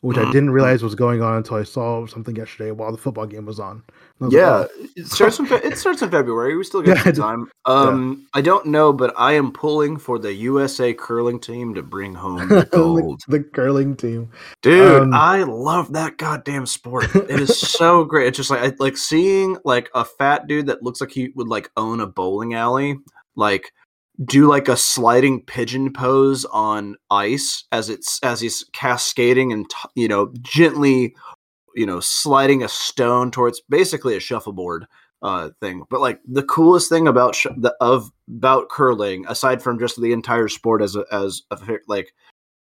which. 0.00 0.16
I 0.16 0.30
didn't 0.30 0.50
realize 0.50 0.80
was 0.80 0.94
going 0.94 1.22
on 1.22 1.38
until 1.38 1.56
I 1.56 1.64
saw 1.64 2.06
something 2.06 2.36
yesterday 2.36 2.70
while 2.70 2.92
the 2.92 2.98
football 2.98 3.26
game 3.26 3.46
was 3.46 3.58
on. 3.58 3.82
Was 4.20 4.32
like, 4.32 4.38
Yeah, 4.40 4.66
"Oh." 4.70 4.86
it 4.94 5.06
starts 5.08 5.40
in 5.40 5.46
Fe- 5.46 5.60
it 5.64 5.76
starts 5.84 6.02
in 6.02 6.10
February. 6.10 6.56
We 6.56 6.62
still 6.62 6.82
got 6.82 6.98
Yeah, 6.98 7.02
some 7.02 7.14
time. 7.14 7.50
Um, 7.64 8.28
I 8.32 8.40
don't 8.40 8.66
know, 8.66 8.92
but 8.92 9.12
I 9.18 9.32
am 9.32 9.50
pulling 9.50 9.96
for 9.96 10.20
the 10.20 10.32
USA 10.32 10.94
curling 10.94 11.40
team 11.40 11.74
to 11.74 11.82
bring 11.82 12.14
home 12.24 12.48
the 12.48 12.64
gold. 12.70 13.22
the, 13.26 13.38
the 13.38 13.44
curling 13.44 13.96
team. 13.96 14.30
Dude, 14.62 15.02
Um, 15.02 15.12
I 15.14 15.42
love 15.42 15.92
that 15.94 16.16
goddamn 16.16 16.66
sport. 16.66 17.12
It 17.16 17.40
is 17.40 17.58
so 17.78 18.04
great. 18.04 18.28
It's 18.28 18.36
just 18.36 18.50
like 18.50 18.60
I, 18.60 18.76
like 18.78 18.96
seeing 18.96 19.56
like 19.64 19.90
a 19.96 20.04
fat 20.04 20.46
dude 20.46 20.66
that 20.68 20.80
looks 20.80 21.00
like 21.00 21.10
he 21.10 21.32
would 21.34 21.48
like 21.48 21.72
own 21.76 21.98
a 22.00 22.06
bowling 22.06 22.54
alley, 22.54 22.98
like 23.34 23.72
do 24.24 24.48
like 24.48 24.68
a 24.68 24.76
sliding 24.76 25.42
pigeon 25.42 25.92
pose 25.92 26.44
on 26.46 26.96
ice 27.10 27.64
as 27.70 27.88
it's 27.88 28.18
as 28.22 28.40
he's 28.40 28.64
cascading 28.72 29.52
and 29.52 29.70
you 29.94 30.08
know 30.08 30.32
gently 30.42 31.14
you 31.74 31.86
know 31.86 32.00
sliding 32.00 32.62
a 32.62 32.68
stone 32.68 33.30
towards 33.30 33.60
basically 33.68 34.16
a 34.16 34.20
shuffleboard 34.20 34.86
uh 35.22 35.50
thing. 35.60 35.84
But 35.90 36.00
like 36.00 36.20
the 36.26 36.42
coolest 36.42 36.88
thing 36.88 37.06
about 37.08 37.34
sh- 37.34 37.46
the 37.56 37.74
of 37.80 38.10
about 38.28 38.68
curling 38.68 39.24
aside 39.28 39.62
from 39.62 39.78
just 39.78 40.00
the 40.00 40.12
entire 40.12 40.48
sport 40.48 40.82
as 40.82 40.96
a 40.96 41.04
as 41.12 41.42
a 41.50 41.58
like 41.86 42.12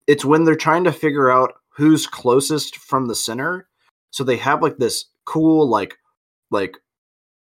it's 0.08 0.26
when 0.26 0.44
they're 0.44 0.56
trying 0.56 0.84
to 0.86 0.92
figure 0.92 1.30
out 1.30 1.54
who's 1.70 2.08
closest 2.08 2.76
from 2.78 3.08
the 3.08 3.16
center. 3.16 3.68
So 4.12 4.24
they 4.24 4.38
have 4.38 4.62
like 4.62 4.78
this 4.78 5.06
cool 5.26 5.70
like 5.70 5.98
like 6.50 6.78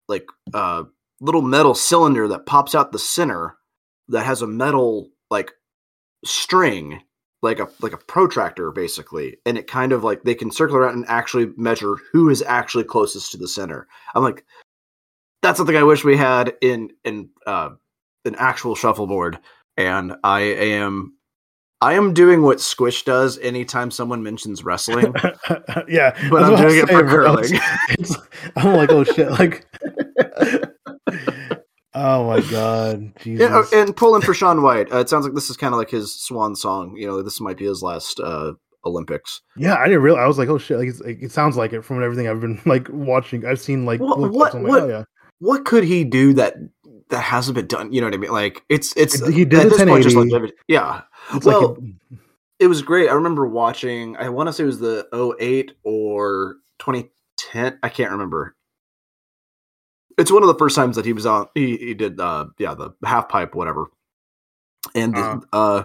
like 0.09 0.27
uh 0.55 0.85
little 1.21 1.43
metal 1.43 1.75
cylinder 1.75 2.29
that 2.29 2.47
pops 2.47 2.75
out 2.75 2.93
the 2.93 2.99
center 2.99 3.58
that 4.09 4.25
has 4.27 4.43
a 4.43 4.47
metal 4.47 5.11
like 5.31 5.53
string 6.25 7.03
like 7.43 7.61
a 7.61 7.69
like 7.81 7.93
a 7.93 7.97
protractor 7.99 8.71
basically 8.73 9.37
and 9.47 9.57
it 9.57 9.67
kind 9.69 9.93
of 9.93 10.03
like 10.03 10.23
they 10.25 10.35
can 10.35 10.51
circle 10.51 10.77
around 10.77 10.95
and 10.95 11.05
actually 11.09 11.53
measure 11.57 11.95
who 12.13 12.29
is 12.31 12.43
actually 12.43 12.85
closest 12.85 13.31
to 13.31 13.39
the 13.39 13.47
center. 13.49 13.87
I'm 14.15 14.23
like 14.25 14.45
that's 15.41 15.57
something 15.57 15.77
i 15.77 15.85
wish 15.85 16.03
we 16.05 16.17
had 16.17 16.55
in 16.61 16.91
in 17.05 17.29
uh 17.47 17.71
an 18.25 18.35
actual 18.37 18.75
shuffleboard. 18.75 19.39
And 19.77 20.17
i 20.25 20.41
am 20.41 21.15
i 21.81 21.95
am 21.95 22.13
doing 22.13 22.43
what 22.43 22.61
squish 22.61 23.05
does 23.05 23.39
anytime 23.39 23.93
someone 23.93 24.23
mentions 24.23 24.65
wrestling. 24.65 25.15
Yeah, 25.87 26.11
but 26.29 26.43
i'm 26.43 26.57
doing 26.61 26.79
it 26.79 26.89
for 26.89 27.03
curling. 27.05 27.55
It's- 27.55 28.17
I'm 28.57 28.75
like, 28.75 28.91
oh 28.91 29.05
shit, 29.05 29.31
like. 29.31 29.65
oh 31.99 32.27
my 32.27 32.41
god, 32.51 33.13
Jesus! 33.21 33.41
Yeah, 33.51 33.63
oh, 33.73 33.77
and 33.79 33.97
pulling 33.97 34.23
for 34.23 34.35
Shaun 34.35 34.63
White. 34.63 34.93
Uh, 34.93 34.99
it 34.99 35.09
sounds 35.09 35.25
like 35.25 35.35
this 35.35 35.51
is 35.51 35.57
kind 35.57 35.75
of 35.75 35.79
like 35.79 35.91
his 35.91 36.15
swan 36.15 36.55
song. 36.57 36.95
You 36.97 37.07
know, 37.07 37.23
this 37.23 37.41
might 37.41 37.57
be 37.59 37.67
his 37.67 37.83
last 37.83 38.21
uh, 38.21 38.53
Olympics. 38.85 39.43
yeah, 39.57 39.75
I 39.75 39.85
didn't 39.87 40.03
realize. 40.03 40.23
I 40.23 40.27
was 40.27 40.39
like, 40.39 40.49
oh 40.49 40.59
shit, 40.59 40.79
like 40.79 41.23
it 41.23 41.33
sounds 41.33 41.57
like 41.57 41.73
it 41.73 41.83
from 41.85 42.03
everything 42.03 42.29
I've 42.29 42.41
been 42.41 42.61
like 42.67 42.89
watching. 42.91 43.45
I've 43.45 43.61
seen 43.61 43.85
like 43.85 44.01
What- 44.01 44.19
what- 44.19 44.55
like, 44.55 44.63
what- 44.63 44.83
oh 44.83 44.89
yeah, 44.89 45.05
What 45.41 45.65
could 45.65 45.85
he 45.85 46.05
do 46.05 46.33
that 46.35 46.55
that 47.11 47.21
hasn't 47.23 47.55
been 47.57 47.67
done? 47.67 47.93
You 47.93 48.01
know 48.01 48.07
what 48.07 48.15
I 48.15 48.19
mean? 48.19 48.31
Like 48.33 48.65
it's 48.69 48.95
it's 48.97 49.27
He 49.29 49.45
did 49.45 49.61
at 49.61 49.71
this 49.71 49.85
point 49.85 50.05
just 50.05 50.17
like 50.17 50.53
yeah. 50.69 51.03
it's 51.35 51.45
well, 51.47 51.75
like 51.75 51.79
It 52.59 52.67
was 52.67 52.83
great. 52.83 53.09
I 53.09 53.13
remember 53.15 53.47
watching. 53.47 54.17
I 54.17 54.29
want 54.31 54.49
to 54.49 54.53
say 54.53 54.65
it 54.65 54.67
was 54.67 54.79
the 54.81 55.07
08 55.41 55.73
or 55.85 56.57
2010. 56.81 57.79
I 57.83 57.89
can't 57.89 58.11
remember. 58.11 58.55
It's 60.19 60.33
one 60.33 60.43
of 60.43 60.49
the 60.49 60.55
first 60.59 60.77
times 60.77 60.97
that 60.97 61.05
he 61.07 61.13
was 61.13 61.27
on. 61.27 61.47
He, 61.55 61.77
he 61.77 61.95
did 61.95 62.21
uh 62.21 62.47
yeah 62.59 62.75
the 62.75 62.91
half 63.05 63.29
pipe 63.29 63.55
whatever. 63.55 63.87
And 64.95 65.17
Uh-huh. 65.17 65.41
uh, 65.53 65.83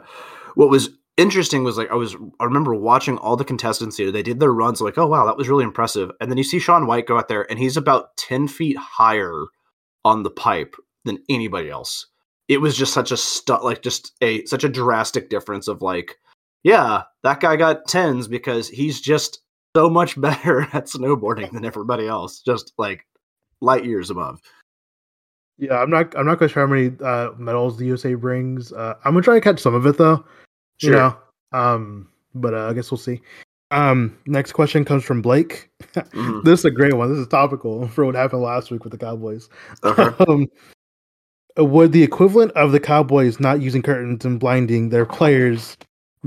what 0.56 0.69
was 0.69 0.89
interesting 1.17 1.63
was 1.63 1.78
like 1.78 1.91
I 1.91 1.96
was 1.96 2.15
I 2.39 2.46
remember 2.46 2.74
watching 2.74 3.17
all 3.17 3.36
the 3.36 3.46
contestants 3.46 3.98
here. 3.98 4.12
They 4.12 4.24
did 4.24 4.39
their 4.39 4.52
runs 4.54 4.82
like 4.82 4.98
oh 4.98 5.08
wow 5.08 5.26
that 5.26 5.38
was 5.38 5.50
really 5.50 5.63
impressive. 5.63 6.12
And 6.19 6.30
then 6.32 6.38
you 6.38 6.43
see 6.43 6.60
Shaun 6.60 6.88
White 6.88 7.08
go 7.08 7.17
out 7.17 7.28
there 7.28 7.50
and 7.50 7.60
he's 7.60 7.78
about 7.78 8.15
ten 8.17 8.48
feet 8.48 8.78
higher 8.78 9.46
on 10.06 10.24
the 10.24 10.32
pipe 10.32 10.76
than 11.06 11.19
anybody 11.30 11.69
else. 11.69 12.08
It 12.48 12.58
was 12.62 12.76
just 12.78 12.93
such 12.93 13.12
a 13.12 13.17
stu- 13.17 13.63
like 13.63 13.82
just 13.82 14.13
a 14.22 14.46
such 14.46 14.63
a 14.63 14.69
drastic 14.69 15.30
difference 15.30 15.67
of 15.67 15.82
like 15.82 16.17
yeah, 16.63 17.04
that 17.24 17.41
guy 17.41 17.58
got 17.58 17.88
tens 17.89 18.28
because 18.30 18.69
he's 18.69 19.02
just 19.02 19.41
so 19.76 19.89
much 19.89 20.19
better 20.22 20.62
at 20.74 20.86
snowboarding 20.86 21.52
than 21.52 21.65
everybody 21.65 22.08
else. 22.08 22.41
Just 22.41 22.74
like 22.78 23.06
light 23.63 23.86
years 23.86 24.10
above. 24.10 24.41
Yeah, 25.58 25.80
I'm 25.80 25.89
not. 25.89 26.15
I'm 26.17 26.26
not 26.26 26.38
quite 26.39 26.52
sure 26.52 26.65
how 26.67 26.73
many 26.73 26.91
uh, 27.04 27.32
medals 27.38 27.78
the 27.78 27.86
USA 27.86 28.15
brings. 28.15 28.73
Uh, 28.73 28.95
I'm 29.06 29.13
gonna 29.13 29.23
try 29.23 29.36
to 29.36 29.41
catch 29.41 29.60
some 29.60 29.73
of 29.76 29.86
it 29.86 29.97
though. 29.97 30.23
You 30.82 30.89
Sure. 30.89 30.97
know, 30.97 31.17
um, 31.58 32.10
but 32.36 32.54
uh, 32.54 32.67
I 32.69 32.73
guess 32.73 32.91
we'll 32.91 32.97
see. 32.97 33.21
Um, 33.71 34.17
next 34.26 34.52
question 34.54 34.84
comes 34.84 35.04
from 35.04 35.21
Blake. 35.21 35.69
Mhm. 35.93 36.43
this 36.43 36.60
is 36.60 36.65
a 36.65 36.71
great 36.71 36.93
one. 36.93 37.10
This 37.10 37.19
is 37.19 37.28
topical 37.28 37.88
for 37.95 38.06
what 38.06 38.15
happened 38.15 38.41
last 38.41 38.71
week 38.71 38.84
with 38.84 38.91
the 38.91 38.97
Cowboys. 38.97 39.49
Okay. 39.84 40.04
um, 40.28 40.47
would 41.58 41.91
the 41.91 42.04
equivalent 42.04 42.52
of 42.54 42.71
the 42.71 42.80
Cowboys 42.80 43.39
not 43.39 43.62
using 43.62 43.82
curtains 43.84 44.26
and 44.26 44.39
blinding 44.39 44.89
their 44.89 45.06
players 45.06 45.78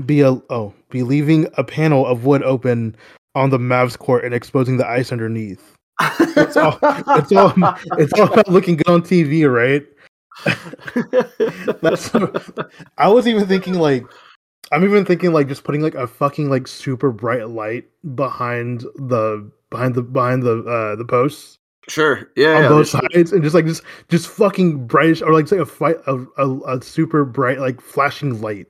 be 0.05 0.21
a 0.21 0.31
oh 0.49 0.73
be 0.89 1.03
leaving 1.03 1.47
a 1.57 1.63
panel 1.63 2.05
of 2.05 2.23
wood 2.25 2.43
open 2.43 2.95
on 3.35 3.49
the 3.49 3.57
Mavs 3.57 3.97
court 3.97 4.23
and 4.23 4.33
exposing 4.33 4.77
the 4.77 4.87
ice 4.87 5.11
underneath? 5.11 5.73
It's 5.99 6.57
all 6.57 6.77
it's 6.81 7.31
all 7.31 7.53
it's 7.97 8.13
all 8.13 8.31
about 8.31 8.47
looking 8.47 8.77
good 8.77 8.89
on 8.89 9.01
TV, 9.01 9.51
right? 9.51 9.85
That's 11.81 12.11
I 12.97 13.07
was 13.07 13.27
even 13.27 13.47
thinking 13.47 13.75
like 13.75 14.05
I'm 14.71 14.83
even 14.83 15.05
thinking 15.05 15.33
like 15.33 15.47
just 15.47 15.63
putting 15.63 15.81
like 15.81 15.95
a 15.95 16.07
fucking 16.07 16.49
like 16.49 16.67
super 16.67 17.11
bright 17.11 17.49
light 17.49 17.85
behind 18.15 18.81
the 18.95 19.49
behind 19.69 19.95
the 19.95 20.03
behind 20.03 20.43
the 20.43 20.63
uh 20.63 20.95
the 20.95 21.05
posts 21.05 21.57
sure. 21.89 22.29
Yeah. 22.35 22.55
on 22.55 22.63
yeah, 22.63 22.69
both 22.69 22.87
sides 22.87 23.31
and 23.31 23.43
just 23.43 23.55
like 23.55 23.65
just 23.65 23.83
just 24.09 24.27
fucking 24.27 24.87
brightish 24.87 25.21
or 25.21 25.33
like 25.33 25.47
say 25.47 25.57
a 25.57 25.65
fight 25.65 25.97
a, 26.07 26.25
a, 26.37 26.77
a 26.77 26.81
super 26.81 27.25
bright 27.25 27.59
like 27.59 27.81
flashing 27.81 28.41
light. 28.41 28.67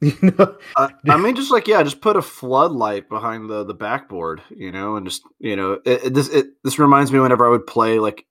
You 0.22 0.34
know? 0.38 0.56
Uh, 0.76 0.88
I 1.08 1.16
mean, 1.18 1.36
just 1.36 1.50
like 1.50 1.68
yeah, 1.68 1.82
just 1.82 2.00
put 2.00 2.16
a 2.16 2.22
floodlight 2.22 3.08
behind 3.08 3.50
the 3.50 3.64
the 3.64 3.74
backboard, 3.74 4.42
you 4.48 4.72
know, 4.72 4.96
and 4.96 5.06
just 5.06 5.22
you 5.38 5.56
know, 5.56 5.74
it, 5.84 6.04
it, 6.04 6.14
this 6.14 6.28
it, 6.28 6.46
this 6.64 6.78
reminds 6.78 7.12
me 7.12 7.20
whenever 7.20 7.46
I 7.46 7.50
would 7.50 7.66
play 7.66 7.98
like, 7.98 8.24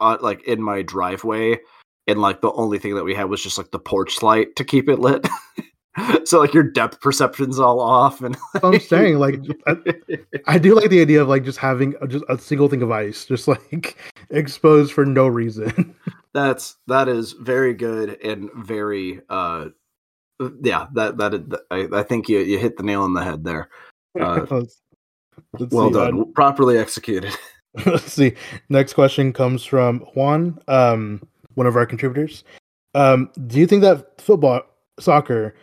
uh, 0.00 0.16
like 0.20 0.42
in 0.44 0.62
my 0.62 0.80
driveway, 0.80 1.58
and 2.06 2.20
like 2.20 2.40
the 2.40 2.52
only 2.52 2.78
thing 2.78 2.94
that 2.94 3.04
we 3.04 3.14
had 3.14 3.24
was 3.24 3.42
just 3.42 3.58
like 3.58 3.70
the 3.72 3.78
porch 3.78 4.22
light 4.22 4.56
to 4.56 4.64
keep 4.64 4.88
it 4.88 5.00
lit. 5.00 5.28
so 6.24 6.40
like 6.40 6.54
your 6.54 6.62
depth 6.62 7.00
perception's 7.02 7.58
all 7.58 7.80
off, 7.80 8.22
and 8.22 8.34
what 8.52 8.64
I'm 8.64 8.80
saying 8.80 9.18
like 9.18 9.38
I, 9.66 9.76
I 10.46 10.58
do 10.58 10.74
like 10.74 10.88
the 10.88 11.02
idea 11.02 11.20
of 11.20 11.28
like 11.28 11.44
just 11.44 11.58
having 11.58 11.94
a, 12.00 12.08
just 12.08 12.24
a 12.30 12.38
single 12.38 12.70
thing 12.70 12.80
of 12.80 12.90
ice 12.90 13.26
just 13.26 13.48
like 13.48 13.98
exposed 14.30 14.94
for 14.94 15.04
no 15.04 15.26
reason. 15.26 15.94
that's 16.32 16.76
that 16.86 17.08
is 17.08 17.32
very 17.32 17.74
good 17.74 18.18
and 18.24 18.50
very 18.54 19.20
uh, 19.28 19.66
yeah, 20.62 20.86
that 20.94 21.16
that 21.18 21.62
I, 21.70 21.88
I 22.00 22.02
think 22.02 22.28
you 22.28 22.38
you 22.40 22.58
hit 22.58 22.76
the 22.76 22.82
nail 22.82 23.02
on 23.02 23.14
the 23.14 23.24
head 23.24 23.44
there. 23.44 23.68
Uh, 24.20 24.44
Let's- 24.50 24.82
let's 25.58 25.72
Well 25.74 25.88
see, 25.88 25.94
done, 25.94 26.32
properly 26.34 26.76
executed. 26.76 27.34
Let's 27.86 28.04
see. 28.12 28.34
Next 28.68 28.92
question 28.92 29.32
comes 29.32 29.64
from 29.64 30.00
Juan, 30.14 30.58
um, 30.68 31.22
one 31.54 31.66
of 31.66 31.76
our 31.76 31.86
contributors. 31.86 32.44
Um, 32.94 33.30
do 33.46 33.58
you 33.58 33.66
think 33.66 33.80
that 33.80 34.20
football, 34.20 34.60
soccer, 35.00 35.54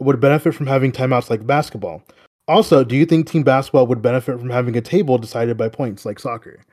would 0.00 0.20
benefit 0.20 0.54
from 0.54 0.66
having 0.66 0.90
timeouts 0.90 1.28
like 1.28 1.46
basketball? 1.46 2.02
Also, 2.46 2.82
do 2.82 2.96
you 2.96 3.04
think 3.04 3.26
team 3.30 3.42
basketball 3.42 3.86
would 3.86 4.00
benefit 4.00 4.38
from 4.38 4.48
having 4.48 4.74
a 4.74 4.80
table 4.80 5.18
decided 5.18 5.58
by 5.58 5.68
points 5.68 6.06
like 6.06 6.18
soccer? 6.18 6.64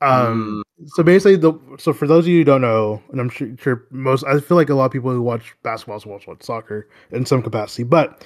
Um, 0.00 0.62
so 0.86 1.02
basically, 1.02 1.36
the 1.36 1.52
so 1.78 1.92
for 1.92 2.06
those 2.06 2.24
of 2.24 2.28
you 2.28 2.38
who 2.38 2.44
don't 2.44 2.60
know, 2.60 3.02
and 3.10 3.20
I'm 3.20 3.28
sure, 3.28 3.48
sure 3.58 3.86
most, 3.90 4.24
I 4.24 4.38
feel 4.40 4.56
like 4.56 4.70
a 4.70 4.74
lot 4.74 4.86
of 4.86 4.92
people 4.92 5.10
who 5.10 5.22
watch 5.22 5.54
basketball 5.62 5.94
also 5.94 6.10
watch, 6.10 6.26
watch 6.26 6.42
soccer 6.42 6.88
in 7.10 7.26
some 7.26 7.42
capacity, 7.42 7.82
but 7.82 8.24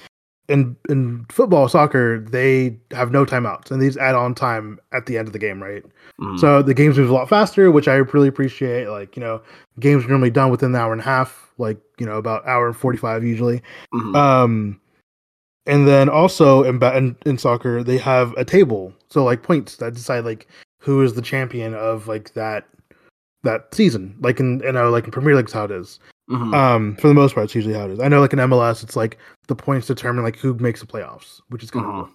in 0.49 0.75
in 0.89 1.25
football, 1.29 1.67
soccer, 1.69 2.19
they 2.19 2.77
have 2.91 3.11
no 3.11 3.25
timeouts 3.25 3.71
and 3.71 3.81
these 3.81 3.97
add 3.97 4.13
on 4.13 4.35
time 4.35 4.79
at 4.91 5.05
the 5.05 5.17
end 5.17 5.27
of 5.27 5.33
the 5.33 5.39
game, 5.39 5.63
right? 5.63 5.83
Mhm. 6.19 6.39
So 6.39 6.61
the 6.61 6.73
games 6.73 6.97
move 6.97 7.09
a 7.09 7.13
lot 7.13 7.29
faster, 7.29 7.71
which 7.71 7.87
I 7.87 7.95
really 7.95 8.27
appreciate. 8.27 8.87
Like, 8.89 9.15
you 9.15 9.21
know, 9.21 9.41
games 9.79 10.05
are 10.05 10.09
normally 10.09 10.29
done 10.31 10.51
within 10.51 10.69
an 10.69 10.75
hour 10.75 10.91
and 10.91 11.01
a 11.01 11.05
half, 11.05 11.53
like, 11.57 11.77
you 11.99 12.05
know, 12.05 12.17
about 12.17 12.45
hour 12.45 12.67
and 12.67 12.75
45 12.75 13.23
usually. 13.23 13.61
Mhm. 13.93 14.15
Um, 14.15 14.79
and 15.65 15.87
then 15.87 16.09
also 16.09 16.63
in, 16.63 16.81
in, 16.83 17.15
in 17.25 17.37
soccer, 17.37 17.81
they 17.83 17.97
have 17.97 18.33
a 18.33 18.43
table. 18.43 18.93
So 19.09 19.23
like 19.23 19.43
points 19.43 19.77
that 19.77 19.93
decide 19.93 20.25
like 20.25 20.47
who 20.83 21.01
is 21.01 21.13
the 21.13 21.21
champion 21.21 21.73
of 21.73 22.07
like 22.07 22.33
that, 22.33 22.67
that 23.43 23.73
season. 23.73 24.15
Like 24.19 24.39
in, 24.39 24.59
you 24.63 24.71
know, 24.71 24.89
like 24.89 25.05
in 25.05 25.11
Premier 25.11 25.35
League's 25.35 25.53
how 25.53 25.63
it 25.65 25.71
is. 25.71 25.99
Mhm. 26.29 26.53
Um, 26.53 26.95
for 26.97 27.07
the 27.07 27.13
most 27.13 27.33
part, 27.35 27.45
it's 27.45 27.55
usually 27.55 27.73
how 27.73 27.85
it 27.85 27.91
is. 27.91 27.99
I 27.99 28.07
know 28.07 28.21
like 28.21 28.33
in 28.33 28.39
MLS, 28.39 28.83
it's 28.83 28.95
like 28.95 29.17
the 29.47 29.55
points 29.55 29.87
determine 29.87 30.23
like 30.23 30.37
who 30.37 30.53
makes 30.55 30.79
the 30.81 30.87
playoffs, 30.87 31.41
which 31.49 31.63
is 31.63 31.71
kind 31.71 31.85
Mhm. 31.85 31.99
of 32.01 32.05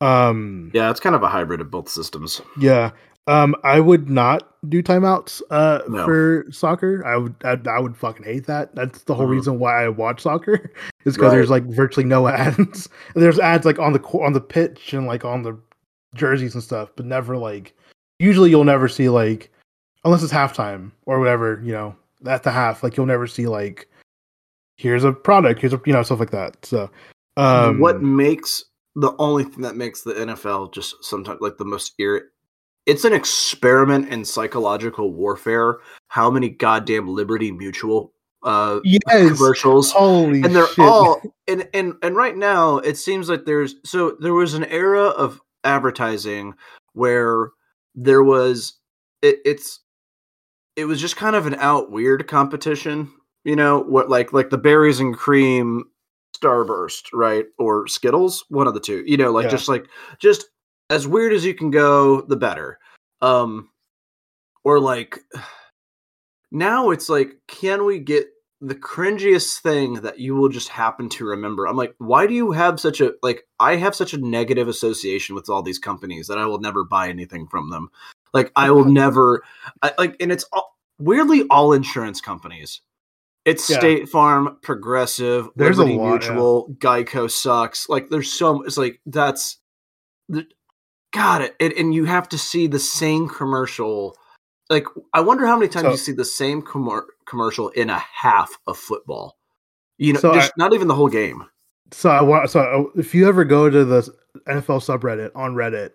cool. 0.00 0.08
Um, 0.08 0.70
Yeah, 0.74 0.90
it's 0.90 1.00
kind 1.00 1.14
of 1.14 1.22
a 1.22 1.28
hybrid 1.28 1.60
of 1.60 1.70
both 1.70 1.88
systems. 1.88 2.40
yeah, 2.58 2.90
Um, 3.28 3.54
I 3.62 3.78
would 3.78 4.10
not 4.10 4.48
do 4.68 4.82
timeouts 4.82 5.42
uh 5.50 5.80
No. 5.88 6.04
for 6.04 6.44
soccer. 6.50 7.06
I 7.06 7.16
would 7.16 7.34
I, 7.44 7.56
I 7.70 7.78
would 7.78 7.96
fucking 7.96 8.24
hate 8.24 8.46
that. 8.46 8.74
That's 8.74 9.04
the 9.04 9.14
whole 9.14 9.26
Mhm. 9.28 9.30
reason 9.30 9.58
why 9.60 9.84
I 9.84 9.88
watch 9.88 10.22
soccer 10.22 10.70
is 11.04 11.14
because 11.14 11.30
there's 11.32 11.50
like 11.50 11.64
virtually 11.64 12.04
no 12.06 12.26
ads. 12.28 12.88
there's 13.14 13.38
ads 13.38 13.64
like 13.64 13.78
on 13.78 13.92
the 13.92 14.00
on 14.20 14.32
the 14.32 14.40
pitch 14.40 14.92
and 14.92 15.06
like 15.06 15.24
on 15.24 15.42
the 15.42 15.56
jerseys 16.16 16.54
and 16.54 16.62
stuff, 16.64 16.90
but 16.96 17.06
never 17.06 17.36
like 17.36 17.74
usually 18.22 18.50
you'll 18.50 18.64
never 18.64 18.88
see 18.88 19.08
like 19.08 19.50
unless 20.04 20.22
it's 20.22 20.32
halftime 20.32 20.92
or 21.06 21.18
whatever, 21.18 21.60
you 21.64 21.72
know, 21.72 21.96
at 22.26 22.44
the 22.44 22.50
half, 22.50 22.82
like 22.82 22.96
you'll 22.96 23.06
never 23.06 23.26
see 23.26 23.46
like 23.46 23.88
here's 24.76 25.04
a 25.04 25.12
product, 25.12 25.60
here's 25.60 25.72
a 25.72 25.80
you 25.84 25.92
know, 25.92 26.02
stuff 26.02 26.20
like 26.20 26.30
that. 26.30 26.64
So 26.64 26.88
um 27.36 27.80
what 27.80 28.00
makes 28.00 28.64
the 28.94 29.12
only 29.18 29.44
thing 29.44 29.62
that 29.62 29.76
makes 29.76 30.02
the 30.02 30.12
NFL 30.12 30.72
just 30.72 31.02
sometimes 31.04 31.40
like 31.40 31.56
the 31.58 31.64
most 31.64 31.94
ir- 31.98 32.30
it's 32.86 33.04
an 33.04 33.12
experiment 33.12 34.08
in 34.08 34.24
psychological 34.24 35.12
warfare. 35.12 35.78
How 36.08 36.30
many 36.30 36.48
goddamn 36.48 37.08
Liberty 37.08 37.50
Mutual 37.50 38.12
uh 38.44 38.80
yes 38.84 39.02
commercials 39.36 39.92
holy 39.92 40.42
and 40.42 40.54
they're 40.54 40.66
shit. 40.66 40.84
all 40.84 41.22
and 41.46 41.68
and 41.74 41.94
and 42.02 42.16
right 42.16 42.36
now 42.36 42.78
it 42.78 42.96
seems 42.96 43.28
like 43.28 43.44
there's 43.44 43.76
so 43.84 44.16
there 44.20 44.34
was 44.34 44.54
an 44.54 44.64
era 44.64 45.04
of 45.04 45.40
advertising 45.62 46.52
where 46.94 47.50
there 47.94 48.22
was 48.22 48.78
it, 49.20 49.38
it's 49.44 49.80
it 50.76 50.84
was 50.86 51.00
just 51.00 51.16
kind 51.16 51.36
of 51.36 51.46
an 51.46 51.54
out 51.56 51.90
weird 51.90 52.26
competition 52.26 53.12
you 53.44 53.56
know 53.56 53.80
what 53.80 54.08
like 54.08 54.32
like 54.32 54.50
the 54.50 54.58
berries 54.58 55.00
and 55.00 55.16
cream 55.16 55.84
starburst 56.36 57.02
right 57.12 57.46
or 57.58 57.86
skittles 57.86 58.44
one 58.48 58.66
of 58.66 58.74
the 58.74 58.80
two 58.80 59.04
you 59.06 59.16
know 59.16 59.30
like 59.30 59.44
Yeah. 59.44 59.50
just 59.50 59.68
like 59.68 59.86
just 60.18 60.46
as 60.90 61.06
weird 61.06 61.32
as 61.32 61.44
you 61.44 61.54
can 61.54 61.70
go 61.70 62.22
the 62.22 62.36
better 62.36 62.78
um 63.20 63.68
or 64.64 64.80
like 64.80 65.18
now 66.50 66.90
it's 66.90 67.08
like 67.08 67.34
can 67.48 67.84
we 67.84 67.98
get 67.98 68.26
the 68.64 68.76
cringiest 68.76 69.58
thing 69.58 69.94
that 69.94 70.20
you 70.20 70.36
will 70.36 70.48
just 70.48 70.68
happen 70.68 71.08
to 71.08 71.24
remember 71.24 71.66
i'm 71.66 71.76
like 71.76 71.94
why 71.98 72.26
do 72.28 72.32
you 72.34 72.52
have 72.52 72.78
such 72.78 73.00
a 73.00 73.12
like 73.22 73.42
i 73.58 73.74
have 73.74 73.92
such 73.94 74.14
a 74.14 74.18
negative 74.18 74.68
association 74.68 75.34
with 75.34 75.48
all 75.50 75.62
these 75.62 75.80
companies 75.80 76.28
that 76.28 76.38
i 76.38 76.46
will 76.46 76.60
never 76.60 76.84
buy 76.84 77.08
anything 77.08 77.46
from 77.48 77.70
them 77.70 77.90
like 78.32 78.52
i 78.54 78.70
will 78.70 78.84
never 79.02 79.42
I, 79.82 79.92
like 79.98 80.16
and 80.20 80.30
it's 80.30 80.44
all, 80.52 80.76
weirdly 81.00 81.42
all 81.50 81.72
insurance 81.72 82.20
companies 82.20 82.80
it's 83.44 83.68
Yeah. 83.68 83.78
state 83.80 84.08
farm 84.08 84.56
progressive 84.62 85.48
There's 85.56 85.78
a 85.78 85.82
liberty 85.82 85.98
lot, 85.98 86.04
yeah. 86.04 86.10
mutual 86.30 86.76
geico 86.78 87.28
sucks 87.28 87.88
like 87.88 88.10
there's 88.10 88.32
so 88.32 88.62
it's 88.62 88.78
like 88.78 89.00
that's 89.06 89.58
got 91.12 91.42
it 91.42 91.56
and, 91.60 91.72
and 91.74 91.94
you 91.94 92.04
have 92.04 92.28
to 92.28 92.38
see 92.38 92.66
the 92.68 92.78
same 92.78 93.28
commercial 93.28 94.16
like 94.70 94.86
i 95.12 95.20
wonder 95.20 95.46
how 95.46 95.56
many 95.56 95.68
times 95.68 95.84
So- 95.86 95.90
you 95.90 95.96
see 95.96 96.12
the 96.12 96.24
same 96.24 96.62
commer 96.62 97.02
commercial 97.26 97.68
in 97.70 97.90
a 97.90 97.98
half 97.98 98.50
of 98.66 98.76
football 98.76 99.36
you 99.98 100.12
know 100.12 100.20
So 100.20 100.34
just 100.34 100.52
not 100.56 100.72
even 100.74 100.88
the 100.88 100.94
whole 100.94 101.08
game 101.08 101.44
So 101.92 102.10
I 102.10 102.22
want 102.22 102.50
so 102.50 102.60
uh, 102.60 102.98
if 103.00 103.14
you 103.14 103.28
ever 103.28 103.44
go 103.44 103.68
to 103.70 103.84
the 103.84 104.02
NFL 104.46 104.80
subreddit 104.80 105.30
on 105.34 105.54
Reddit, 105.54 105.90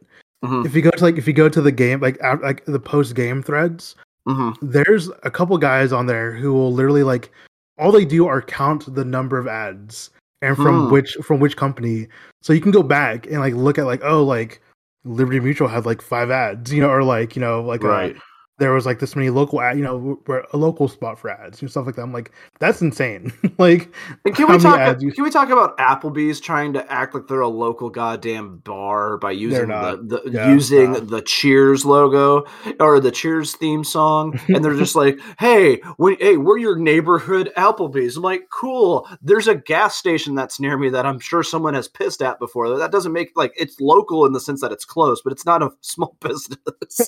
Mhm. 0.45 0.63
if 0.65 0.75
you 0.75 0.83
go 0.83 0.91
to 0.91 1.03
like 1.03 1.17
if 1.17 1.25
you 1.27 1.33
go 1.33 1.49
to 1.49 1.61
the 1.61 1.71
game 1.71 1.99
like 1.99 2.21
like 2.43 2.63
the 2.65 2.79
post 2.79 3.15
game 3.15 3.41
threads, 3.41 3.95
hmm 4.27 4.51
there's 4.61 5.09
a 5.23 5.31
couple 5.31 5.57
guys 5.57 5.91
on 5.91 6.05
there 6.05 6.31
who 6.31 6.53
will 6.53 6.71
literally 6.71 7.01
like 7.03 7.31
all 7.79 7.91
they 7.91 8.05
do 8.05 8.27
are 8.27 8.41
count 8.41 8.93
the 8.93 9.03
number 9.05 9.37
of 9.39 9.47
ads 9.47 10.11
and 10.43 10.55
from 10.55 10.85
Hmm. 10.85 10.91
which 10.91 11.13
from 11.23 11.39
which 11.39 11.57
company. 11.57 12.07
So 12.43 12.53
you 12.53 12.61
can 12.61 12.71
go 12.71 12.83
back 12.83 13.25
and 13.25 13.39
like 13.39 13.55
look 13.55 13.79
at 13.79 13.85
like 13.87 14.03
oh 14.03 14.23
like 14.23 14.61
Liberty 15.05 15.39
Mutual 15.39 15.67
had 15.67 15.85
like 15.87 16.01
five 16.01 16.29
ads, 16.29 16.71
you 16.71 16.81
know, 16.81 16.89
or 16.89 17.03
like 17.03 17.35
you 17.35 17.41
know 17.41 17.63
like 17.63 17.81
right 17.83 18.15
there 18.59 18.73
was 18.73 18.85
like 18.87 18.99
this 18.99 19.15
many 19.15 19.29
local 19.29 19.61
ad, 19.61 19.77
you 19.77 19.83
know, 19.83 20.19
where 20.25 20.45
a 20.51 20.57
local 20.57 20.87
spot 20.87 21.19
for 21.19 21.29
ads 21.29 21.61
and 21.61 21.69
stuff 21.69 21.85
like 21.85 21.95
that. 21.95 22.01
I'm 22.01 22.11
like 22.13 22.31
that's 22.59 22.81
insane. 22.81 23.31
like 23.59 23.93
and 24.25 24.35
can 24.35 24.49
we 24.49 24.57
talk 24.57 24.79
ads 24.79 25.03
you- 25.03 25.11
can 25.11 25.23
we 25.23 25.29
talk 25.29 25.49
about 25.49 25.77
applebee's 25.77 26.39
trying 26.39 26.73
to 26.73 26.91
act 26.91 27.13
like 27.13 27.27
they're 27.27 27.41
a 27.41 27.47
local 27.47 27.89
goddamn 27.89 28.57
bar 28.57 29.17
by 29.17 29.31
using 29.31 29.67
the, 29.67 30.21
the 30.25 30.31
Yeah, 30.31 30.51
using 30.51 30.93
the 30.93 31.21
cheers 31.21 31.85
logo 31.85 32.45
or 32.79 32.99
the 32.99 33.11
cheers 33.11 33.55
theme 33.55 33.83
song 33.83 34.39
and 34.47 34.65
they're 34.65 34.75
just 34.75 34.95
like 34.95 35.19
hey 35.39 35.79
we, 35.99 36.15
hey 36.19 36.37
we're 36.37 36.57
your 36.57 36.77
neighborhood 36.77 37.51
applebee's. 37.57 38.17
I'm 38.17 38.23
like 38.23 38.49
cool. 38.49 39.07
There's 39.21 39.47
a 39.47 39.55
gas 39.55 39.95
station 39.95 40.33
that's 40.35 40.59
near 40.59 40.77
me 40.77 40.89
that 40.89 41.05
i'm 41.05 41.19
sure 41.19 41.43
someone 41.43 41.75
has 41.75 41.87
pissed 41.87 42.21
at 42.23 42.39
before. 42.39 42.75
That 42.77 42.91
doesn't 42.91 43.13
make 43.13 43.31
like 43.35 43.53
it's 43.55 43.79
local 43.79 44.25
in 44.25 44.33
the 44.33 44.39
sense 44.39 44.61
that 44.61 44.71
it's 44.71 44.85
close 44.85 45.21
but 45.21 45.31
it's 45.31 45.45
not 45.45 45.61
a 45.61 45.69
small 45.81 46.17
business. 46.21 47.07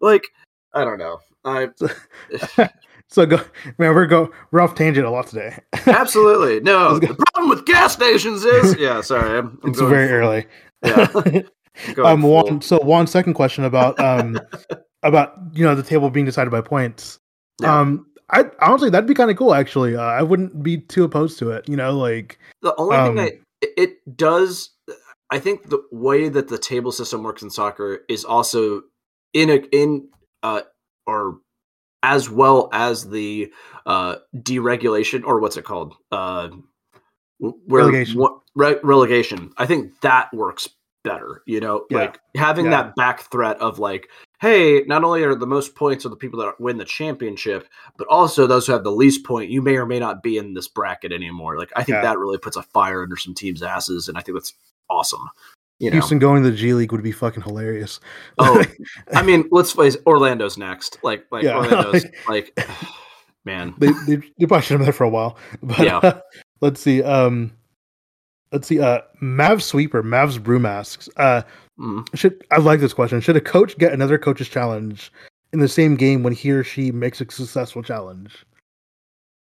Like 0.00 0.24
i 0.80 0.84
don't 0.84 0.98
know 0.98 1.18
i 1.44 1.68
so 3.08 3.26
go 3.26 3.36
man, 3.78 3.94
we're 3.94 4.06
go 4.06 4.30
we're 4.50 4.60
off 4.60 4.74
tangent 4.74 5.06
a 5.06 5.10
lot 5.10 5.26
today. 5.26 5.56
absolutely 5.86 6.60
no 6.60 6.98
the 6.98 7.14
problem 7.32 7.48
with 7.50 7.64
gas 7.66 7.92
stations 7.92 8.44
is 8.44 8.76
yeah 8.78 9.00
sorry 9.00 9.38
i'm, 9.38 9.58
I'm 9.62 9.70
it's 9.70 9.80
very 9.80 10.08
full- 10.08 10.16
early. 10.16 10.46
yeah 10.84 12.02
um 12.04 12.20
full- 12.22 12.30
one 12.34 12.60
so 12.60 12.78
one 12.80 13.06
second 13.06 13.34
question 13.34 13.64
about 13.64 13.98
um 14.00 14.38
about 15.02 15.34
you 15.52 15.64
know 15.64 15.74
the 15.74 15.82
table 15.82 16.10
being 16.10 16.26
decided 16.26 16.50
by 16.50 16.60
points. 16.60 17.18
Yeah. 17.62 17.78
Um 17.80 18.06
I 18.30 18.44
honestly 18.60 18.90
that'd 18.90 19.06
be 19.08 19.14
kind 19.14 19.30
of 19.30 19.36
cool 19.38 19.54
actually. 19.54 19.96
Uh, 19.96 20.02
I 20.02 20.22
wouldn't 20.22 20.62
be 20.62 20.78
too 20.78 21.04
opposed 21.04 21.38
to 21.38 21.50
it, 21.50 21.66
you 21.68 21.76
know, 21.76 21.96
like 21.96 22.38
The 22.62 22.74
only 22.76 22.96
Um, 22.96 23.16
thing 23.16 23.26
it- 23.26 23.42
it 23.76 24.16
does, 24.16 24.70
I 25.30 25.38
think 25.40 25.68
the 25.70 25.82
way 25.90 26.28
that 26.28 26.46
the 26.48 26.58
table 26.58 26.92
system 26.92 27.22
works 27.24 27.42
in 27.42 27.50
soccer 27.50 28.00
is 28.08 28.24
also 28.24 28.82
in 29.34 29.50
a 29.50 29.56
in 29.72 30.08
uh 30.42 30.62
or 31.06 31.38
as 32.02 32.30
well 32.30 32.68
as 32.72 33.08
the 33.08 33.52
uh 33.86 34.16
deregulation 34.36 35.24
or 35.24 35.40
what's 35.40 35.56
it 35.56 35.64
called 35.64 35.94
uh 36.12 36.48
where 37.38 37.52
Relegation. 37.84 38.18
what- 38.18 38.40
re- 38.56 38.80
relegation. 38.82 39.52
I 39.56 39.66
think 39.66 40.00
that 40.00 40.32
works 40.34 40.68
better. 41.04 41.42
You 41.46 41.60
know, 41.60 41.86
Yeah. 41.90 41.98
like 41.98 42.20
having 42.36 42.66
Yeah. 42.66 42.70
that 42.72 42.96
back 42.96 43.20
threat 43.30 43.60
of 43.60 43.78
like. 43.78 44.08
Hey, 44.40 44.82
not 44.86 45.02
only 45.02 45.24
are 45.24 45.34
the 45.34 45.46
most 45.48 45.74
points 45.74 46.06
are 46.06 46.10
the 46.10 46.16
people 46.16 46.38
that 46.40 46.60
win 46.60 46.76
the 46.78 46.84
championship, 46.84 47.66
but 47.96 48.06
also 48.06 48.46
those 48.46 48.66
who 48.68 48.72
have 48.72 48.84
the 48.84 48.92
least 48.92 49.24
point, 49.24 49.50
you 49.50 49.60
may 49.60 49.76
or 49.76 49.84
may 49.86 49.98
not 49.98 50.22
be 50.22 50.36
in 50.38 50.54
this 50.54 50.68
bracket 50.68 51.12
anymore. 51.12 51.58
Like 51.58 51.72
I 51.74 51.82
think 51.82 51.96
Yeah. 51.96 52.02
that 52.02 52.18
really 52.18 52.38
puts 52.38 52.56
a 52.56 52.62
fire 52.62 53.02
under 53.02 53.16
some 53.16 53.34
teams' 53.34 53.62
asses, 53.64 54.08
and 54.08 54.16
I 54.16 54.20
think 54.20 54.36
that's 54.36 54.54
awesome. 54.88 55.28
You 55.80 55.90
know, 55.90 55.94
Houston 55.94 56.18
going 56.18 56.42
to 56.42 56.50
the 56.50 56.56
G 56.56 56.74
League 56.74 56.90
would 56.92 57.02
be 57.04 57.12
fucking 57.12 57.42
hilarious. 57.44 58.00
Oh, 58.38 58.64
I 59.14 59.22
mean, 59.22 59.48
let's 59.52 59.72
face 59.72 59.96
Orlando's 60.06 60.58
next. 60.58 60.98
Like, 61.04 61.24
like 61.30 61.44
Yeah. 61.44 61.56
Orlando's 61.58 62.04
like, 62.28 62.58
man. 63.44 63.74
they, 63.78 63.92
they 64.06 64.16
they 64.38 64.46
probably 64.46 64.62
should 64.62 64.72
have 64.72 64.78
been 64.80 64.86
there 64.86 64.92
for 64.92 65.04
a 65.04 65.08
while. 65.08 65.38
But 65.62 65.78
Yeah. 65.78 65.98
uh, 65.98 66.20
let's 66.60 66.80
see. 66.80 67.02
Um 67.02 67.52
let's 68.52 68.66
see. 68.66 68.80
Uh 68.80 69.02
Mav 69.20 69.62
Sweeper, 69.62 70.02
Mav's 70.02 70.38
Brew 70.38 70.58
Masks. 70.58 71.08
Uh 71.16 71.42
Mm. 71.78 72.04
should 72.18 72.44
I 72.50 72.56
like 72.58 72.80
this 72.80 72.92
question. 72.92 73.20
Should 73.20 73.36
a 73.36 73.40
coach 73.40 73.78
get 73.78 73.92
another 73.92 74.18
coach's 74.18 74.48
challenge 74.48 75.12
in 75.52 75.60
the 75.60 75.68
same 75.68 75.94
game 75.94 76.24
when 76.24 76.32
he 76.32 76.50
or 76.50 76.64
she 76.64 76.90
makes 76.90 77.20
a 77.20 77.30
successful 77.30 77.84
challenge? 77.84 78.44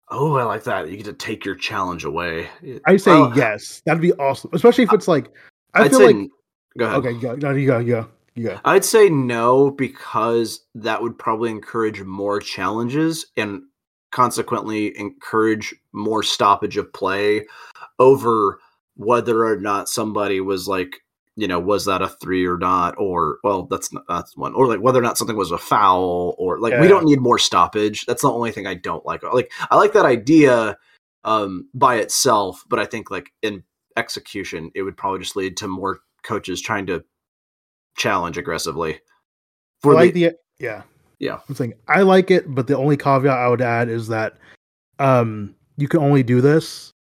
Oh, 0.09 0.35
I 0.37 0.43
like 0.43 0.63
that. 0.63 0.89
You 0.89 0.97
get 0.97 1.05
to 1.05 1.13
take 1.13 1.45
your 1.45 1.53
challenge 1.53 2.05
away. 2.05 2.49
I 2.87 2.97
say 2.97 3.11
Oh, 3.11 3.31
yes. 3.35 3.83
That'd 3.85 4.01
be 4.01 4.13
awesome. 4.13 4.49
Especially 4.53 4.83
if 4.83 4.91
it's 4.93 5.07
like 5.07 5.27
I 5.73 5.83
I'd 5.83 5.91
feel 5.91 5.99
say 5.99 6.05
like 6.07 6.15
n- 6.15 6.29
go 6.77 6.85
ahead. 6.85 6.97
okay, 6.97 7.19
go, 7.19 7.35
no, 7.35 7.51
you 7.51 7.67
go, 7.67 7.79
you 7.79 7.87
go, 7.87 8.07
you 8.35 8.43
go. 8.43 8.59
I'd 8.65 8.85
say 8.85 9.09
no 9.09 9.71
because 9.71 10.65
that 10.75 11.01
would 11.01 11.17
probably 11.17 11.51
encourage 11.51 12.01
more 12.01 12.39
challenges 12.39 13.25
and 13.37 13.63
consequently 14.11 14.97
encourage 14.97 15.75
more 15.91 16.23
stoppage 16.23 16.77
of 16.77 16.93
play 16.93 17.45
over 17.99 18.59
whether 18.95 19.45
or 19.45 19.57
not 19.57 19.89
somebody 19.89 20.39
was 20.39 20.67
like, 20.67 21.01
you 21.35 21.47
know, 21.47 21.59
was 21.59 21.85
that 21.85 22.03
a 22.03 22.09
three 22.09 22.45
or 22.45 22.59
not, 22.59 22.93
or 22.99 23.39
well, 23.43 23.63
that's 23.63 23.91
not, 23.91 24.03
that's 24.07 24.37
one, 24.37 24.53
or 24.53 24.67
like 24.67 24.81
whether 24.81 24.99
or 24.99 25.01
not 25.01 25.17
something 25.17 25.35
was 25.35 25.49
a 25.49 25.57
foul, 25.57 26.35
or 26.37 26.59
like 26.59 26.79
we 26.79 26.87
don't 26.87 27.05
need 27.05 27.19
more 27.19 27.39
stoppage. 27.39 28.05
That's 28.05 28.21
the 28.21 28.31
only 28.31 28.51
thing 28.51 28.67
I 28.67 28.75
don't 28.75 29.03
like. 29.03 29.23
Like 29.23 29.51
I 29.71 29.75
like 29.75 29.93
that 29.93 30.05
idea 30.05 30.77
um, 31.23 31.69
by 31.73 31.95
itself, 31.95 32.63
but 32.69 32.77
I 32.79 32.85
think 32.85 33.09
like 33.09 33.33
in 33.41 33.63
execution, 33.97 34.71
it 34.75 34.81
would 34.83 34.97
probably 34.97 35.19
just 35.19 35.35
lead 35.35 35.57
to 35.57 35.67
more 35.67 35.99
coaches 36.23 36.61
trying 36.61 36.85
to 36.87 37.03
challenge 37.97 38.37
aggressively. 38.37 38.95
I 38.95 38.99
For 39.81 39.93
like 39.93 40.13
the, 40.13 40.29
the 40.29 40.35
yeah. 40.59 40.83
Yeah. 41.19 41.39
I'm 41.47 41.55
saying 41.55 41.73
I 41.87 42.01
like 42.01 42.31
it, 42.31 42.53
but 42.53 42.67
the 42.67 42.77
only 42.77 42.97
caveat 42.97 43.37
I 43.37 43.47
would 43.47 43.61
add 43.61 43.89
is 43.89 44.07
that 44.07 44.37
um 44.99 45.55
you 45.77 45.87
can 45.87 45.99
only 46.01 46.23
do 46.23 46.41
this 46.41 46.91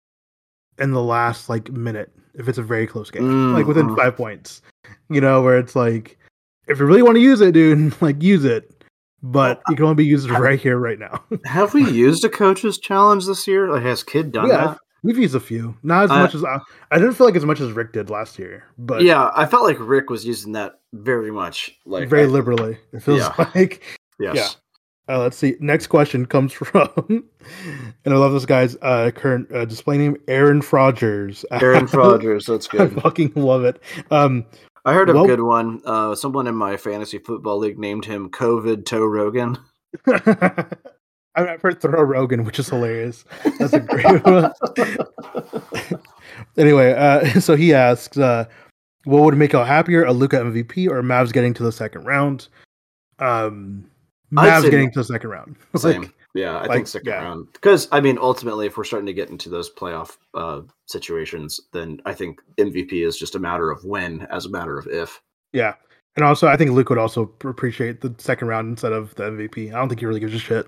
in 0.78 0.93
the 0.93 1.03
last 1.03 1.49
like 1.49 1.70
minute 1.70 2.11
if 2.34 2.49
it's 2.49 2.59
a 2.59 2.62
very 2.62 2.86
close 2.86 3.11
game. 3.11 3.53
Like 3.53 3.66
within 3.66 3.88
Mhm. 3.88 3.97
five 3.97 4.16
points. 4.16 4.62
You 5.11 5.20
know, 5.20 5.43
where 5.43 5.59
it's 5.59 5.76
like 5.76 6.18
if 6.68 6.78
you 6.78 6.86
really 6.86 7.03
want 7.03 7.16
to 7.16 7.20
use 7.20 7.40
it, 7.40 7.53
dude, 7.53 7.95
like 8.03 8.22
use 8.22 8.45
it. 8.45 8.68
But 9.24 9.59
Well, 9.59 9.62
you 9.70 9.76
can 9.76 9.84
only 9.84 9.95
be 9.97 10.05
used 10.05 10.28
right 10.30 10.59
here, 10.61 10.78
right 10.78 10.99
now. 10.99 11.22
have 11.45 11.74
we 11.74 11.88
used 11.90 12.24
a 12.24 12.28
coach's 12.28 12.78
challenge 12.78 13.26
this 13.26 13.47
year? 13.47 13.68
Like, 13.70 13.84
has 13.84 14.03
Kidd 14.03 14.32
done 14.32 14.49
Yeah, 14.49 14.66
that? 14.66 14.78
We've 15.03 15.18
used 15.18 15.34
a 15.34 15.40
few, 15.40 15.76
not 15.82 16.05
as 16.05 16.11
I- 16.11 16.22
much 16.22 16.34
as 16.34 16.44
I, 16.44 16.59
I 16.90 16.98
didn't 16.98 17.14
feel 17.14 17.26
like 17.26 17.36
as 17.36 17.44
much 17.44 17.61
as 17.61 17.72
Rick 17.72 17.92
did 17.92 18.11
last 18.11 18.38
year, 18.38 18.64
but 18.78 19.03
yeah, 19.03 19.30
I 19.34 19.46
felt 19.46 19.64
like 19.64 19.76
Rick 19.80 20.11
was 20.11 20.24
using 20.24 20.53
that 20.53 20.80
very 20.92 21.30
much, 21.30 21.70
like 21.86 22.09
very 22.09 22.24
I- 22.24 22.26
liberally. 22.26 22.78
It 22.92 23.03
feels 23.03 23.20
Yeah. 23.20 23.34
like. 23.55 23.82
Yes. 24.20 24.57
Uh, 25.09 25.18
let's 25.18 25.36
see. 25.36 25.57
Next 25.59 25.88
question 25.88 26.24
comes 26.26 26.53
from, 26.55 26.88
and 28.05 28.14
I 28.14 28.16
love 28.16 28.32
this 28.32 28.46
guy's 28.46 28.76
uh, 28.82 29.11
current 29.12 29.50
uh, 29.53 29.64
display 29.64 29.98
name, 29.98 30.16
Aaron 30.28 30.62
Frogers. 30.62 31.44
Aaron 31.50 31.86
Rodgers, 31.92 32.46
that's 32.46 32.68
I 32.72 32.76
good. 32.86 33.03
fucking 33.03 33.32
love 33.34 33.64
it. 33.64 33.82
Um, 34.12 34.44
I 34.84 34.94
heard 34.94 35.09
Well- 35.09 35.24
a 35.24 35.26
good 35.26 35.40
one. 35.42 35.82
Uh, 35.84 36.14
someone 36.14 36.46
in 36.46 36.55
my 36.55 36.76
fantasy 36.76 37.18
football 37.18 37.59
league 37.59 37.78
named 37.80 38.05
him 38.05 38.30
COVID 38.30 38.84
Toe 38.86 39.05
Rogan. 39.05 39.59
I- 41.34 41.48
I've 41.48 41.62
heard 41.62 41.80
throw 41.80 42.02
Rogan, 42.02 42.44
which 42.44 42.58
is 42.58 42.68
hilarious. 42.68 43.24
That's 43.58 43.72
a 43.72 43.80
great 43.80 44.24
one. 44.24 44.52
anyway, 46.56 46.92
uh, 46.92 47.24
so 47.40 47.56
he 47.56 47.72
asks, 47.74 48.18
uh, 48.18 48.46
what 49.04 49.22
would 49.22 49.36
make 49.36 49.52
y'all 49.52 49.64
happier, 49.64 50.04
a 50.04 50.12
Luka 50.12 50.36
MVP 50.36 50.88
or 50.88 51.02
Mavs 51.02 51.32
getting 51.32 51.54
to 51.54 51.62
the 51.62 51.72
second 51.72 52.04
round? 52.04 52.48
Um, 53.18 53.90
Mavs 54.32 54.62
getting 54.62 54.90
to 54.92 55.00
the 55.00 55.04
second 55.04 55.30
round. 55.30 55.56
Same. 55.76 56.02
Like, 56.02 56.14
yeah, 56.34 56.56
I 56.56 56.60
like, 56.60 56.70
think 56.70 56.86
second 56.86 57.08
yeah. 57.08 57.22
round. 57.22 57.48
Because 57.52 57.88
I 57.92 58.00
mean, 58.00 58.18
ultimately, 58.18 58.66
if 58.66 58.76
we're 58.76 58.84
starting 58.84 59.06
to 59.06 59.12
get 59.12 59.28
into 59.28 59.48
those 59.50 59.72
playoff 59.72 60.16
uh, 60.34 60.62
situations, 60.86 61.60
then 61.72 62.00
I 62.06 62.14
think 62.14 62.40
MVP 62.58 63.06
is 63.06 63.18
just 63.18 63.34
a 63.34 63.38
matter 63.38 63.70
of 63.70 63.84
when, 63.84 64.26
as 64.30 64.46
a 64.46 64.50
matter 64.50 64.78
of 64.78 64.86
if. 64.86 65.20
yeah. 65.52 65.74
And 66.14 66.26
also, 66.26 66.46
I 66.46 66.58
think 66.58 66.72
Luke 66.72 66.90
would 66.90 66.98
also 66.98 67.22
appreciate 67.42 68.02
the 68.02 68.14
second 68.18 68.48
round 68.48 68.68
instead 68.68 68.92
of 68.92 69.14
the 69.14 69.30
MVP. 69.30 69.68
I 69.68 69.78
don't 69.78 69.88
think 69.88 70.00
he 70.00 70.04
really 70.04 70.20
gives 70.20 70.34
a 70.34 70.38
shit. 70.38 70.66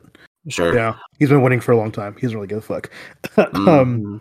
Sure. 0.49 0.75
Yeah. 0.75 0.97
He's 1.19 1.29
been 1.31 1.43
winning 1.43 1.61
for 1.61 1.73
a 1.73 1.77
long 1.77 1.91
time. 1.91 2.15
He's 2.15 2.23
doesn't 2.31 2.37
really 2.37 2.49
good. 2.49 2.59
a 2.59 2.61
fuck. 2.61 2.91
um, 3.55 4.03
Mhm. 4.03 4.21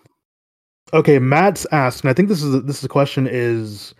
Okay, 0.93 1.17
Matt's 1.17 1.65
asked, 1.71 2.01
and 2.03 2.09
I 2.09 2.13
think 2.13 2.29
this 2.29 2.43
is 2.43 2.63
this 2.65 2.77
is 2.77 2.83
a 2.83 2.89
question 2.89 3.27
is 3.29 3.95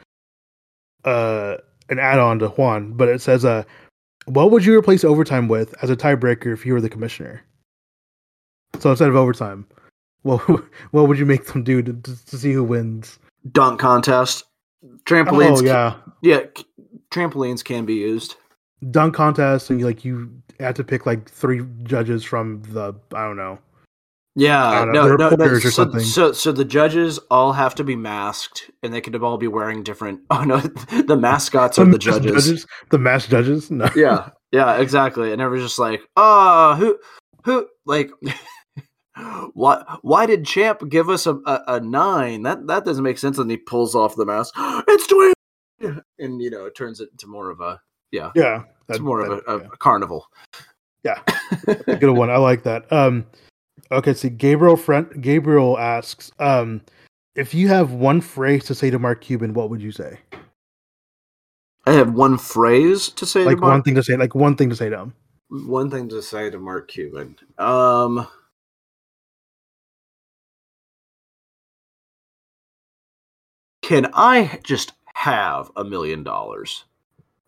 uh 1.05 1.57
an 1.89 1.99
add-on 1.99 2.39
to 2.39 2.49
Juan, 2.49 2.93
but 2.93 3.09
it 3.09 3.19
says 3.21 3.43
uh 3.43 3.63
what 4.26 4.51
would 4.51 4.63
you 4.63 4.78
replace 4.78 5.03
overtime 5.03 5.47
with 5.47 5.74
as 5.84 5.89
a 5.89 5.97
tiebreaker 5.97 6.53
if 6.53 6.65
you 6.65 6.74
were 6.74 6.82
the 6.82 6.89
commissioner? 6.89 7.43
So 8.80 8.89
instead 8.91 9.09
of 9.09 9.15
overtime, 9.15 9.65
what 10.21 10.39
what 10.91 11.07
would 11.07 11.17
you 11.17 11.26
make 11.26 11.45
them 11.47 11.63
do 11.63 11.82
to, 11.82 11.93
to, 11.93 12.26
to 12.26 12.38
see 12.38 12.53
who 12.53 12.63
wins? 12.63 13.19
dunk 13.51 13.80
contest. 13.80 14.45
Trampolines. 15.05 15.61
Oh 15.61 15.63
yeah, 15.63 15.95
yeah. 16.21 16.41
Trampolines 17.11 17.63
can 17.63 17.86
be 17.86 17.95
used. 17.95 18.36
Dunk 18.91 19.15
contest, 19.15 19.69
and 19.69 19.79
you 19.79 19.86
like 19.86 20.03
you 20.05 20.31
have 20.59 20.75
to 20.75 20.84
pick 20.84 21.05
like 21.05 21.29
three 21.29 21.61
judges 21.84 22.23
from 22.23 22.61
the 22.63 22.93
I 23.13 23.25
don't 23.25 23.38
know. 23.38 23.59
Yeah, 24.36 24.86
don't 24.86 24.93
know, 24.93 25.15
no, 25.15 25.29
no, 25.29 25.36
no. 25.36 25.45
or 25.45 25.59
So, 25.59 25.69
something. 25.69 25.99
so, 25.99 26.31
so 26.31 26.51
the 26.51 26.65
judges 26.65 27.19
all 27.29 27.53
have 27.53 27.75
to 27.75 27.84
be 27.84 27.95
masked, 27.95 28.71
and 28.81 28.91
they 28.91 28.99
could 28.99 29.15
all 29.21 29.38
be 29.38 29.47
wearing 29.47 29.84
different. 29.84 30.21
Oh 30.31 30.43
no, 30.43 30.57
the 30.59 31.15
mascots 31.15 31.77
are 31.77 31.86
the 31.86 31.91
masked 31.91 32.23
judges. 32.23 32.65
the 32.89 32.97
match 32.97 33.27
judges. 33.29 33.69
No, 33.69 33.89
yeah, 33.95 34.29
yeah, 34.51 34.77
exactly. 34.77 35.31
And 35.31 35.39
everyone's 35.41 35.69
just 35.69 35.77
like, 35.79 36.01
oh, 36.17 36.73
who, 36.75 36.97
who, 37.45 37.67
like, 37.86 38.09
why, 39.53 39.84
why 40.01 40.25
did 40.25 40.45
Champ 40.45 40.89
give 40.89 41.09
us 41.09 41.27
a, 41.27 41.36
a, 41.45 41.63
a 41.67 41.79
nine? 41.79 42.41
That 42.41 42.65
that 42.65 42.86
doesn't 42.86 43.03
make 43.03 43.19
sense. 43.19 43.38
And 43.38 43.51
he 43.51 43.57
pulls 43.57 43.93
off 43.93 44.15
the 44.15 44.25
mask. 44.25 44.53
it's 44.57 45.05
Dwayne, 45.13 46.01
and 46.17 46.41
you 46.41 46.49
know, 46.49 46.65
it 46.65 46.75
turns 46.75 46.99
it 46.99 47.09
into 47.11 47.27
more 47.27 47.51
of 47.51 47.61
a, 47.61 47.81
yeah, 48.14 48.32
yeah, 48.36 48.64
it's 48.88 48.99
more 48.99 49.28
that- 49.28 49.32
of 49.32 49.43
a, 49.47 49.57
a 49.57 49.61
yeah. 49.64 49.68
carnival. 49.80 50.28
Yeah. 51.03 51.20
good 51.99 52.11
one. 52.11 52.30
I 52.30 52.38
like 52.38 52.64
that. 52.64 52.89
Um, 52.93 53.26
okay. 53.91 54.14
See, 54.14 54.30
Gabriel 54.30 54.78
friend 54.78 55.22
Gabriel 55.22 55.78
asks, 55.78 56.32
um, 56.39 56.80
if 57.36 57.53
you 57.53 57.68
have 57.68 57.91
one 57.91 58.22
phrase 58.22 58.64
to 58.66 58.76
say 58.76 58.89
to 58.89 58.97
Mark 58.99 59.20
Cuban, 59.20 59.53
what 59.53 59.70
would 59.70 59.82
you 59.82 59.91
say? 59.91 60.20
I 61.86 61.91
have 61.91 62.14
one 62.14 62.38
phrase 62.38 63.09
to 63.09 63.26
say 63.26 63.43
Like 63.43 63.57
to 63.57 63.61
Mark. 63.61 63.72
one 63.74 63.84
thing 63.84 63.95
to 63.95 64.03
say, 64.03 64.16
like 64.16 64.34
one 64.34 64.55
thing 64.55 64.70
to 64.70 64.76
say 64.78 64.88
to 64.89 64.97
him. 64.99 65.14
one 65.49 65.89
thing 65.91 66.07
to 66.07 66.22
say 66.22 66.49
to 66.49 66.57
Mark 66.57 66.88
Cuban. 66.88 67.36
Um 67.57 68.26
Can 73.82 74.09
I 74.14 74.59
just 74.64 74.93
have 75.14 75.72
a 75.76 75.84
million 75.84 76.24
dollars? 76.24 76.86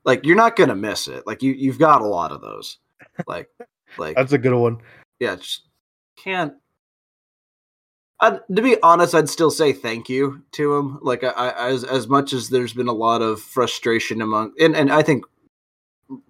Like 0.06 0.26
you're 0.26 0.36
not 0.36 0.56
gonna 0.56 0.76
miss 0.76 1.08
it. 1.08 1.26
Like 1.26 1.42
you 1.42 1.52
you've 1.52 1.80
got 1.80 2.02
a 2.02 2.08
lot 2.08 2.32
of 2.32 2.42
those. 2.42 2.78
Like 3.28 3.50
like 3.98 4.16
That's 4.16 4.34
a 4.34 4.38
good 4.38 4.54
one. 4.54 4.78
yeah, 5.20 5.36
just 5.36 5.64
can't. 6.16 6.54
i 8.22 8.40
to 8.56 8.62
be 8.62 8.82
honest, 8.82 9.16
I'd 9.16 9.30
still 9.30 9.52
say 9.52 9.74
thank 9.74 10.08
you 10.08 10.44
to 10.54 10.76
him. 10.76 11.00
Like 11.02 11.24
I, 11.24 11.30
I, 11.30 11.70
as 11.70 11.84
as 11.84 12.08
much 12.08 12.34
as 12.34 12.50
there's 12.50 12.74
been 12.74 12.88
a 12.88 12.94
lot 12.94 13.22
of 13.22 13.42
frustration 13.42 14.22
among, 14.22 14.54
and 14.60 14.76
and 14.76 14.92
I 14.92 15.02
think 15.02 15.26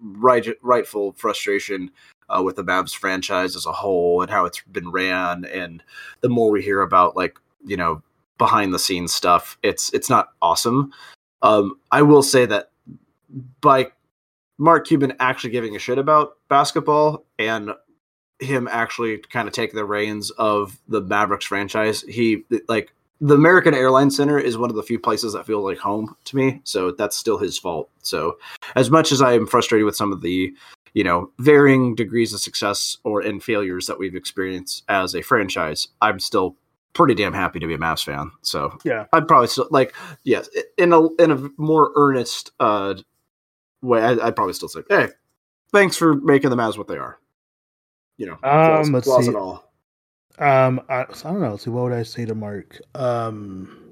right 0.00 0.46
rightful 0.62 1.12
frustration 1.12 1.90
uh, 2.28 2.42
with 2.42 2.56
the 2.56 2.64
Mavs 2.64 2.94
franchise 2.96 3.54
as 3.56 3.66
a 3.66 3.72
whole 3.72 4.22
and 4.22 4.30
how 4.30 4.46
it's 4.46 4.62
been 4.62 4.90
ran, 4.90 5.44
and 5.44 5.82
the 6.22 6.28
more 6.28 6.50
we 6.50 6.62
hear 6.62 6.80
about 6.80 7.16
like 7.16 7.38
you 7.64 7.76
know 7.76 8.02
behind 8.38 8.72
the 8.72 8.78
scenes 8.78 9.12
stuff, 9.12 9.58
it's 9.62 9.92
it's 9.92 10.10
not 10.10 10.30
awesome. 10.40 10.92
Um, 11.42 11.78
I 11.92 12.02
will 12.02 12.22
say 12.22 12.46
that 12.46 12.70
by 13.60 13.88
Mark 14.58 14.86
Cuban 14.86 15.14
actually 15.20 15.50
giving 15.50 15.76
a 15.76 15.78
shit 15.78 15.98
about 15.98 16.36
basketball 16.48 17.24
and 17.38 17.72
him 18.38 18.68
actually 18.70 19.18
kind 19.18 19.48
of 19.48 19.54
take 19.54 19.72
the 19.72 19.84
reins 19.84 20.30
of 20.30 20.78
the 20.88 21.00
Mavericks 21.00 21.46
franchise. 21.46 22.02
He 22.02 22.44
like 22.68 22.92
the 23.20 23.34
American 23.34 23.74
Airlines 23.74 24.16
Center 24.16 24.38
is 24.38 24.58
one 24.58 24.70
of 24.70 24.76
the 24.76 24.82
few 24.82 24.98
places 24.98 25.32
that 25.32 25.46
feel 25.46 25.62
like 25.64 25.78
home 25.78 26.16
to 26.24 26.36
me. 26.36 26.60
So 26.64 26.90
that's 26.90 27.16
still 27.16 27.38
his 27.38 27.58
fault. 27.58 27.88
So 28.02 28.38
as 28.74 28.90
much 28.90 29.10
as 29.10 29.22
I 29.22 29.32
am 29.32 29.46
frustrated 29.46 29.86
with 29.86 29.96
some 29.96 30.12
of 30.12 30.20
the, 30.20 30.54
you 30.92 31.04
know, 31.04 31.30
varying 31.38 31.94
degrees 31.94 32.34
of 32.34 32.40
success 32.40 32.98
or 33.04 33.20
and 33.22 33.42
failures 33.42 33.86
that 33.86 33.98
we've 33.98 34.14
experienced 34.14 34.84
as 34.88 35.14
a 35.14 35.22
franchise, 35.22 35.88
I'm 36.02 36.20
still 36.20 36.56
pretty 36.92 37.14
damn 37.14 37.34
happy 37.34 37.58
to 37.58 37.66
be 37.66 37.74
a 37.74 37.78
Mavs 37.78 38.04
fan. 38.04 38.30
So 38.42 38.78
Yeah. 38.84 39.06
I'd 39.12 39.28
probably 39.28 39.48
still 39.48 39.68
like 39.70 39.94
yes 40.24 40.48
in 40.76 40.92
a 40.92 41.08
in 41.14 41.30
a 41.30 41.48
more 41.56 41.92
earnest 41.94 42.52
uh 42.60 42.94
way. 43.86 44.02
I, 44.02 44.12
I'd 44.26 44.36
probably 44.36 44.54
still 44.54 44.68
say, 44.68 44.80
hey, 44.88 45.08
thanks 45.72 45.96
for 45.96 46.14
making 46.16 46.50
the 46.50 46.56
Mavs 46.56 46.76
what 46.78 46.88
they 46.88 46.98
are. 46.98 47.18
You 48.18 48.26
know, 48.26 48.38
Um, 48.48 48.92
let's 48.92 49.06
flaws 49.06 49.24
see. 49.24 49.28
and 49.28 49.36
all. 49.36 49.72
Um, 50.38 50.80
I, 50.88 51.02
I 51.02 51.04
don't 51.24 51.40
know. 51.40 51.50
Let's 51.50 51.64
see, 51.64 51.70
what 51.70 51.84
would 51.84 51.92
I 51.92 52.02
say 52.02 52.24
to 52.26 52.34
Mark? 52.34 52.78
Um, 52.94 53.90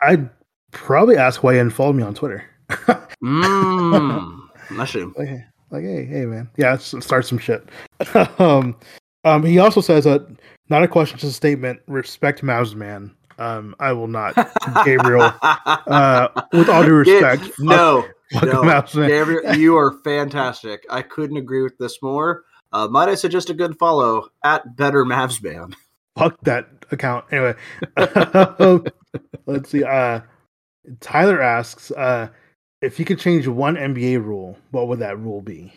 I'd 0.00 0.28
probably 0.72 1.16
ask 1.16 1.42
why 1.42 1.54
he 1.54 1.58
unfollowed 1.60 1.96
me 1.96 2.02
on 2.02 2.14
Twitter. 2.14 2.44
Mm, 3.24 4.40
that's 4.72 4.92
him. 4.92 5.14
like, 5.16 5.26
hey, 5.28 5.44
like, 5.70 5.82
hey, 5.82 6.04
hey, 6.04 6.26
man, 6.26 6.50
yeah, 6.58 6.76
start 6.76 7.24
some 7.24 7.38
shit. 7.38 7.66
um, 8.38 8.76
um, 9.24 9.42
he 9.42 9.58
also 9.58 9.80
says 9.80 10.04
that 10.04 10.26
not 10.68 10.82
a 10.82 10.88
question, 10.88 11.18
just 11.18 11.32
a 11.32 11.34
statement. 11.34 11.80
Respect 11.88 12.42
Mavs, 12.42 12.74
man. 12.74 13.12
Um, 13.38 13.74
I 13.78 13.92
will 13.92 14.08
not, 14.08 14.34
Gabriel. 14.84 15.32
Uh, 15.42 16.28
with 16.52 16.68
all 16.68 16.84
due 16.84 16.94
respect, 16.94 17.52
no, 17.58 18.06
no. 18.42 18.82
Gabriel, 18.92 19.54
you 19.56 19.76
are 19.76 19.92
fantastic. 20.04 20.84
I 20.90 21.02
couldn't 21.02 21.36
agree 21.36 21.62
with 21.62 21.76
this 21.78 22.00
more. 22.02 22.44
Uh, 22.72 22.88
might 22.88 23.08
I 23.08 23.14
suggest 23.14 23.50
a 23.50 23.54
good 23.54 23.78
follow 23.78 24.28
at 24.42 24.76
Better 24.76 25.04
Mavs 25.04 25.42
Man? 25.42 25.74
fuck 26.16 26.40
that 26.42 26.68
account. 26.90 27.24
Anyway, 27.30 27.54
let's 29.46 29.70
see. 29.70 29.84
Uh, 29.84 30.20
Tyler 31.00 31.40
asks, 31.40 31.90
uh, 31.92 32.28
if 32.82 32.98
you 32.98 33.04
could 33.04 33.18
change 33.18 33.46
one 33.46 33.76
NBA 33.76 34.24
rule, 34.24 34.58
what 34.70 34.88
would 34.88 34.98
that 35.00 35.18
rule 35.18 35.42
be? 35.42 35.72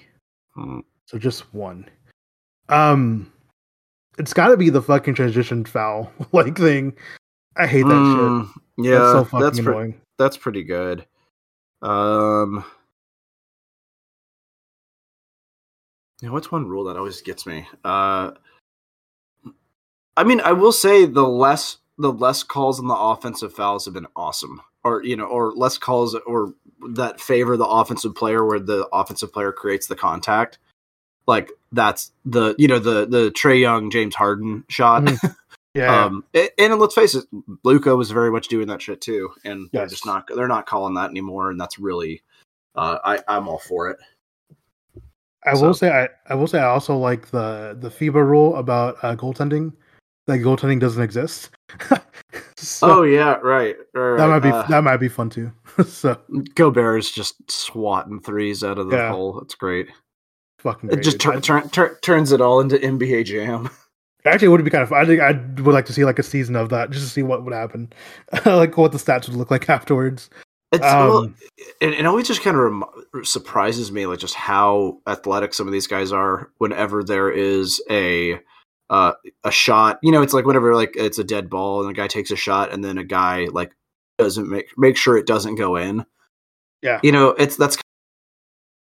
Hmm. 0.55 0.79
So 1.05 1.17
just 1.17 1.53
one. 1.53 1.89
Um, 2.69 3.31
it's 4.17 4.33
got 4.33 4.49
to 4.49 4.57
be 4.57 4.69
the 4.69 4.81
fucking 4.81 5.15
transition 5.15 5.65
foul 5.65 6.11
like 6.31 6.57
thing. 6.57 6.93
I 7.55 7.67
hate 7.67 7.83
that 7.83 7.89
Mm, 7.91 8.47
shit. 8.47 8.85
Yeah, 8.85 8.99
that's 8.99 9.11
so 9.31 9.39
that's, 9.39 9.59
pre- 9.59 9.73
annoying. 9.73 10.01
that's 10.17 10.37
pretty 10.37 10.63
good. 10.63 11.05
Um, 11.81 12.63
yeah, 16.21 16.29
what's 16.29 16.51
one 16.51 16.67
rule 16.67 16.83
that 16.85 16.97
always 16.97 17.21
gets 17.21 17.45
me? 17.45 17.67
Uh, 17.83 18.31
I 20.17 20.23
mean, 20.23 20.41
I 20.41 20.51
will 20.53 20.71
say 20.71 21.05
the 21.05 21.27
less 21.27 21.77
the 21.97 22.11
less 22.13 22.43
calls 22.43 22.79
on 22.79 22.87
the 22.87 22.95
offensive 22.95 23.53
fouls 23.53 23.85
have 23.85 23.93
been 23.93 24.07
awesome, 24.15 24.61
or 24.83 25.03
you 25.03 25.15
know, 25.15 25.25
or 25.25 25.51
less 25.53 25.77
calls 25.77 26.15
or 26.15 26.53
that 26.91 27.19
favor 27.19 27.57
the 27.57 27.65
offensive 27.65 28.15
player 28.15 28.45
where 28.45 28.59
the 28.59 28.87
offensive 28.93 29.33
player 29.33 29.51
creates 29.51 29.87
the 29.87 29.95
contact. 29.95 30.59
Like 31.27 31.51
that's 31.71 32.11
the 32.25 32.55
you 32.57 32.67
know 32.67 32.79
the 32.79 33.05
the 33.05 33.31
Trae 33.31 33.59
Young 33.59 33.89
James 33.91 34.15
Harden 34.15 34.63
shot. 34.69 35.03
Mhm. 35.03 35.35
Yeah, 35.75 36.05
Um, 36.05 36.23
a- 36.35 36.49
and, 36.59 36.79
let's 36.79 36.95
face 36.95 37.13
it, 37.13 37.25
Luka 37.63 37.95
was 37.95 38.09
very 38.09 38.31
much 38.31 38.47
doing 38.47 38.67
that 38.67 38.81
shit 38.81 39.01
too, 39.01 39.29
and 39.45 39.69
they're 39.71 39.85
just 39.87 40.05
not 40.05 40.27
they're 40.33 40.47
not 40.47 40.65
calling 40.65 40.95
that 40.95 41.11
anymore, 41.11 41.51
and 41.51 41.59
that's 41.61 41.77
really, 41.77 42.23
uh, 42.75 42.97
I 43.05 43.19
I'm 43.27 43.47
all 43.47 43.59
for 43.59 43.89
it. 43.89 43.97
I 45.45 45.53
so- 45.53 45.67
will 45.67 45.73
say 45.73 45.89
I, 45.91 46.09
I 46.27 46.35
will 46.35 46.47
say 46.47 46.59
I 46.59 46.65
also 46.69 46.97
like 46.97 47.27
the 47.29 47.77
the 47.79 47.89
FIBA 47.89 48.15
rule 48.27 48.55
about 48.55 48.97
uh, 49.03 49.15
goaltending 49.15 49.73
that 50.27 50.39
goaltending 50.39 50.79
doesn't 50.79 51.01
exist. 51.03 51.51
so 52.57 52.99
oh 52.99 53.03
yeah, 53.03 53.35
right. 53.35 53.75
right 53.93 54.17
that 54.17 54.27
might 54.27 54.39
be 54.39 54.49
uh, 54.49 54.63
that 54.63 54.83
might 54.83 54.97
be 54.97 55.07
fun 55.07 55.29
too. 55.29 55.51
so 55.85 56.17
Gobert 56.55 56.99
is 56.99 57.11
just 57.11 57.35
swatting 57.49 58.19
threes 58.19 58.63
out 58.63 58.79
of 58.79 58.89
the 58.89 58.97
Yeah. 58.97 59.11
hole. 59.11 59.39
It's 59.41 59.55
great. 59.55 59.87
fucking 60.59 60.89
It 60.91 60.97
just 61.03 61.19
tur- 61.19 61.39
tur- 61.39 61.67
tur- 61.71 61.99
turns 62.01 62.31
it 62.31 62.41
all 62.41 62.59
into 62.59 62.77
NBA 62.77 63.25
Jam. 63.25 63.69
Actually, 64.33 64.47
it 64.47 64.49
would 64.49 64.63
be 64.63 64.71
kind 64.71 64.83
of. 64.83 64.93
I 64.93 65.05
think 65.05 65.21
I 65.21 65.31
would 65.61 65.73
like 65.73 65.85
to 65.85 65.93
see 65.93 66.05
like 66.05 66.19
a 66.19 66.23
season 66.23 66.55
of 66.55 66.69
that 66.69 66.89
just 66.91 67.05
to 67.05 67.11
see 67.11 67.23
what 67.23 67.43
would 67.43 67.53
happen, 67.53 67.91
like 68.45 68.77
what 68.77 68.91
the 68.91 68.97
stats 68.97 69.27
would 69.27 69.37
look 69.37 69.51
like 69.51 69.69
afterwards. 69.69 70.29
It's 70.71 70.81
well, 70.81 71.17
Um, 71.17 71.35
it, 71.81 71.93
it 71.93 72.05
always 72.05 72.27
just 72.27 72.43
kind 72.43 72.55
of 72.55 72.61
rem- 72.63 73.25
surprises 73.25 73.91
me, 73.91 74.05
like 74.05 74.19
just 74.19 74.35
how 74.35 74.99
athletic 75.07 75.53
some 75.53 75.67
of 75.67 75.73
these 75.73 75.87
guys 75.87 76.11
are. 76.11 76.51
Whenever 76.59 77.03
there 77.03 77.31
is 77.31 77.81
a 77.89 78.39
uh, 78.89 79.13
a 79.43 79.51
shot, 79.51 79.99
you 80.03 80.11
know, 80.11 80.21
it's 80.21 80.33
like 80.33 80.45
whenever 80.45 80.75
like 80.75 80.95
it's 80.95 81.19
a 81.19 81.23
dead 81.23 81.49
ball 81.49 81.81
and 81.81 81.89
a 81.89 81.93
guy 81.93 82.07
takes 82.07 82.31
a 82.31 82.35
shot, 82.35 82.71
and 82.71 82.83
then 82.83 82.97
a 82.97 83.03
guy 83.03 83.47
like 83.51 83.75
doesn't 84.19 84.49
make 84.49 84.67
make 84.77 84.97
sure 84.97 85.17
it 85.17 85.27
doesn't 85.27 85.55
go 85.55 85.75
in. 85.75 86.05
Yeah. 86.81 86.99
you 87.03 87.11
know, 87.11 87.29
it's 87.29 87.57
that's 87.57 87.77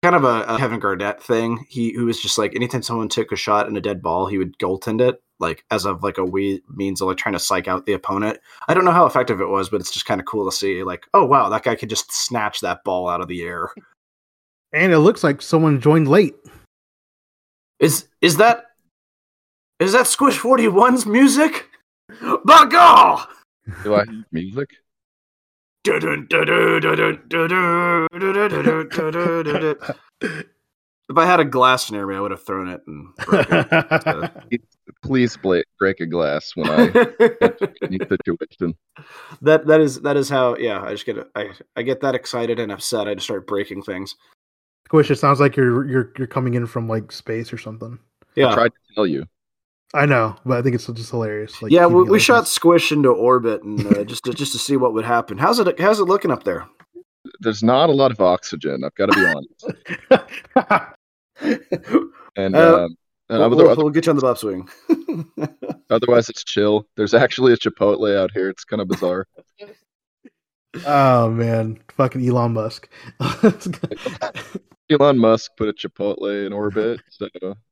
kind 0.03 0.15
of 0.15 0.23
a, 0.23 0.43
a 0.43 0.57
Kevin 0.57 0.79
Garnett 0.79 1.21
thing. 1.21 1.65
He 1.69 1.93
who 1.93 2.05
was 2.05 2.21
just 2.21 2.37
like 2.37 2.55
anytime 2.55 2.81
someone 2.81 3.09
took 3.09 3.31
a 3.31 3.35
shot 3.35 3.67
and 3.67 3.77
a 3.77 3.81
dead 3.81 4.01
ball, 4.01 4.27
he 4.27 4.37
would 4.37 4.57
goaltend 4.57 5.01
it, 5.01 5.21
like 5.39 5.63
as 5.71 5.85
of 5.85 6.03
like 6.03 6.17
a 6.17 6.25
we 6.25 6.61
means 6.69 7.01
of 7.01 7.07
like 7.07 7.17
trying 7.17 7.33
to 7.33 7.39
psych 7.39 7.67
out 7.67 7.85
the 7.85 7.93
opponent. 7.93 8.39
I 8.67 8.73
don't 8.73 8.85
know 8.85 8.91
how 8.91 9.05
effective 9.05 9.41
it 9.41 9.49
was, 9.49 9.69
but 9.69 9.81
it's 9.81 9.91
just 9.91 10.05
kind 10.05 10.19
of 10.19 10.25
cool 10.25 10.49
to 10.49 10.55
see. 10.55 10.83
Like, 10.83 11.05
oh 11.13 11.25
wow, 11.25 11.49
that 11.49 11.63
guy 11.63 11.75
could 11.75 11.89
just 11.89 12.11
snatch 12.11 12.61
that 12.61 12.83
ball 12.83 13.07
out 13.07 13.21
of 13.21 13.27
the 13.27 13.43
air. 13.43 13.69
And 14.73 14.91
it 14.91 14.99
looks 14.99 15.23
like 15.23 15.41
someone 15.41 15.81
joined 15.81 16.07
late. 16.07 16.35
Is 17.79 18.07
is 18.21 18.37
that 18.37 18.65
is 19.79 19.93
that 19.93 20.07
Squish 20.07 20.39
41's 20.39 21.05
music? 21.05 21.69
By 22.45 22.65
God! 22.65 23.27
Do 23.83 23.95
I 23.95 23.99
have 23.99 24.25
music? 24.31 24.71
If 31.09 31.17
I 31.17 31.25
had 31.25 31.39
a 31.39 31.45
glass 31.45 31.89
near 31.91 32.05
me, 32.05 32.15
I 32.15 32.19
would 32.19 32.31
have 32.31 32.43
thrown 32.43 32.67
it 32.67 32.81
and 32.85 33.15
broke 33.15 33.47
it. 33.49 34.61
Please 35.03 35.37
bla- 35.37 35.63
break 35.79 35.99
a 35.99 36.05
glass 36.05 36.51
when 36.55 36.69
I 36.69 36.87
any 37.81 37.99
situation. 38.09 38.75
that 39.41 39.65
that 39.67 39.79
is 39.79 40.01
that 40.01 40.17
is 40.17 40.29
how 40.29 40.55
yeah 40.57 40.81
I 40.81 40.91
just 40.91 41.05
get 41.05 41.17
I 41.35 41.51
I 41.75 41.83
get 41.83 42.01
that 42.01 42.15
excited 42.15 42.59
and 42.59 42.71
upset 42.71 43.07
I 43.07 43.13
just 43.13 43.25
start 43.25 43.45
breaking 43.47 43.83
things 43.83 44.15
Squish, 44.85 45.11
it 45.11 45.17
sounds 45.17 45.39
like 45.41 45.57
you're 45.57 45.85
you're 45.85 46.11
you're 46.17 46.27
coming 46.27 46.53
in 46.53 46.65
from 46.65 46.87
like 46.87 47.11
space 47.11 47.51
or 47.51 47.57
something. 47.57 47.99
Yeah, 48.35 48.45
I 48.45 48.49
yeah 48.49 48.55
tried 48.55 48.69
to 48.69 48.95
tell 48.95 49.05
you. 49.05 49.25
I 49.93 50.05
know, 50.05 50.35
but 50.45 50.57
I 50.57 50.61
think 50.61 50.75
it's 50.75 50.87
just 50.87 51.11
hilarious. 51.11 51.61
Like, 51.61 51.71
yeah 51.71 51.85
we, 51.87 52.03
we 52.03 52.09
like 52.11 52.21
shot 52.21 52.41
this. 52.41 52.51
Squish 52.51 52.91
into 52.91 53.09
orbit 53.09 53.63
and 53.63 53.85
uh, 53.85 54.03
just 54.05 54.23
to, 54.25 54.33
just 54.33 54.53
to 54.53 54.57
see 54.59 54.77
what 54.77 54.93
would 54.93 55.05
happen 55.05 55.37
how's 55.37 55.59
it 55.59 55.79
how's 55.79 55.99
it 55.99 56.05
looking 56.05 56.31
up 56.31 56.43
there 56.43 56.67
There's 57.41 57.63
not 57.63 57.89
a 57.89 57.93
lot 57.93 58.11
of 58.11 58.21
oxygen. 58.21 58.83
I've 58.83 58.95
got 58.95 59.11
to 59.11 59.15
be 59.15 59.25
honest. 59.25 60.93
And 62.35 62.55
Uh, 62.55 62.85
um, 62.85 62.95
and 63.29 63.39
we'll, 63.39 63.45
other- 63.45 63.55
we'll, 63.55 63.69
other- 63.69 63.83
we'll 63.83 63.91
get 63.93 64.05
you 64.05 64.09
on 64.11 64.15
the 64.15 64.21
buff 64.21 64.39
swing 64.39 64.67
otherwise, 65.89 66.29
it's 66.29 66.43
chill. 66.43 66.87
There's 66.95 67.13
actually 67.13 67.53
a 67.53 67.57
Chipotle 67.57 68.15
out 68.17 68.31
here. 68.33 68.49
It's 68.49 68.63
kind 68.63 68.81
of 68.81 68.87
bizarre. 68.87 69.27
oh 70.85 71.29
man, 71.29 71.79
fucking 71.95 72.27
Elon 72.27 72.53
Musk. 72.53 72.89
Elon 74.89 75.17
Musk 75.17 75.51
put 75.57 75.67
a 75.69 75.73
Chipotle 75.73 76.45
in 76.45 76.53
orbit, 76.53 77.01
so 77.09 77.27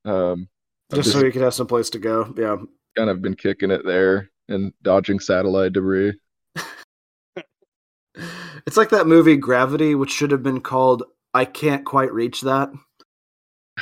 um, 0.05 0.47
just 0.91 1.03
just 1.03 1.11
so 1.13 1.25
you 1.25 1.31
could 1.31 1.41
have 1.41 1.53
some 1.53 1.67
place 1.67 1.89
to 1.91 1.99
go 1.99 2.33
yeah 2.37 2.57
kind 2.97 3.09
of 3.09 3.21
been 3.21 3.35
kicking 3.35 3.71
it 3.71 3.85
there 3.85 4.29
and 4.47 4.71
dodging 4.81 5.19
satellite 5.19 5.73
debris. 5.73 6.13
it's 8.65 8.77
like 8.77 8.89
that 8.89 9.07
movie 9.07 9.35
Gravity 9.35 9.95
which 9.95 10.11
should 10.11 10.31
have 10.31 10.43
been 10.43 10.61
called 10.61 11.03
I 11.33 11.43
can't 11.45 11.85
quite 11.85 12.13
reach 12.13 12.41
that 12.41 12.69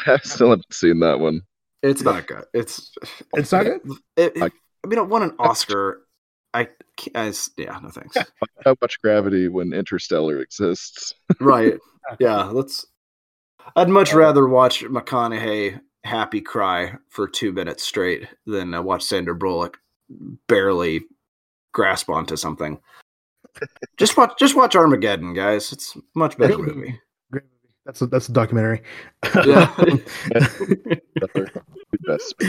I 0.07 0.17
still 0.23 0.49
haven't 0.49 0.73
seen 0.73 0.99
that 1.01 1.19
one. 1.19 1.41
It's 1.83 2.01
not 2.01 2.25
good. 2.27 2.45
It's 2.53 2.91
it's 3.35 3.51
not 3.51 3.63
good. 3.65 3.81
it, 4.17 4.37
it- 4.37 4.43
I- 4.43 4.51
I 4.83 4.87
mean 4.89 4.99
it 4.99 5.07
won 5.07 5.23
an 5.23 5.35
Oscar. 5.39 6.01
I, 6.53 6.65
ca- 6.97 7.11
I 7.15 7.27
s- 7.27 7.49
yeah 7.57 7.79
no 7.81 7.89
thanks. 7.89 8.17
How 8.65 8.75
much 8.81 9.01
gravity 9.01 9.47
when 9.47 9.71
Interstellar 9.73 10.39
exists? 10.41 11.13
right. 11.39 11.77
Yeah 12.19 12.43
let's 12.45 12.85
i'd 13.77 13.87
much 13.87 14.13
rather 14.13 14.45
watch 14.45 14.83
mcconaughey 14.83 15.79
happy 16.03 16.41
cry 16.41 16.93
for 17.09 17.29
two 17.29 17.53
minutes 17.53 17.81
straight 17.81 18.27
than 18.45 18.73
uh, 18.73 18.81
watch 18.81 19.01
sandra 19.03 19.33
bullock 19.33 19.79
barely 20.49 21.05
grasp 21.73 22.09
onto 22.09 22.35
something. 22.35 22.79
Just 23.97 24.17
watch 24.17 24.33
just 24.37 24.55
watch 24.55 24.75
armageddon 24.75 25.33
guys. 25.33 25.71
It's 25.71 25.95
a 25.95 25.99
much 26.13 26.37
better 26.37 26.55
Great 26.55 26.67
movie 26.75 26.79
Great 26.81 26.85
movie. 26.91 26.99
That's 27.85 28.01
a 28.01 28.07
that's 28.07 28.29
a 28.29 28.31
documentary. 28.31 28.81
yeah 29.45 29.73
Best. 32.07 32.35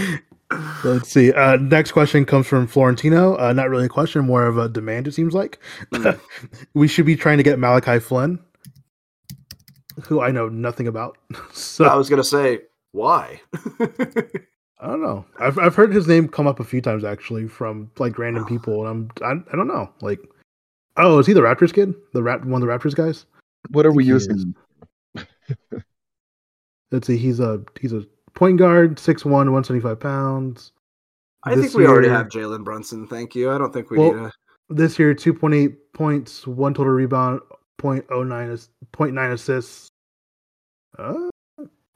Let's 0.84 1.08
see. 1.08 1.32
Uh, 1.32 1.56
next 1.56 1.92
question 1.92 2.24
comes 2.24 2.46
from 2.46 2.66
Florentino. 2.66 3.36
Uh, 3.38 3.52
not 3.52 3.70
really 3.70 3.86
a 3.86 3.88
question, 3.88 4.24
more 4.26 4.46
of 4.46 4.58
a 4.58 4.68
demand. 4.68 5.08
It 5.08 5.12
seems 5.14 5.34
like 5.34 5.58
Mm. 5.92 6.18
we 6.74 6.86
should 6.86 7.06
be 7.06 7.16
trying 7.16 7.38
to 7.38 7.42
get 7.42 7.58
Malachi 7.58 7.98
Flynn, 7.98 8.38
who 10.04 10.20
I 10.20 10.30
know 10.30 10.48
nothing 10.48 10.86
about. 10.86 11.18
So 11.52 11.84
i 11.84 11.94
was 11.94 12.08
gonna 12.08 12.24
say 12.24 12.60
why 12.92 13.40
I 14.80 14.86
don't 14.86 15.02
know. 15.02 15.24
I've 15.40 15.58
I've 15.58 15.74
heard 15.74 15.92
his 15.92 16.06
name 16.06 16.28
come 16.28 16.46
up 16.46 16.60
a 16.60 16.64
few 16.64 16.80
times 16.80 17.04
actually 17.04 17.48
from 17.48 17.90
like 17.98 18.18
random 18.18 18.44
people, 18.44 18.86
and 18.86 19.10
I'm 19.22 19.44
I, 19.48 19.52
I 19.52 19.56
don't 19.56 19.68
know. 19.68 19.90
Like, 20.00 20.20
oh, 20.96 21.18
is 21.18 21.26
he 21.26 21.32
the 21.32 21.40
Raptors 21.40 21.72
kid? 21.72 21.94
The 22.12 22.22
rat 22.22 22.44
one 22.44 22.62
of 22.62 22.68
the 22.68 22.72
Raptors 22.72 22.94
guys? 22.94 23.24
What 23.70 23.86
are 23.86 23.92
we 23.92 24.04
He 24.04 24.10
using? 24.10 24.54
Let's 26.90 27.06
see. 27.06 27.16
He's 27.16 27.40
a 27.40 27.62
he's 27.80 27.92
a 27.92 28.04
point 28.34 28.58
guard, 28.58 28.96
6'1", 28.96 29.24
175 29.30 29.98
pounds. 30.00 30.72
i 31.44 31.54
This 31.54 31.72
think 31.72 31.74
we 31.74 31.86
already 31.86 32.08
have 32.08 32.28
jalen 32.28 32.64
brunson 32.64 33.06
thank 33.06 33.34
you 33.34 33.50
i 33.50 33.58
don't 33.58 33.72
think 33.72 33.90
we 33.90 33.98
Well, 33.98 34.14
need 34.14 34.20
a 34.26 34.32
This 34.70 34.98
year, 34.98 35.14
two 35.14 35.34
point 35.34 35.54
eight 35.54 35.92
points, 35.92 36.46
one 36.46 36.74
total 36.74 36.92
rebound, 36.92 37.40
0.09 37.80 38.68
0.9 38.92 39.32
assists. 39.32 39.88
Uh, 40.98 41.28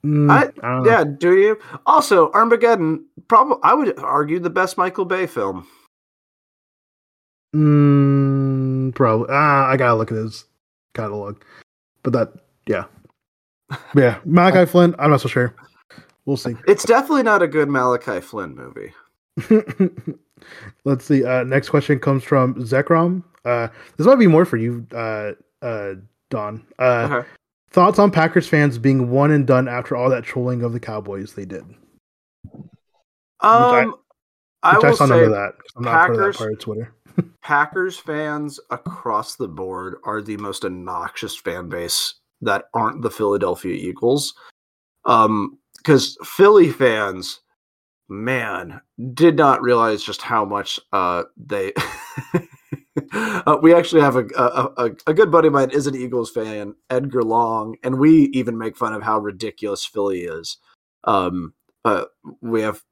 mm, 0.05 0.31
I- 0.31 0.43
I 0.63 0.69
don't 0.75 0.83
know. 0.83 0.91
yeah 0.91 1.05
do 1.05 1.37
you 1.39 1.59
also 1.87 2.31
armageddon 2.33 3.07
probably 3.29 3.57
i 3.63 3.75
would 3.75 3.99
argue 3.99 4.39
the 4.41 4.51
best 4.51 4.77
michael 4.79 5.05
bay 5.05 5.27
film 5.27 5.67
Mm, 7.55 8.95
probably. 8.95 9.29
Ah, 9.31 9.69
I 9.69 9.77
gotta 9.79 9.95
look 9.97 10.13
at 10.13 10.19
his 10.19 10.45
catalog. 10.95 11.41
But 12.03 12.13
that, 12.13 12.33
yeah, 12.67 12.85
yeah. 13.95 14.19
Malachi 14.25 14.71
Flynn. 14.71 14.95
I'm 14.99 15.11
not 15.11 15.21
so 15.21 15.29
sure. 15.29 15.55
We'll 16.25 16.37
see. 16.37 16.55
It's 16.67 16.85
definitely 16.85 17.23
not 17.23 17.43
a 17.43 17.49
good 17.49 17.69
Malachi 17.69 18.21
Flynn 18.21 18.55
movie. 18.55 18.93
Let's 20.85 21.05
see. 21.05 21.25
Uh, 21.25 21.45
next 21.45 21.71
question 21.71 21.99
comes 21.99 22.23
from 22.25 22.55
Zekrom. 22.57 23.23
Uh, 23.45 23.69
this 23.97 24.07
might 24.07 24.17
be 24.17 24.27
more 24.27 24.45
for 24.45 24.57
you, 24.57 24.87
uh, 24.93 25.33
uh, 25.63 25.95
Don. 26.31 26.67
Uh, 26.79 27.09
Okay. 27.11 27.29
Thoughts 27.71 27.99
on 27.99 28.11
Packers 28.11 28.49
fans 28.49 28.79
being 28.79 29.11
one 29.11 29.31
and 29.31 29.47
done 29.47 29.69
after 29.69 29.95
all 29.95 30.09
that 30.09 30.25
trolling 30.25 30.63
of 30.63 30.73
the 30.73 30.81
Cowboys 30.81 31.35
they 31.35 31.45
did? 31.45 31.65
Um, 32.55 32.65
I, 33.43 33.93
I, 34.63 34.79
will 34.79 34.97
saw 34.97 35.07
say 35.07 35.29
that. 35.29 35.53
I'm 35.77 35.85
not 35.85 35.93
part 35.93 36.11
of 36.13 36.17
that 36.17 36.23
Packers- 36.23 36.37
part 36.39 36.53
of 36.53 36.59
Twitter. 36.61 36.95
Packers 37.43 37.99
fans 37.99 38.59
across 38.71 39.37
the 39.37 39.49
board 39.49 39.97
are 40.05 40.23
the 40.23 40.37
most 40.39 40.65
obnoxious 40.65 41.37
fan 41.37 41.69
base 41.69 42.15
that 42.41 42.65
aren't 42.75 43.03
the 43.03 43.11
Philadelphia 43.11 43.75
Eagles. 43.75 44.35
Um, 45.05 45.59
because 45.77 46.19
Philly 46.25 46.71
fans, 46.71 47.41
man, 48.09 48.81
did 49.15 49.37
not 49.37 49.63
realize 49.63 50.03
just 50.03 50.23
how 50.23 50.45
much 50.45 50.81
uh 50.93 51.25
they. 51.37 51.73
uh, 53.13 53.59
we 53.63 53.75
actually 53.75 54.03
have 54.03 54.17
a, 54.17 54.27
a 54.37 54.91
a 55.07 55.15
good 55.15 55.31
buddy 55.31 55.49
of 55.49 55.55
mine 55.55 55.71
is 55.71 55.87
an 55.87 55.95
Eagles 55.95 56.31
fan, 56.31 56.75
Edgar 56.91 57.23
Long, 57.23 57.77
and 57.83 57.99
we 57.99 58.25
even 58.33 58.59
make 58.59 58.77
fun 58.77 58.93
of 58.93 59.03
how 59.03 59.19
ridiculous 59.19 59.85
Philly 59.85 60.23
is. 60.23 60.59
Um, 61.05 61.55
uh, 61.85 62.05
we 62.43 62.63
have 62.63 62.83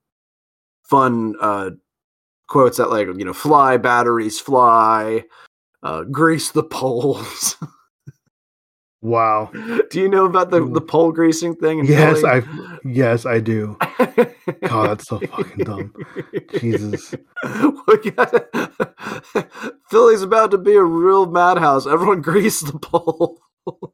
fun 0.84 1.34
uh 1.40 1.70
quotes 2.48 2.78
that 2.78 2.90
like 2.90 3.08
you 3.08 3.24
know 3.24 3.32
fly 3.32 3.76
batteries 3.76 4.38
fly 4.38 5.24
uh 5.82 6.02
grease 6.04 6.52
the 6.52 6.62
poles 6.62 7.56
Wow. 9.02 9.50
do 9.90 10.00
you 10.00 10.08
know 10.08 10.24
about 10.24 10.50
the 10.50 10.64
the 10.66 10.80
pole 10.80 11.12
greasing 11.12 11.54
thing 11.54 11.84
Yes, 11.84 12.22
Philly? 12.22 12.42
I 12.42 12.78
yes 12.84 13.26
I 13.26 13.40
do. 13.40 13.76
God, 14.62 14.88
that's 14.90 15.06
so 15.06 15.20
fucking 15.20 15.64
dumb. 15.64 15.92
Jesus. 16.58 17.14
Philly's 19.90 20.22
about 20.22 20.50
to 20.50 20.58
be 20.58 20.74
a 20.74 20.82
real 20.82 21.26
madhouse. 21.26 21.86
Everyone 21.86 22.20
grease 22.22 22.60
the 22.60 22.78
pole. 22.78 23.40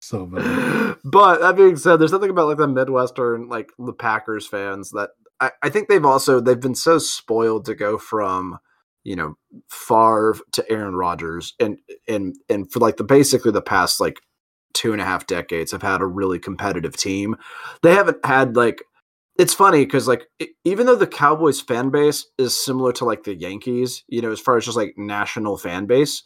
So 0.00 0.26
bad. 0.26 0.96
but 1.02 1.40
that 1.40 1.56
being 1.56 1.76
said, 1.76 1.96
there's 1.96 2.10
something 2.10 2.28
about 2.28 2.48
like 2.48 2.58
the 2.58 2.68
Midwestern, 2.68 3.48
like 3.48 3.70
the 3.78 3.94
Packers 3.94 4.46
fans 4.46 4.90
that 4.90 5.10
I, 5.40 5.52
I 5.62 5.70
think 5.70 5.88
they've 5.88 6.04
also 6.04 6.40
they've 6.40 6.60
been 6.60 6.74
so 6.74 6.98
spoiled 6.98 7.64
to 7.64 7.74
go 7.74 7.96
from 7.96 8.58
you 9.04 9.16
know 9.16 9.36
Favre 9.70 10.36
to 10.52 10.70
Aaron 10.70 10.96
Rodgers, 10.96 11.54
and 11.60 11.78
and 12.08 12.34
and 12.48 12.70
for 12.72 12.80
like 12.80 12.96
the 12.96 13.04
basically 13.04 13.52
the 13.52 13.62
past 13.62 14.00
like 14.00 14.18
two 14.72 14.92
and 14.92 15.00
a 15.00 15.04
half 15.04 15.26
decades 15.26 15.72
have 15.72 15.82
had 15.82 16.02
a 16.02 16.06
really 16.06 16.38
competitive 16.38 16.96
team. 16.96 17.36
They 17.82 17.94
haven't 17.94 18.24
had 18.24 18.56
like 18.56 18.82
it's 19.38 19.54
funny 19.54 19.84
because 19.84 20.06
like 20.06 20.26
e- 20.40 20.48
even 20.64 20.86
though 20.86 20.96
the 20.96 21.06
Cowboys 21.06 21.60
fan 21.60 21.90
base 21.90 22.26
is 22.38 22.62
similar 22.62 22.92
to 22.92 23.04
like 23.04 23.24
the 23.24 23.34
Yankees, 23.34 24.04
you 24.08 24.20
know, 24.20 24.30
as 24.30 24.40
far 24.40 24.56
as 24.56 24.64
just 24.64 24.76
like 24.76 24.94
national 24.96 25.56
fan 25.56 25.86
base, 25.86 26.22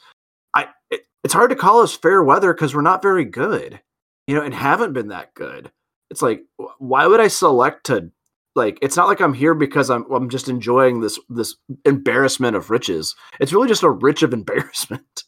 I 0.55 0.69
it, 0.91 1.03
it's 1.25 1.35
hard 1.35 1.51
to 1.51 1.57
call 1.57 1.81
us 1.83 1.97
fair 1.97 2.23
weather 2.23 2.53
because 2.53 2.75
we're 2.75 2.83
not 2.83 3.03
very 3.03 3.25
good, 3.25 3.81
you 4.27 4.35
know, 4.35 4.43
and 4.43 4.55
haven't 4.55 4.93
been 4.93 5.09
that 5.09 5.35
good. 5.35 5.71
It's 6.11 6.23
like 6.23 6.43
why 6.79 7.07
would 7.07 7.21
I 7.21 7.29
select 7.29 7.87
to 7.87 8.11
like? 8.59 8.79
It's 8.83 8.97
not 8.97 9.09
like 9.09 9.21
I'm 9.21 9.33
here 9.33 9.55
because 9.55 9.89
I'm 9.89 10.05
I'm 10.13 10.29
just 10.29 10.51
enjoying 10.51 11.01
this 11.01 11.19
this 11.31 11.57
embarrassment 11.87 12.57
of 12.57 12.69
riches. 12.69 13.17
It's 13.41 13.55
really 13.55 13.69
just 13.69 13.83
a 13.83 13.91
rich 13.91 14.23
of 14.23 14.33
embarrassment. 14.41 15.25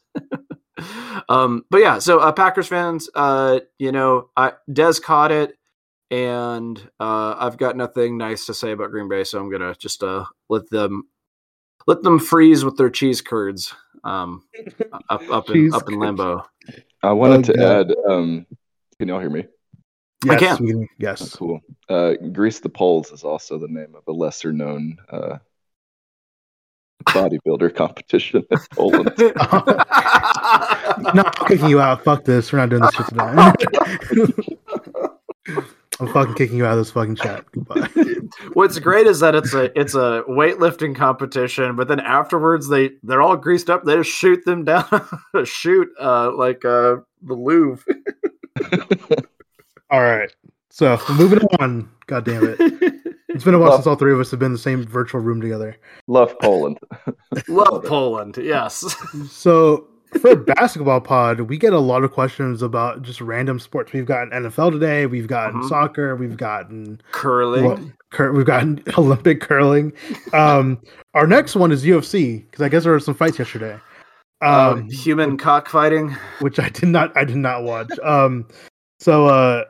um, 1.29 1.65
but 1.71 1.79
yeah, 1.79 1.99
so 1.99 2.19
uh, 2.19 2.33
Packers 2.33 2.67
fans, 2.69 3.09
uh, 3.15 3.61
you 3.79 3.93
know, 3.93 4.29
I 4.37 4.53
Des 4.71 4.95
caught 5.03 5.33
it 5.33 5.57
and 6.11 6.79
uh, 6.99 7.37
I've 7.39 7.57
got 7.57 7.77
nothing 7.77 8.19
nice 8.19 8.47
to 8.47 8.55
say 8.55 8.73
about 8.73 8.91
Green 8.91 9.09
Bay, 9.09 9.25
so 9.25 9.41
I'm 9.41 9.51
gonna 9.51 9.75
just 9.79 10.03
uh, 10.03 10.25
let 10.49 10.69
them 10.71 11.05
let 11.87 12.03
them 12.03 12.19
freeze 12.19 12.65
with 12.65 12.77
their 12.77 12.91
cheese 12.91 13.21
curds 13.21 13.75
um, 14.05 14.43
up 15.09 15.23
up 15.31 15.49
in 15.49 15.55
Cheese 15.55 15.75
up 15.75 15.89
in 15.89 15.95
Lambeau. 15.95 16.45
I 17.03 17.13
wanted 17.13 17.49
Oh, 17.49 17.53
to 17.53 17.59
God. 17.59 17.91
add. 17.91 17.97
Um, 18.11 18.47
can 18.99 19.09
y'all 19.09 19.21
hear 19.21 19.31
me? 19.31 19.47
I 20.29 20.33
Yes, 20.39 20.57
can. 20.59 20.67
we- 20.67 20.75
Oh, 20.75 20.87
yes. 20.99 21.35
cool. 21.37 21.61
Uh, 21.89 22.13
Grease 22.33 22.61
the 22.61 22.69
Poles 22.69 23.11
is 23.11 23.25
also 23.25 23.59
the 23.59 23.69
name 23.69 23.95
of 23.95 24.03
a 24.07 24.13
lesser 24.13 24.53
known 24.53 24.99
uh, 25.11 25.39
bodybuilder 27.09 27.75
competition 27.77 28.45
in 28.51 28.59
Poland. 28.73 29.13
No, 31.15 31.23
I'm 31.25 31.47
kicking 31.47 31.69
you 31.71 31.81
out. 31.81 32.05
Fuck 32.05 32.25
this. 32.25 32.53
We're 32.53 32.59
not 32.59 32.69
doing 32.69 32.83
this 32.83 32.95
shit 32.95 33.07
today. 33.07 33.25
I'm 35.99 36.09
fucking 36.09 36.35
kicking 36.35 36.59
you 36.59 36.67
out 36.67 36.73
of 36.73 36.79
this 36.79 36.91
fucking 36.91 37.17
chat. 37.17 37.45
Goodbye. 37.53 37.89
What's 38.53 38.79
great 38.79 39.07
is 39.07 39.21
that 39.21 39.35
it's 39.35 39.55
a 39.55 39.77
it's 39.79 39.95
a 39.95 40.23
weightlifting 40.29 40.95
competition, 40.95 41.77
but 41.77 41.89
then 41.89 42.01
afterwards 42.01 42.69
they 42.69 42.91
they're 43.03 43.23
all 43.23 43.37
greased 43.37 43.71
up. 43.71 43.85
They 43.85 43.97
just 43.97 44.11
shoot 44.11 44.45
them 44.45 44.65
down, 44.65 44.85
shoot 45.45 45.89
uh, 45.99 46.33
like 46.37 46.65
uh, 46.67 46.97
the 47.23 47.35
Louvre. 47.35 47.83
All 49.91 50.01
right. 50.03 50.31
So 50.71 50.99
moving 51.11 51.41
on. 51.61 51.89
God 52.07 52.25
damn 52.25 52.45
it. 52.45 52.57
It's 53.29 53.45
been 53.45 53.55
a 53.55 53.59
while 53.59 53.71
Well- 53.71 53.79
since 53.79 53.87
all 53.87 53.97
three 53.97 54.13
of 54.13 54.21
us 54.21 54.31
have 54.31 54.41
been 54.41 54.47
in 54.47 54.53
the 54.53 54.59
same 54.59 54.85
virtual 54.87 55.21
room 55.21 55.41
together. 55.41 55.77
Love 56.07 56.37
Poland. 56.41 56.79
Love 57.49 57.85
Poland, 57.85 58.37
yes. 58.37 58.85
So 59.31 59.87
for 60.21 60.35
basketball 60.35 61.01
pod, 61.01 61.43
we 61.43 61.57
get 61.57 61.73
a 61.73 61.79
lot 61.79 62.03
of 62.03 62.11
questions 62.11 62.63
about 62.63 63.03
just 63.03 63.21
random 63.21 63.61
sports. 63.61 63.93
We've 63.93 64.05
gotten 64.07 64.31
NFL 64.31 64.73
today. 64.73 65.07
We've 65.07 65.29
gotten 65.29 65.61
Mhm. 65.63 65.69
soccer. 65.69 66.17
We've 66.17 66.37
gotten 66.37 67.01
Curling. 67.13 67.65
well, 67.65 67.91
cur- 68.11 68.33
we've 68.33 68.45
gotten 68.47 68.83
Olympic 68.99 69.41
curling. 69.41 69.93
Um, 70.33 70.81
our 71.15 71.29
next 71.29 71.55
one 71.55 71.71
is 71.71 71.85
UFC 71.85 72.45
because 72.51 72.61
I 72.63 72.69
guess 72.69 72.83
there 72.83 72.93
were 72.93 72.99
some 73.01 73.15
fights 73.15 73.39
yesterday. 73.39 73.79
um, 74.43 74.51
Um, 74.79 74.91
human 74.91 75.37
cockfighting. 75.37 76.11
which 76.41 76.59
I 76.59 76.69
did 76.71 76.89
not 76.89 77.17
I 77.17 77.25
did 77.25 77.37
not 77.37 77.63
watch. 77.63 77.91
Um 78.03 78.47
so 78.99 79.27
uh 79.27 79.65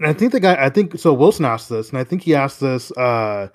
and 0.00 0.08
I 0.08 0.12
think 0.12 0.32
the 0.32 0.40
guy 0.40 0.56
I 0.64 0.70
think 0.70 0.98
so 0.98 1.12
Wilson 1.12 1.44
asked 1.44 1.68
this 1.68 1.90
and 1.90 1.98
I 1.98 2.04
think 2.04 2.22
he 2.22 2.34
asked 2.34 2.58
this 2.60 2.90
uh 2.92 3.48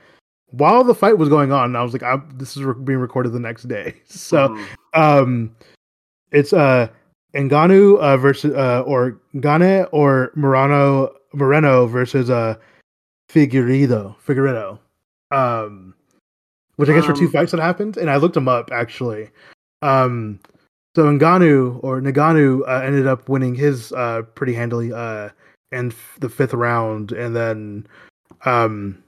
while 0.52 0.84
the 0.86 0.96
fight 0.96 1.18
was 1.18 1.28
going 1.28 1.52
on 1.52 1.66
and 1.66 1.78
I 1.78 1.84
was 1.84 1.92
like 1.92 2.04
I, 2.04 2.22
this 2.36 2.56
is 2.56 2.64
re- 2.64 2.76
being 2.82 3.00
recorded 3.00 3.34
the 3.34 3.40
next 3.40 3.64
day. 3.68 3.96
So 4.06 4.48
Mhm. 4.50 4.68
um 4.94 5.56
it's 6.32 6.54
uh 6.54 6.88
Ngannou 7.34 7.98
uh 8.00 8.18
versus 8.18 8.54
uh 8.56 8.82
or 8.86 9.20
Gane 9.42 9.86
or 9.92 10.32
Morano 10.36 11.14
Moreno 11.34 11.88
versus 11.88 12.30
uh 12.30 12.56
Figueiredo 13.30 14.16
Figueiredo. 14.26 14.80
Um 15.32 15.94
which 16.78 16.90
I 16.90 16.94
guess 16.94 17.08
were 17.08 17.14
two 17.14 17.26
Um, 17.26 17.32
fights 17.32 17.52
that 17.52 17.60
happened 17.62 17.98
and 17.98 18.10
I 18.10 18.18
looked 18.18 18.36
them 18.36 18.48
up 18.48 18.70
actually. 18.72 19.30
Um 19.82 20.40
so 20.96 21.04
Ngannou 21.06 21.80
or 21.84 22.00
Naganu 22.00 22.62
uh, 22.68 22.82
ended 22.82 23.08
up 23.08 23.28
winning 23.28 23.56
his 23.56 23.92
uh 23.94 24.22
pretty 24.36 24.54
handily 24.54 24.94
uh 24.94 25.30
in 25.76 25.92
f- 25.92 26.18
the 26.20 26.30
fifth 26.30 26.54
round 26.54 27.12
and 27.12 27.36
then 27.36 27.86
um 28.46 29.02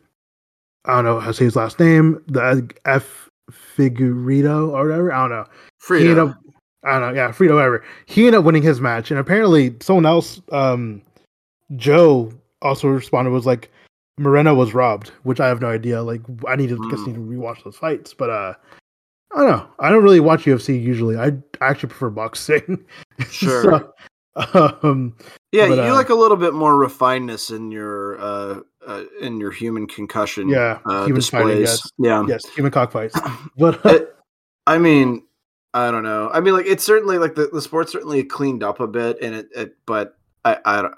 I 0.86 0.96
don't 0.96 1.06
know 1.06 1.20
how 1.20 1.28
to 1.28 1.34
say 1.34 1.46
his 1.46 1.56
last 1.56 1.80
name, 1.80 2.24
the 2.28 2.70
F 2.86 3.30
Figueiredo 3.52 4.72
or 4.72 4.88
whatever. 4.88 5.12
I 5.12 5.22
don't 5.22 5.30
know 5.32 5.46
Frito. 5.82 6.30
up 6.30 6.38
I 6.84 7.00
don't 7.00 7.02
know, 7.02 7.14
yeah, 7.22 7.30
Frito, 7.32 7.56
whatever. 7.56 7.84
He 8.06 8.22
ended 8.28 8.40
up 8.40 8.46
winning 8.46 8.62
his 8.64 8.80
match, 8.80 9.12
and 9.12 9.20
apparently 9.20 9.76
someone 9.82 10.06
else, 10.06 10.40
um, 10.52 11.02
Joe, 11.76 12.32
also 12.62 12.88
responded 12.88 13.32
was 13.32 13.46
like 13.46 13.70
Moreno 14.20 14.54
was 14.56 14.74
robbed, 14.74 15.10
which 15.24 15.40
I 15.40 15.48
have 15.48 15.60
no 15.62 15.68
idea. 15.70 16.02
Like 16.02 16.22
I 16.48 16.56
need 16.56 16.70
to 16.70 16.80
guess 16.90 17.02
Mm. 17.02 17.08
need 17.08 17.16
to 17.16 17.22
rewatch 17.22 17.64
those 17.64 17.76
fights, 17.78 18.14
but 18.14 18.30
uh, 18.30 18.54
I 19.34 19.38
don't 19.38 19.48
know. 19.50 19.68
I 19.80 19.90
don't 19.90 20.04
really 20.04 20.20
watch 20.22 20.46
UFC 20.46 20.82
usually. 20.82 21.18
I 21.18 21.34
actually 21.62 21.90
prefer 21.90 22.10
boxing. 22.10 22.86
Sure. 23.32 23.92
So, 24.38 24.80
um, 24.84 25.16
yeah, 25.52 25.68
but, 25.68 25.76
you 25.78 25.84
uh, 25.84 25.94
like 25.94 26.10
a 26.10 26.16
little 26.16 26.38
bit 26.38 26.54
more 26.54 26.74
refinedness 26.74 27.56
in 27.56 27.72
your 27.72 28.20
uh, 28.20 28.60
uh 28.86 29.04
in 29.22 29.40
your 29.40 29.52
human 29.52 29.88
concussion. 29.88 30.50
yeah, 30.50 30.80
uh, 30.86 31.06
human 31.06 31.16
displays. 31.16 31.44
fighting. 31.44 31.62
Yes, 31.62 31.92
Yeah. 31.98 32.26
yes, 32.28 32.46
human 32.50 32.72
cockfights. 32.72 33.20
But 33.58 33.86
uh, 33.86 33.90
It- 33.90 34.14
I 34.68 34.78
mean, 34.78 35.24
I 35.74 35.92
don't 35.92 36.04
know. 36.04 36.30
I 36.32 36.42
mean, 36.42 36.54
like 36.54 36.66
it's 36.66 36.84
certainly 36.84 37.18
like 37.18 37.36
the, 37.36 37.50
the 37.52 37.62
sport 37.62 37.90
certainly 37.90 38.24
cleaned 38.24 38.64
up 38.64 38.80
a 38.82 38.88
bit, 38.88 39.18
and 39.22 39.34
it, 39.34 39.48
it 39.56 39.78
but 39.86 40.18
I, 40.44 40.58
I 40.66 40.82
don't. 40.82 40.96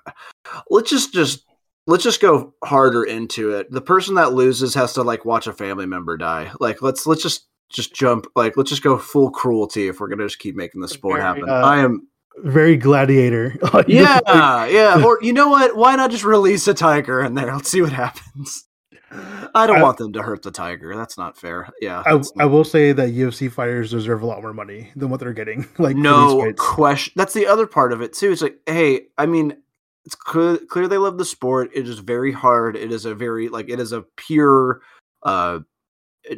Let's 0.69 0.89
just 0.89 1.13
just 1.13 1.45
let's 1.85 2.03
just 2.03 2.21
go 2.21 2.53
harder 2.63 3.03
into 3.03 3.51
it. 3.51 3.71
The 3.71 3.81
person 3.81 4.15
that 4.15 4.33
loses 4.33 4.73
has 4.73 4.93
to 4.93 5.03
like 5.03 5.25
watch 5.25 5.47
a 5.47 5.53
family 5.53 5.85
member 5.85 6.17
die. 6.17 6.51
Like 6.59 6.81
let's 6.81 7.05
let's 7.05 7.21
just 7.21 7.47
just 7.69 7.93
jump. 7.93 8.25
Like 8.35 8.57
let's 8.57 8.69
just 8.69 8.83
go 8.83 8.97
full 8.97 9.29
cruelty 9.29 9.87
if 9.87 9.99
we're 9.99 10.07
gonna 10.07 10.25
just 10.25 10.39
keep 10.39 10.55
making 10.55 10.81
the 10.81 10.87
sport 10.87 11.21
happen. 11.21 11.47
uh, 11.47 11.53
I 11.53 11.79
am. 11.79 12.07
Very 12.43 12.77
gladiator. 12.77 13.55
Like, 13.73 13.87
this 13.87 13.95
is 13.95 14.21
Yeah, 14.27 14.65
yeah. 14.65 15.03
Or 15.05 15.19
you 15.21 15.33
know 15.33 15.49
what? 15.49 15.75
Why 15.75 15.95
not 15.95 16.11
just 16.11 16.23
release 16.23 16.67
a 16.67 16.73
tiger 16.73 17.21
in 17.21 17.35
there? 17.35 17.53
Let's 17.55 17.69
see 17.69 17.81
what 17.81 17.91
happens. 17.93 18.65
I 19.11 19.65
don't 19.65 19.79
I- 19.79 19.83
want 19.83 19.97
them 19.97 20.13
to 20.13 20.21
hurt 20.21 20.43
the 20.43 20.51
tiger. 20.51 20.95
That's 20.95 21.17
not 21.17 21.37
fair. 21.37 21.69
Yeah. 21.81 22.03
I, 22.05 22.21
I 22.39 22.45
will 22.45 22.63
say 22.63 22.91
that 22.91 23.09
UFC 23.09 23.51
fighters 23.51 23.91
deserve 23.91 24.21
a 24.21 24.25
lot 24.25 24.41
more 24.41 24.53
money 24.53 24.91
than 24.95 25.09
what 25.09 25.19
they're 25.19 25.33
getting. 25.33 25.67
Like 25.79 25.95
no 25.95 26.51
question. 26.53 27.13
That's 27.15 27.33
the 27.33 27.47
other 27.47 27.65
part 27.65 27.93
of 27.93 28.01
it 28.01 28.13
too. 28.13 28.31
It's 28.31 28.41
like, 28.41 28.59
hey, 28.65 29.07
I 29.17 29.25
mean, 29.25 29.57
it's 30.05 30.15
clear, 30.15 30.57
clear 30.57 30.87
they 30.87 30.97
love 30.97 31.17
the 31.17 31.25
sport. 31.25 31.71
It 31.73 31.87
is 31.87 31.99
very 31.99 32.31
hard. 32.31 32.75
It 32.75 32.91
is 32.91 33.05
a 33.05 33.15
very 33.15 33.49
like 33.49 33.69
it 33.69 33.79
is 33.79 33.91
a 33.91 34.03
pure, 34.17 34.81
uh, 35.23 35.59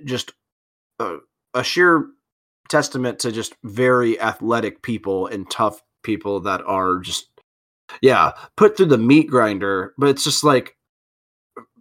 just 0.05 0.31
uh, 0.99 1.17
a 1.53 1.63
sheer 1.63 2.07
testament 2.69 3.19
to 3.19 3.31
just 3.31 3.55
very 3.63 4.19
athletic 4.19 4.81
people 4.81 5.27
and 5.27 5.49
tough 5.49 5.81
people 6.03 6.39
that 6.41 6.61
are 6.65 6.99
just 6.99 7.27
yeah 8.01 8.31
put 8.55 8.77
through 8.77 8.87
the 8.87 8.97
meat 8.97 9.27
grinder. 9.27 9.93
But 9.97 10.09
it's 10.09 10.23
just 10.23 10.43
like, 10.43 10.75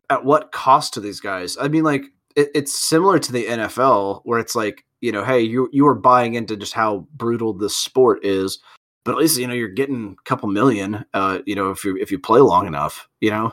at 0.08 0.24
what 0.24 0.52
cost 0.52 0.94
to 0.94 1.00
these 1.00 1.20
guys? 1.20 1.56
I 1.60 1.68
mean, 1.68 1.84
like 1.84 2.04
it, 2.36 2.50
it's 2.54 2.78
similar 2.78 3.18
to 3.18 3.32
the 3.32 3.46
NFL 3.46 4.22
where 4.24 4.38
it's 4.38 4.54
like 4.54 4.84
you 5.00 5.12
know, 5.12 5.24
hey, 5.24 5.40
you 5.40 5.68
you 5.72 5.86
are 5.86 5.94
buying 5.94 6.34
into 6.34 6.56
just 6.56 6.74
how 6.74 7.06
brutal 7.14 7.52
this 7.54 7.76
sport 7.76 8.24
is, 8.24 8.58
but 9.04 9.12
at 9.12 9.18
least 9.18 9.38
you 9.38 9.46
know 9.46 9.54
you're 9.54 9.68
getting 9.68 10.16
a 10.18 10.22
couple 10.24 10.48
million. 10.48 11.04
Uh, 11.14 11.38
you 11.46 11.54
know, 11.54 11.70
if 11.70 11.84
you 11.84 11.96
if 11.96 12.10
you 12.10 12.18
play 12.18 12.40
long 12.40 12.66
enough, 12.66 13.08
you 13.20 13.30
know, 13.30 13.52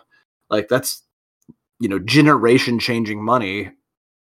like 0.50 0.68
that's 0.68 1.04
you 1.80 1.88
know 1.88 2.00
generation 2.00 2.80
changing 2.80 3.24
money. 3.24 3.72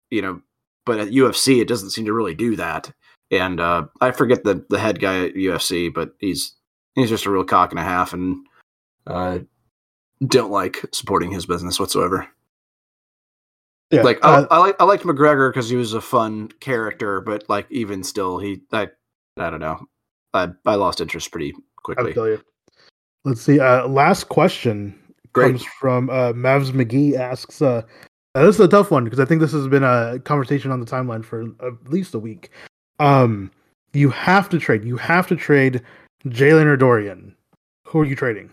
You 0.09 0.21
know, 0.21 0.41
but 0.85 0.99
at 0.99 1.09
UFC 1.09 1.61
it 1.61 1.67
doesn't 1.67 1.89
seem 1.89 2.05
to 2.05 2.13
really 2.13 2.35
do 2.35 2.55
that. 2.55 2.93
And 3.31 3.59
uh, 3.59 3.87
I 4.01 4.11
forget 4.11 4.43
the 4.43 4.65
the 4.69 4.79
head 4.79 4.99
guy 4.99 5.25
at 5.25 5.35
UFC, 5.35 5.93
but 5.93 6.13
he's 6.19 6.55
he's 6.95 7.09
just 7.09 7.25
a 7.25 7.31
real 7.31 7.43
cock 7.43 7.71
and 7.71 7.79
a 7.79 7.83
half, 7.83 8.13
and 8.13 8.37
uh, 9.05 9.39
don't 10.25 10.51
like 10.51 10.83
supporting 10.93 11.31
his 11.31 11.45
business 11.45 11.79
whatsoever. 11.79 12.27
Yeah, 13.91 14.01
Like 14.01 14.19
uh, 14.23 14.45
I, 14.49 14.55
I 14.55 14.59
like 14.59 14.75
I 14.79 14.83
liked 14.83 15.03
McGregor 15.03 15.49
because 15.49 15.69
he 15.69 15.77
was 15.77 15.93
a 15.93 16.01
fun 16.01 16.49
character, 16.59 17.21
but 17.21 17.47
like 17.49 17.67
even 17.69 18.03
still, 18.03 18.37
he 18.37 18.61
I 18.71 18.89
I 19.37 19.49
don't 19.49 19.61
know. 19.61 19.79
I 20.33 20.49
I 20.65 20.75
lost 20.75 20.99
interest 20.99 21.31
pretty 21.31 21.53
I 21.53 21.61
quickly. 21.83 22.13
feel 22.13 22.27
you. 22.27 22.41
Let's 23.23 23.41
see. 23.41 23.59
Uh, 23.59 23.87
last 23.87 24.25
question 24.29 24.97
Great. 25.33 25.51
comes 25.51 25.63
from 25.63 26.09
uh, 26.09 26.33
Mavs 26.33 26.71
McGee. 26.71 27.15
Asks, 27.17 27.61
uh, 27.61 27.81
uh, 28.35 28.45
"This 28.45 28.55
is 28.55 28.61
a 28.61 28.67
tough 28.67 28.91
one 28.91 29.03
because 29.05 29.19
I 29.19 29.25
think 29.25 29.39
this 29.39 29.53
has 29.53 29.67
been 29.67 29.83
a 29.83 30.19
conversation 30.19 30.71
on 30.71 30.79
the 30.81 30.85
timeline 30.85 31.23
for 31.23 31.43
at 31.65 31.89
least 31.89 32.13
a 32.13 32.19
week. 32.19 32.49
Um, 32.99 33.51
you 33.93 34.09
have 34.09 34.49
to 34.49 34.59
trade. 34.59 34.83
You 34.85 34.97
have 34.97 35.27
to 35.27 35.35
trade 35.35 35.81
Jalen 36.25 36.65
or 36.65 36.77
Dorian. 36.77 37.35
Who 37.85 37.99
are 37.99 38.05
you 38.05 38.15
trading? 38.15 38.49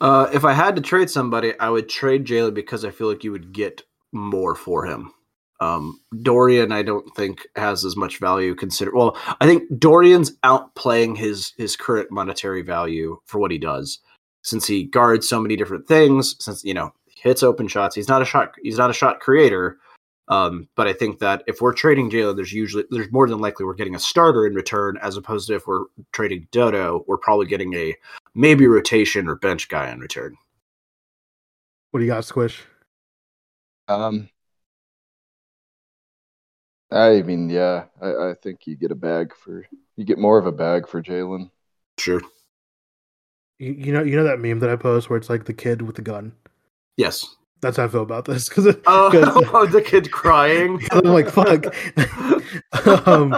Uh, 0.00 0.28
if 0.32 0.44
I 0.44 0.52
had 0.52 0.76
to 0.76 0.82
trade 0.82 1.10
somebody, 1.10 1.58
I 1.58 1.70
would 1.70 1.88
trade 1.88 2.24
Jalen 2.24 2.54
because 2.54 2.84
I 2.84 2.90
feel 2.90 3.08
like 3.08 3.24
you 3.24 3.32
would 3.32 3.52
get 3.52 3.82
more 4.12 4.54
for 4.54 4.86
him. 4.86 5.12
Um, 5.60 6.00
Dorian, 6.22 6.70
I 6.70 6.82
don't 6.82 7.08
think 7.16 7.48
has 7.56 7.84
as 7.84 7.96
much 7.96 8.18
value. 8.18 8.54
Consider 8.54 8.92
well, 8.94 9.16
I 9.40 9.46
think 9.46 9.64
Dorian's 9.78 10.36
outplaying 10.44 11.16
his 11.16 11.52
his 11.56 11.74
current 11.74 12.12
monetary 12.12 12.62
value 12.62 13.18
for 13.26 13.40
what 13.40 13.50
he 13.50 13.58
does, 13.58 13.98
since 14.42 14.66
he 14.66 14.84
guards 14.84 15.28
so 15.28 15.40
many 15.40 15.56
different 15.56 15.88
things. 15.88 16.36
Since 16.38 16.62
you 16.62 16.74
know 16.74 16.92
he 17.06 17.20
hits 17.20 17.42
open 17.42 17.66
shots, 17.66 17.96
he's 17.96 18.08
not 18.08 18.22
a 18.22 18.24
shot 18.24 18.54
he's 18.62 18.78
not 18.78 18.90
a 18.90 18.94
shot 18.94 19.18
creator. 19.18 19.78
Um, 20.28 20.68
but 20.74 20.86
I 20.86 20.92
think 20.92 21.20
that 21.20 21.42
if 21.46 21.60
we're 21.60 21.72
trading 21.72 22.10
Jalen, 22.10 22.36
there's 22.36 22.52
usually 22.52 22.84
there's 22.90 23.10
more 23.10 23.28
than 23.28 23.40
likely 23.40 23.64
we're 23.64 23.74
getting 23.74 23.94
a 23.94 24.00
starter 24.00 24.46
in 24.46 24.54
return, 24.54 24.98
as 25.00 25.16
opposed 25.16 25.48
to 25.48 25.54
if 25.54 25.66
we're 25.66 25.86
trading 26.12 26.46
Dodo, 26.52 27.04
we're 27.06 27.16
probably 27.16 27.46
getting 27.46 27.74
a 27.74 27.94
maybe 28.34 28.66
rotation 28.66 29.26
or 29.26 29.36
bench 29.36 29.68
guy 29.68 29.90
in 29.90 30.00
return. 30.00 30.36
What 31.90 32.00
do 32.00 32.04
you 32.04 32.12
got, 32.12 32.26
Squish? 32.26 32.62
Um, 33.88 34.28
I 36.90 37.22
mean, 37.22 37.48
yeah, 37.48 37.84
I, 38.00 38.30
I 38.30 38.34
think 38.34 38.66
you 38.66 38.76
get 38.76 38.90
a 38.90 38.94
bag 38.94 39.34
for 39.34 39.66
you 39.96 40.04
get 40.04 40.18
more 40.18 40.38
of 40.38 40.46
a 40.46 40.52
bag 40.52 40.86
for 40.86 41.02
Jalen. 41.02 41.50
Sure. 41.96 42.20
You, 43.58 43.72
you 43.72 43.92
know, 43.92 44.02
you 44.02 44.16
know 44.16 44.24
that 44.24 44.40
meme 44.40 44.60
that 44.60 44.70
I 44.70 44.76
post 44.76 45.08
where 45.08 45.16
it's 45.16 45.30
like 45.30 45.46
the 45.46 45.54
kid 45.54 45.82
with 45.82 45.96
the 45.96 46.02
gun. 46.02 46.32
Yes. 46.96 47.36
That's 47.60 47.76
how 47.76 47.84
I 47.84 47.88
feel 47.88 48.02
about 48.02 48.24
this 48.24 48.48
because 48.48 48.76
Oh, 48.86 49.66
the 49.66 49.82
kid 49.82 50.10
crying. 50.12 50.80
I'm 50.92 51.02
like, 51.04 51.28
fuck. 51.28 51.66
um, 53.06 53.30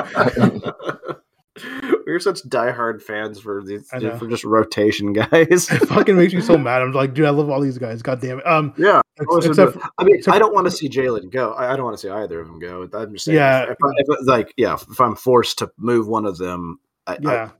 We're 2.06 2.18
such 2.20 2.42
diehard 2.42 3.02
fans 3.02 3.38
for 3.38 3.62
these 3.62 3.88
for 3.88 4.26
just 4.28 4.44
rotation 4.44 5.12
guys. 5.12 5.70
it 5.70 5.86
fucking 5.88 6.16
makes 6.16 6.32
me 6.34 6.40
so 6.40 6.56
mad. 6.58 6.82
I'm 6.82 6.92
like, 6.92 7.14
dude, 7.14 7.26
I 7.26 7.30
love 7.30 7.50
all 7.50 7.60
these 7.60 7.78
guys. 7.78 8.02
God 8.02 8.20
damn 8.20 8.38
it. 8.38 8.46
Um, 8.46 8.72
yeah, 8.76 9.00
ex- 9.20 9.46
except 9.46 9.74
but- 9.78 9.90
I 9.98 10.04
mean, 10.04 10.16
except- 10.16 10.34
I 10.34 10.38
don't 10.38 10.54
want 10.54 10.66
to 10.66 10.70
see 10.70 10.88
Jalen 10.88 11.30
go. 11.30 11.52
I, 11.52 11.72
I 11.72 11.76
don't 11.76 11.84
want 11.84 11.96
to 11.96 12.00
see 12.00 12.08
either 12.10 12.40
of 12.40 12.46
them 12.46 12.58
go. 12.58 12.88
I'm 12.92 13.12
just 13.12 13.26
saying. 13.26 13.36
Yeah. 13.36 13.62
if, 13.64 13.76
I, 13.82 13.88
if, 13.96 14.26
like, 14.26 14.52
yeah, 14.56 14.74
if 14.74 15.00
I'm 15.00 15.14
forced 15.16 15.58
to 15.58 15.70
move 15.76 16.08
one 16.08 16.24
of 16.26 16.38
them, 16.38 16.80
I, 17.06 17.12
I- 17.14 17.18
yeah, 17.22 17.50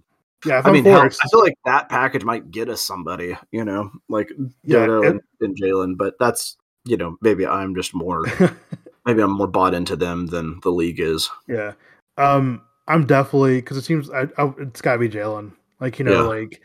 yeah. 0.45 0.63
I, 0.65 0.71
mean, 0.73 0.85
hell, 0.85 1.01
I 1.03 1.09
feel 1.29 1.41
like 1.41 1.59
that 1.65 1.89
package 1.89 2.25
might 2.25 2.51
get 2.51 2.69
us 2.69 2.81
somebody, 2.83 3.37
you 3.53 3.65
know, 3.65 3.91
like 4.09 4.31
Yeah, 4.63 4.87
Dodo 4.87 5.09
and- 5.09 5.21
and, 5.41 5.57
Jalen. 5.61 5.97
But 5.97 6.15
that's, 6.19 6.57
you 6.85 6.97
know, 6.97 7.17
maybe 7.21 7.47
I'm 7.47 7.75
just 7.75 7.95
more, 7.95 8.25
maybe 9.07 9.23
I'm 9.23 9.33
more 9.33 9.47
bought 9.47 9.75
into 9.75 9.97
them 9.97 10.27
than 10.27 10.61
the 10.63 10.71
league 10.71 11.01
is. 11.01 11.31
yeah. 11.49 11.73
Um, 12.19 12.63
I'm 12.89 13.07
definitely 13.07 13.57
because 13.61 13.77
it 13.77 13.85
seems 13.85 14.11
I, 14.11 14.23
I, 14.37 14.53
it's 14.59 14.81
gotta 14.83 14.99
be 14.99 15.09
Jalen. 15.09 15.53
Like 15.81 15.99
you 15.99 16.05
know, 16.05 16.23
Yeah. 16.33 16.41
like, 16.41 16.61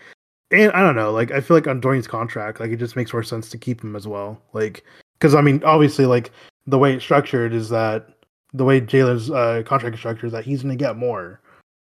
and 0.51 0.71
I 0.73 0.82
don't 0.82 0.95
know. 0.95 1.11
Like 1.11 1.32
I 1.32 1.39
feel 1.39 1.55
like 1.55 1.67
on 1.67 1.80
Dorian's 1.80 2.07
contract, 2.07 2.59
like 2.59 2.71
it 2.71 2.78
just 2.78 2.95
makes 2.95 3.13
more 3.13 3.23
sense 3.23 3.49
to 3.51 3.57
keep 3.57 3.82
him 3.82 3.95
as 3.95 4.07
well. 4.07 4.41
Like 4.51 4.84
because 5.19 5.36
I 5.36 5.41
mean, 5.41 5.63
obviously, 5.63 6.05
like 6.05 6.32
the 6.67 6.78
way 6.80 6.93
it's 6.95 7.03
structured 7.03 7.53
is 7.53 7.69
that 7.69 8.09
the 8.53 8.65
way 8.65 8.82
Jalen's 8.82 9.30
uh, 9.30 9.61
contract 9.65 9.93
is 9.93 9.99
structured 9.99 10.26
is 10.28 10.32
that 10.34 10.43
he's 10.45 10.63
gonna 10.63 10.76
get 10.76 10.97
more, 10.97 11.39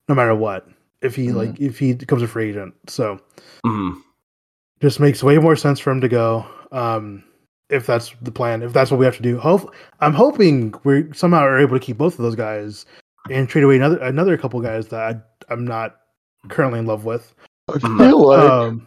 no 0.09 0.14
matter 0.14 0.35
what. 0.35 0.68
If 1.03 1.14
he 1.14 1.26
Mhm. 1.28 1.34
like 1.34 1.61
if 1.61 1.78
he 1.78 1.92
becomes 1.94 2.22
a 2.22 2.28
free 2.28 2.51
agent, 2.51 2.74
so 2.88 3.18
Mhm. 3.64 4.01
just 4.80 4.99
makes 5.01 5.22
way 5.22 5.38
more 5.38 5.57
sense 5.57 5.78
for 5.78 5.90
him 5.90 6.01
to 6.01 6.09
go. 6.09 6.47
Um, 6.72 7.22
if 7.68 7.86
that's 7.86 8.14
the 8.22 8.30
plan, 8.32 8.62
if 8.62 8.72
that's 8.72 8.90
what 8.90 8.99
we 8.99 9.05
have 9.07 9.16
to 9.16 9.22
do. 9.22 9.38
Hope 9.38 9.74
I'm 10.01 10.14
hoping 10.14 10.74
we 10.84 11.12
somehow 11.12 11.40
are 11.40 11.59
able 11.59 11.78
to 11.78 11.84
keep 11.84 11.99
both 11.99 12.14
of 12.18 12.22
those 12.22 12.34
guys 12.36 12.86
and 13.30 13.49
trade 13.49 13.64
away 13.64 13.76
another 13.76 13.99
another 13.99 14.36
couple 14.38 14.61
guys 14.61 14.88
that 14.88 15.01
I, 15.16 15.53
I'm 15.53 15.64
not 15.64 15.97
currently 16.49 16.78
in 16.78 16.86
love 16.86 17.05
with. 17.05 17.34
I 17.68 17.72
Mhm. 17.72 17.99
feel 17.99 18.26
like 18.26 18.51
Um, 18.53 18.86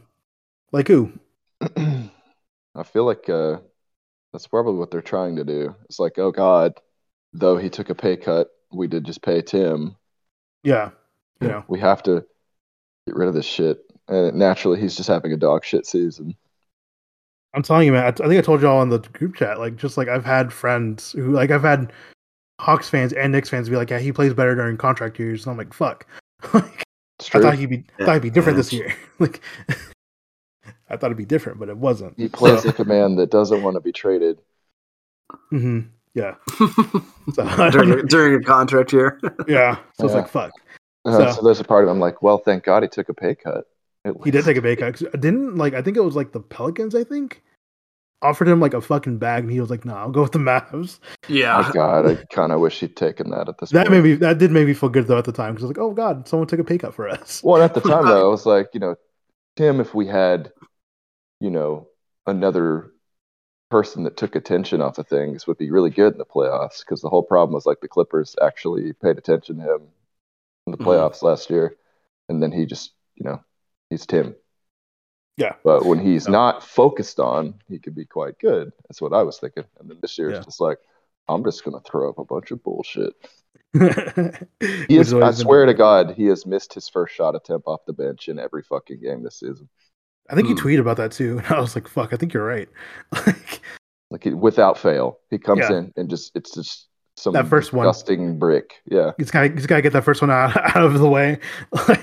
like 0.72 0.88
who? 0.88 1.12
I 2.76 2.84
feel 2.84 3.04
like 3.06 3.28
uh, 3.30 3.58
that's 4.32 4.48
probably 4.48 4.76
what 4.76 4.92
they're 4.92 5.02
trying 5.02 5.36
to 5.38 5.44
do. 5.44 5.76
It's 5.86 6.00
like, 6.00 6.18
oh 6.18 6.32
God, 6.32 6.80
though 7.34 7.58
he 7.58 7.70
took 7.70 7.90
a 7.90 7.96
pay 7.96 8.16
cut, 8.16 8.48
we 8.72 8.88
did 8.88 9.04
just 9.04 9.22
pay 9.22 9.42
Tim. 9.42 9.96
Yeah, 10.64 10.92
you 11.42 11.48
know, 11.50 11.64
We 11.68 11.80
have 11.80 12.04
to 12.04 12.26
get 13.08 13.16
rid 13.16 13.28
of 13.28 13.34
this 13.34 13.46
shit. 13.46 13.80
And 14.08 14.36
naturally, 14.38 14.80
he's 14.80 14.96
just 14.96 15.08
having 15.10 15.32
a 15.34 15.38
dog 15.38 15.64
shit 15.64 15.86
season. 15.86 16.36
I'm 17.54 17.64
telling 17.64 17.86
you, 17.86 17.92
man. 17.94 18.04
I, 18.06 18.08
I 18.08 18.12
think 18.12 18.34
I 18.38 18.42
told 18.42 18.62
y'all 18.62 18.82
in 18.82 18.90
the 18.90 19.00
group 19.00 19.36
chat. 19.36 19.60
Like, 19.60 19.76
just 19.76 19.98
like 19.98 20.08
I've 20.08 20.26
had 20.26 20.52
friends 20.54 21.12
who, 21.12 21.32
like, 21.32 21.52
I've 21.52 21.62
had 21.64 21.92
Hawks 22.60 22.90
fans 22.90 23.14
and 23.14 23.32
Knicks 23.32 23.50
fans 23.50 23.70
be 23.70 23.76
like, 23.76 23.90
"Yeah, 23.90 24.00
he 24.00 24.12
plays 24.12 24.34
better 24.34 24.54
during 24.56 24.78
contract 24.78 25.18
years." 25.20 25.46
And 25.46 25.52
I'm 25.52 25.58
like, 25.58 25.74
"Fuck." 25.74 26.06
like, 26.54 26.84
It's 27.20 27.34
I 27.34 27.40
thought 27.40 27.56
he'd 27.56 27.70
be, 27.70 27.84
I 28.00 28.06
thought 28.06 28.14
he'd 28.16 28.22
be 28.24 28.30
different 28.30 28.58
this 28.58 28.72
year. 28.74 28.96
like, 29.20 29.42
I 30.90 30.98
thought 30.98 31.08
it'd 31.08 31.18
be 31.18 31.26
different, 31.26 31.60
but 31.60 31.70
it 31.70 31.78
wasn't. 31.78 32.14
He 32.18 32.28
plays 32.30 32.62
So- 32.64 32.70
like 32.70 32.80
a 32.80 32.86
man 32.86 33.16
that 33.18 33.30
doesn't 33.32 33.62
want 33.64 33.76
to 33.76 33.82
be 33.82 33.92
traded. 33.92 34.40
hmm 35.50 35.82
Yeah. 36.14 36.36
So, 37.34 37.70
during, 37.72 38.06
during 38.08 38.42
a 38.42 38.44
contract 38.44 38.92
year. 38.94 39.20
yeah. 39.48 39.78
So 40.00 40.06
it's 40.06 40.14
like, 40.16 40.28
fuck. 40.30 40.52
Uh, 41.06 41.18
So- 41.18 41.32
so 41.38 41.42
there's 41.44 41.60
a 41.60 41.64
part 41.64 41.84
of 41.86 41.90
him 41.90 42.00
like, 42.00 42.22
well, 42.22 42.38
thank 42.38 42.64
God 42.64 42.84
he 42.84 42.90
took 42.90 43.10
a 43.10 43.14
pay 43.14 43.36
cut. 43.36 43.66
He 44.24 44.32
did 44.32 44.46
take 44.46 44.58
a 44.58 44.62
pay 44.62 44.76
cut. 44.76 44.98
Didn't 45.20 45.58
like 45.58 45.74
I 45.74 45.82
think 45.82 45.98
it 45.98 46.04
was 46.04 46.16
like 46.16 46.32
the 46.32 46.40
Pelicans. 46.40 46.96
I 46.96 47.04
think 47.04 47.44
offered 48.22 48.48
him 48.48 48.60
like 48.60 48.74
a 48.74 48.82
fucking 48.82 49.18
bag, 49.18 49.44
and 49.44 49.52
he 49.52 49.60
was 49.62 49.70
like, 49.70 49.86
"No, 49.86 49.94
I'll 49.94 50.10
go 50.10 50.22
with 50.22 50.32
the 50.32 50.40
Mavs." 50.40 51.00
yeah. 51.28 51.62
My 51.62 51.72
God, 51.72 52.06
I 52.10 52.16
kind 52.34 52.52
of 52.52 52.60
wish 52.62 52.80
he'd 52.80 52.96
taken 52.96 53.30
that 53.32 53.50
at 53.50 53.58
this 53.60 53.70
That 53.72 53.88
point. 53.88 54.04
made 54.04 54.10
me 54.12 54.16
that 54.16 54.38
did 54.38 54.52
make 54.52 54.68
me 54.68 54.74
feel 54.74 54.90
good 54.90 55.08
though 55.08 55.18
at 55.18 55.26
the 55.26 55.32
time 55.34 55.54
because 55.54 55.66
I 55.66 55.68
was 55.68 55.78
like, 55.78 55.84
"Oh 55.84 55.92
God, 55.94 56.28
someone 56.28 56.48
took 56.48 56.60
a 56.60 56.64
pay 56.64 56.78
cut 56.78 56.94
for 56.94 57.08
us." 57.10 57.42
Well, 57.44 57.62
at 57.62 57.74
the 57.74 57.82
time 57.82 58.06
though, 58.08 58.28
I 58.28 58.32
was 58.32 58.46
like, 58.46 58.70
you 58.74 58.80
know, 58.80 58.96
Tim, 59.58 59.80
if 59.82 59.94
we 59.94 60.08
had, 60.08 60.52
you 61.42 61.50
know, 61.52 61.88
another 62.26 62.92
person 63.70 64.04
that 64.06 64.18
took 64.18 64.36
attention 64.36 64.82
off 64.82 64.98
of 64.98 65.08
things 65.08 65.46
would 65.46 65.58
be 65.58 65.70
really 65.72 65.90
good 65.92 66.14
in 66.14 66.18
the 66.20 66.26
playoffs 66.26 66.80
because 66.80 67.02
the 67.02 67.10
whole 67.10 67.22
problem 67.24 67.54
was 67.54 67.66
like 67.66 67.82
the 67.82 67.88
Clippers 67.88 68.36
actually 68.42 68.94
paid 68.94 69.18
attention 69.18 69.58
to 69.58 69.76
him 69.76 69.82
in 70.70 70.78
the 70.78 70.84
Mhm. 70.84 70.88
playoffs 70.88 71.22
last 71.24 71.50
year, 71.50 71.76
and 72.30 72.42
then 72.42 72.52
he 72.52 72.66
just, 72.66 72.94
you 73.16 73.24
know, 73.26 73.44
he's 73.90 74.06
Tim. 74.06 74.36
Yeah. 75.38 75.56
But 75.64 75.86
when 75.86 76.00
he's 76.00 76.26
Yeah. 76.28 76.32
not 76.34 76.64
focused 76.64 77.20
on, 77.20 77.56
he 77.68 77.80
could 77.80 77.96
be 77.96 78.06
quite 78.06 78.38
good. 78.40 78.72
That's 78.88 79.02
what 79.02 79.14
I 79.14 79.24
was 79.24 79.40
thinking. 79.40 79.64
And 79.80 79.90
then 79.90 79.98
this 80.02 80.18
year 80.18 80.30
Yeah. 80.32 80.38
it's 80.38 80.46
just 80.46 80.62
like, 80.62 80.80
I'm 81.28 81.44
just 81.44 81.64
gonna 81.64 81.80
throw 81.82 82.10
up 82.10 82.18
a 82.20 82.26
bunch 82.26 82.52
of 82.52 82.62
bullshit. 82.64 83.14
He 84.60 84.86
He 84.88 84.98
is, 84.98 85.14
I 85.14 85.32
swear 85.32 85.66
to 85.66 85.74
God, 85.74 86.12
he 86.16 86.26
has 86.26 86.46
missed 86.46 86.74
his 86.74 86.90
first 86.90 87.14
shot 87.16 87.36
attempt 87.36 87.68
off 87.68 87.86
the 87.86 87.94
bench 87.94 88.28
in 88.28 88.38
every 88.40 88.64
fucking 88.64 89.00
game 89.00 89.24
this 89.24 89.40
season. 89.40 89.70
I 90.30 90.36
think 90.36 90.50
you 90.50 90.56
Hmm. 90.56 90.68
tweeted 90.68 90.80
about 90.82 90.98
that 90.98 91.12
too, 91.12 91.38
and 91.44 91.48
I 91.48 91.60
was 91.60 91.74
like, 91.76 91.88
"Fuck, 91.88 92.14
I 92.14 92.18
think 92.18 92.34
you're 92.34 92.46
right." 92.46 92.68
like, 93.26 93.62
Like 94.12 94.24
he- 94.24 94.34
without 94.34 94.78
fail, 94.78 95.20
he 95.30 95.38
comes 95.38 95.62
Yeah. 95.70 95.78
in 95.78 95.94
and 95.96 96.10
just 96.10 96.32
it's 96.36 96.52
just 96.54 96.89
some 97.20 97.34
That 97.34 97.48
first 97.48 97.74
one. 97.74 97.86
disgusting 97.86 98.40
brick. 98.40 98.82
Yeah, 98.86 99.12
he's 99.18 99.32
got 99.32 99.52
he's 99.52 99.66
got 99.66 99.78
to 99.78 99.82
get 99.82 99.94
that 99.94 100.04
first 100.04 100.22
one 100.22 100.32
out, 100.32 100.56
out 100.76 100.84
of 100.84 101.00
the 101.00 101.10
way. 101.10 101.40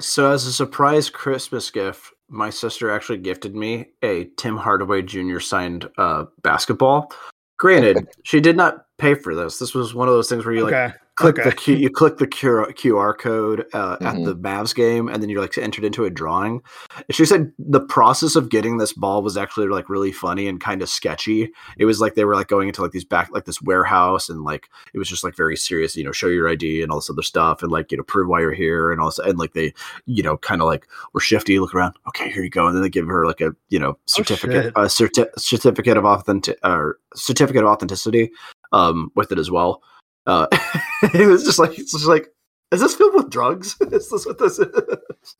So, 0.00 0.32
as 0.32 0.44
a 0.44 0.52
surprise 0.52 1.08
Christmas 1.08 1.70
gift, 1.70 2.12
my 2.28 2.50
sister 2.50 2.90
actually 2.90 3.18
gifted 3.18 3.54
me 3.54 3.86
a 4.02 4.24
Tim 4.36 4.56
Hardaway 4.56 5.02
Jr. 5.02 5.38
signed 5.38 5.88
uh, 5.96 6.24
basketball. 6.42 7.12
Granted, 7.58 8.08
she 8.24 8.40
did 8.40 8.56
not 8.56 8.86
pay 8.98 9.14
for 9.14 9.36
this. 9.36 9.58
This 9.60 9.74
was 9.74 9.94
one 9.94 10.08
of 10.08 10.14
those 10.14 10.28
things 10.28 10.44
where 10.44 10.54
you 10.54 10.64
like 10.64 10.74
okay, 10.74 10.94
click 11.18 11.38
okay. 11.38 11.50
the 11.50 11.56
Q, 11.56 11.74
you 11.76 11.90
click 11.90 12.18
the 12.18 12.26
QR, 12.26 12.72
QR 12.74 13.16
code 13.18 13.66
uh, 13.72 13.96
at 14.00 14.14
Mhm. 14.14 14.24
the 14.24 14.36
Mavs 14.36 14.74
game, 14.74 15.08
and 15.08 15.20
then 15.22 15.28
you're 15.28 15.40
like 15.40 15.56
entered 15.58 15.84
into 15.84 16.04
a 16.04 16.10
drawing. 16.10 16.62
And 16.96 17.14
she 17.14 17.24
said 17.24 17.52
the 17.58 17.80
process 17.80 18.36
of 18.36 18.48
getting 18.50 18.78
this 18.78 18.92
ball 18.92 19.22
was 19.22 19.36
actually 19.36 19.66
like 19.68 19.88
really 19.88 20.12
funny 20.12 20.46
and 20.46 20.60
kind 20.60 20.80
of 20.80 20.88
sketchy. 20.88 21.50
It 21.76 21.84
was 21.86 22.00
like 22.00 22.14
they 22.14 22.24
were 22.24 22.34
like 22.36 22.48
going 22.48 22.68
into 22.68 22.82
like 22.82 22.92
these 22.92 23.04
back 23.04 23.30
like 23.32 23.44
this 23.46 23.60
warehouse, 23.60 24.28
and 24.28 24.42
like 24.44 24.68
it 24.94 24.98
was 24.98 25.08
just 25.08 25.24
like 25.24 25.36
very 25.36 25.56
serious. 25.56 25.96
You 25.96 26.04
know, 26.04 26.12
show 26.12 26.28
your 26.28 26.48
ID 26.48 26.82
and 26.82 26.90
all 26.92 26.98
this 26.98 27.10
other 27.10 27.22
stuff, 27.22 27.62
and 27.62 27.72
like 27.72 27.90
you 27.90 27.98
know 27.98 28.04
prove 28.04 28.28
why 28.28 28.40
you're 28.40 28.52
here, 28.52 28.92
and 28.92 29.00
also 29.00 29.22
and 29.24 29.38
like 29.38 29.54
they 29.54 29.74
you 30.06 30.22
know 30.22 30.36
kind 30.38 30.62
of 30.62 30.66
like 30.66 30.86
were 31.12 31.20
shifty. 31.20 31.58
Look 31.58 31.74
around. 31.74 31.94
Okay, 32.08 32.30
here 32.30 32.42
you 32.44 32.50
go, 32.50 32.66
and 32.66 32.76
then 32.76 32.82
they 32.82 32.88
give 32.90 33.06
her 33.06 33.26
like 33.26 33.40
a 33.40 33.52
you 33.68 33.78
know 33.78 33.98
certificate 34.06 34.64
shit. 34.64 34.72
a 34.76 34.80
certi- 34.82 35.38
certificate 35.38 35.96
of 35.96 36.04
authentic 36.04 36.58
or 36.64 36.98
certificate 37.14 37.62
of 37.64 37.68
authenticity 37.68 38.30
um 38.72 39.10
with 39.16 39.32
it 39.32 39.38
as 39.38 39.50
well. 39.50 39.82
Uh, 40.28 40.46
it 41.14 41.26
was 41.26 41.42
just 41.42 41.58
like 41.58 41.76
it's 41.78 41.92
just 41.92 42.06
like, 42.06 42.28
is 42.70 42.80
this 42.80 42.94
filled 42.94 43.14
with 43.14 43.30
drugs? 43.30 43.76
is 43.80 44.10
this 44.10 44.26
what 44.26 44.38
this 44.38 44.58
is? 44.60 44.68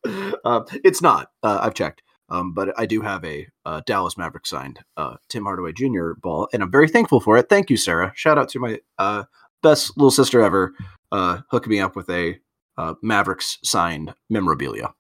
um, 0.45 0.65
it's 0.83 1.03
not. 1.03 1.31
Uh, 1.43 1.61
I've 1.63 1.75
checked. 1.75 2.03
Um, 2.31 2.53
but 2.53 2.79
I 2.79 2.85
do 2.85 3.01
have 3.01 3.25
a 3.25 3.47
uh, 3.65 3.81
Dallas 3.87 4.19
Maverick 4.19 4.47
signed 4.47 4.81
uh, 4.99 5.17
Tim 5.29 5.45
Hardaway 5.45 5.73
Jr. 5.73 6.13
ball, 6.21 6.49
and 6.53 6.63
I'm 6.63 6.71
very 6.71 6.89
thankful 6.89 7.21
for 7.21 7.39
it. 7.39 7.49
Thank 7.49 7.71
you, 7.71 7.77
Sarah. 7.79 8.13
Shout 8.17 8.37
out 8.37 8.51
to 8.51 8.59
my 8.59 8.81
uh, 8.99 9.25
best 9.63 9.97
little 9.97 10.11
sister 10.11 10.43
ever, 10.43 10.75
uh, 11.11 11.39
hooking 11.51 11.71
me 11.71 11.81
up 11.81 11.97
with 11.97 12.11
a 12.11 12.39
uh, 12.77 12.95
Mavericks 13.03 13.59
signed 13.65 14.15
memorabilia. 14.29 14.93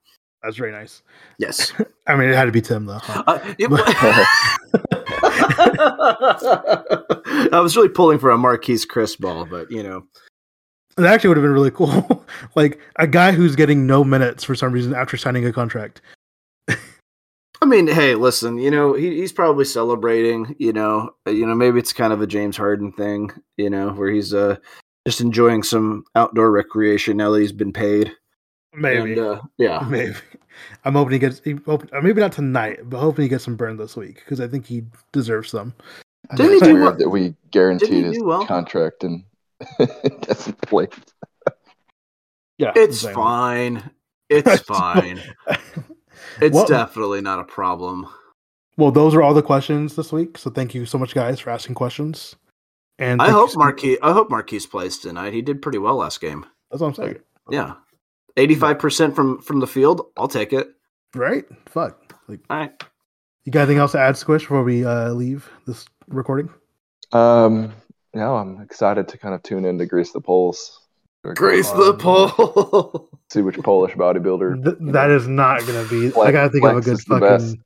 That's 0.43 0.57
very 0.57 0.73
nice. 0.73 1.03
Yes. 1.39 1.73
I 2.07 2.17
mean, 2.17 2.31
it 2.31 2.35
had 2.35 2.47
to 2.47 2.53
be 2.53 2.63
Tim 2.63 2.87
though. 2.87 2.99
huh? 2.99 3.25
Uh, 3.27 3.55
it 3.59 4.98
I 7.53 7.61
was 7.61 7.77
really 7.77 7.89
pulling 7.89 8.19
for 8.19 8.31
a 8.31 8.37
Marquese 8.37 8.87
Chriss 8.87 9.19
ball, 9.19 9.45
but 9.45 9.71
you 9.71 9.83
know, 9.83 10.05
It 10.97 11.05
actually 11.05 11.29
would 11.29 11.37
have 11.37 11.45
been 11.45 11.53
really 11.53 11.71
cool. 11.71 12.25
like 12.55 12.81
a 12.97 13.07
guy 13.07 13.33
who's 13.33 13.57
getting 13.57 13.87
no 13.87 14.05
minutes 14.05 14.45
for 14.45 14.55
some 14.55 14.73
reason 14.73 14.95
after 14.95 15.17
signing 15.17 15.45
a 15.47 15.53
contract. 15.53 16.01
I 17.61 17.67
mean, 17.67 17.89
hey, 17.89 18.15
listen, 18.15 18.59
you 18.59 18.71
know, 18.71 18.95
he, 18.95 19.17
he's 19.17 19.33
probably 19.33 19.65
celebrating, 19.65 20.55
you 20.61 20.73
know, 20.73 21.11
you 21.27 21.45
know, 21.45 21.57
maybe 21.57 21.81
it's 21.81 21.93
kind 21.93 22.13
of 22.13 22.23
a 22.23 22.27
James 22.27 22.57
Harden 22.57 22.93
thing, 22.93 23.33
you 23.57 23.69
know, 23.69 23.91
where 23.91 24.11
he's 24.11 24.33
uh 24.33 24.57
just 25.07 25.21
enjoying 25.21 25.63
some 25.63 26.05
outdoor 26.15 26.51
recreation 26.51 27.17
now 27.17 27.31
that 27.31 27.41
he's 27.41 27.53
been 27.53 27.73
paid. 27.73 28.13
Maybe. 28.75 29.13
And, 29.13 29.21
uh, 29.21 29.41
yeah. 29.57 29.81
Maybe. 29.89 30.15
I'm 30.85 30.95
hoping 30.95 31.13
he 31.13 31.19
gets. 31.19 31.41
He, 31.45 31.53
hope, 31.67 31.89
uh, 31.93 32.01
maybe 32.01 32.21
not 32.21 32.33
tonight, 32.33 32.81
but 32.91 32.99
hoping 32.99 33.23
he 33.23 33.29
gets 33.29 33.45
some 33.45 33.55
burn 33.55 33.77
this 33.77 33.95
week 33.97 34.17
because 34.17 34.41
I 34.41 34.49
think 34.49 34.67
he 34.67 34.83
deserves 35.13 35.51
some. 35.51 35.73
I 36.31 36.35
Didn't 36.37 36.51
think 36.51 36.63
he 36.65 36.69
do 36.71 36.75
weird 36.75 36.85
well- 36.87 36.97
that 36.99 37.09
we 37.11 37.35
guaranteed 37.53 38.05
his 38.07 38.21
well? 38.23 38.45
contract 38.45 39.05
and 39.05 39.23
doesn't 40.23 40.61
play? 40.63 40.89
Yeah, 42.59 42.73
It's 42.75 43.01
same. 43.01 43.15
fine. 43.15 43.91
It's 44.31 44.61
fine. 44.61 45.23
It's 46.41 46.55
Well- 46.55 46.67
definitely 46.67 47.21
not 47.23 47.39
a 47.41 47.45
problem. 47.45 48.07
Well, 48.77 48.91
those 48.91 49.15
are 49.15 49.23
all 49.23 49.33
the 49.33 49.43
questions 49.43 49.97
this 49.97 50.13
week. 50.13 50.37
So 50.37 50.51
thank 50.51 50.75
you 50.75 50.85
so 50.87 50.99
much, 50.99 51.15
guys, 51.15 51.41
for 51.41 51.49
asking 51.51 51.77
questions. 51.77 52.37
And 52.99 53.23
I 53.23 53.31
hope 53.31 53.51
so- 53.51 53.59
Marquese. 53.59 53.97
I 54.03 54.13
hope 54.13 54.29
Marquese 54.29 54.69
plays 54.71 54.99
tonight. 54.99 55.33
He 55.33 55.41
did 55.41 55.63
pretty 55.63 55.79
well 55.79 55.97
last 55.97 56.21
game. 56.21 56.45
That's 56.71 56.83
what 56.83 56.89
I'm 56.89 56.95
saying. 56.95 57.17
Yeah, 57.49 57.75
eighty-five 58.39 58.79
percent 58.79 59.15
from 59.15 59.41
from 59.43 59.61
the 59.61 59.67
field. 59.67 60.07
I'll 60.17 60.29
take 60.29 60.53
it. 60.53 60.69
Right? 61.15 61.45
Fuck. 61.67 62.15
Like, 62.29 62.41
All 62.51 62.59
right. 62.59 62.83
you 63.45 63.53
got 63.53 63.61
anything 63.63 63.79
else 63.79 63.93
to 63.93 63.99
add, 64.01 64.17
Squish, 64.17 64.43
before 64.43 64.63
we 64.63 64.85
uh, 64.85 65.11
leave 65.13 65.51
this 65.67 65.87
recording? 66.09 66.51
Um, 67.13 67.73
no, 68.15 68.37
I'm 68.37 68.61
excited 68.61 69.09
to 69.09 69.17
kind 69.19 69.35
of 69.35 69.43
tune 69.43 69.65
in 69.65 69.79
to 69.79 69.87
Grease 69.87 70.13
the 70.13 70.21
Poles. 70.21 70.81
Grease 71.35 71.71
the 71.71 71.95
pole. 71.95 73.09
See 73.33 73.43
which 73.43 73.59
Polish 73.59 73.95
bodybuilder. 73.95 74.63
Th- 74.65 74.77
that 74.93 75.11
is 75.11 75.27
not 75.27 75.61
going 75.67 75.83
to 75.85 75.91
be. 75.91 76.17
I 76.21 76.31
gotta 76.31 76.49
think 76.51 76.65
of 76.65 76.77
a 76.77 76.81
good 76.81 76.95
is 76.95 77.05
best. 77.05 77.47
fucking. 77.47 77.65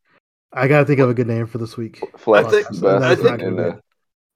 I 0.52 0.68
gotta 0.68 0.84
think 0.84 1.00
of 1.00 1.10
a 1.10 1.14
good 1.14 1.26
name 1.26 1.46
for 1.46 1.58
this 1.58 1.76
week. 1.76 2.00
Flex 2.16 2.48
I 2.48 2.50
think- 2.50 2.70
is 2.70 2.82
I 2.84 3.14
think- 3.14 3.42
in 3.42 3.56
the- 3.56 3.80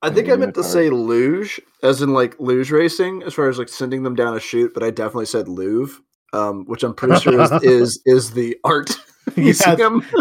I 0.03 0.11
think 0.11 0.29
I 0.29 0.37
meant 0.37 0.55
to 0.55 0.63
say 0.63 0.91
luge, 0.91 1.61
as 1.83 2.03
in 2.03 2.13
like 2.13 2.39
luge 2.39 2.71
racing, 2.71 3.23
as 3.23 3.33
far 3.35 3.49
as 3.49 3.59
like 3.59 3.69
sending 3.71 4.03
them 4.03 4.15
down 4.15 4.37
a 4.37 4.41
chute, 4.41 4.73
but 4.75 4.83
I 4.83 4.91
definitely 4.91 5.27
said 5.27 5.49
Louvre, 5.49 6.01
um, 6.37 6.65
which 6.67 6.83
I'm 6.83 6.95
pretty 6.95 7.19
sure 7.21 7.41
is, 7.41 7.53
is 7.63 8.03
is 8.07 8.31
the 8.33 8.57
art 8.65 8.91
Yes. 9.37 9.67
museum. 9.67 10.05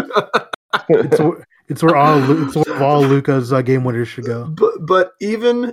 It's, 0.88 1.18
where- 1.18 1.46
it's 1.68 1.82
where 1.82 1.96
all 1.96 2.46
it's 2.46 2.54
where 2.54 2.82
all 2.82 3.02
Luka's 3.02 3.52
uh, 3.52 3.62
game 3.62 3.82
winners 3.84 4.08
should 4.08 4.26
go. 4.26 4.44
but 4.46 4.72
but 4.86 5.12
even 5.20 5.72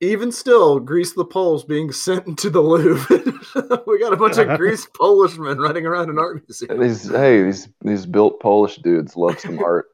even 0.00 0.30
still, 0.30 0.78
Grease 0.78 1.12
the 1.14 1.24
Poles 1.24 1.64
being 1.64 1.90
sent 1.90 2.38
to 2.38 2.48
the 2.50 2.60
Louvre. 2.60 3.82
we 3.86 3.98
got 3.98 4.12
a 4.12 4.16
bunch 4.16 4.38
of 4.38 4.56
Greece 4.56 4.86
Polishmen 4.96 5.58
running 5.58 5.86
around 5.86 6.08
an 6.08 6.18
art 6.20 6.42
museum. 6.46 6.80
These 6.80 7.08
hey, 7.10 7.42
these 7.42 7.68
these 7.82 8.06
built 8.06 8.38
Polish 8.40 8.76
dudes 8.76 9.16
love 9.16 9.40
some 9.40 9.58
art. 9.58 9.86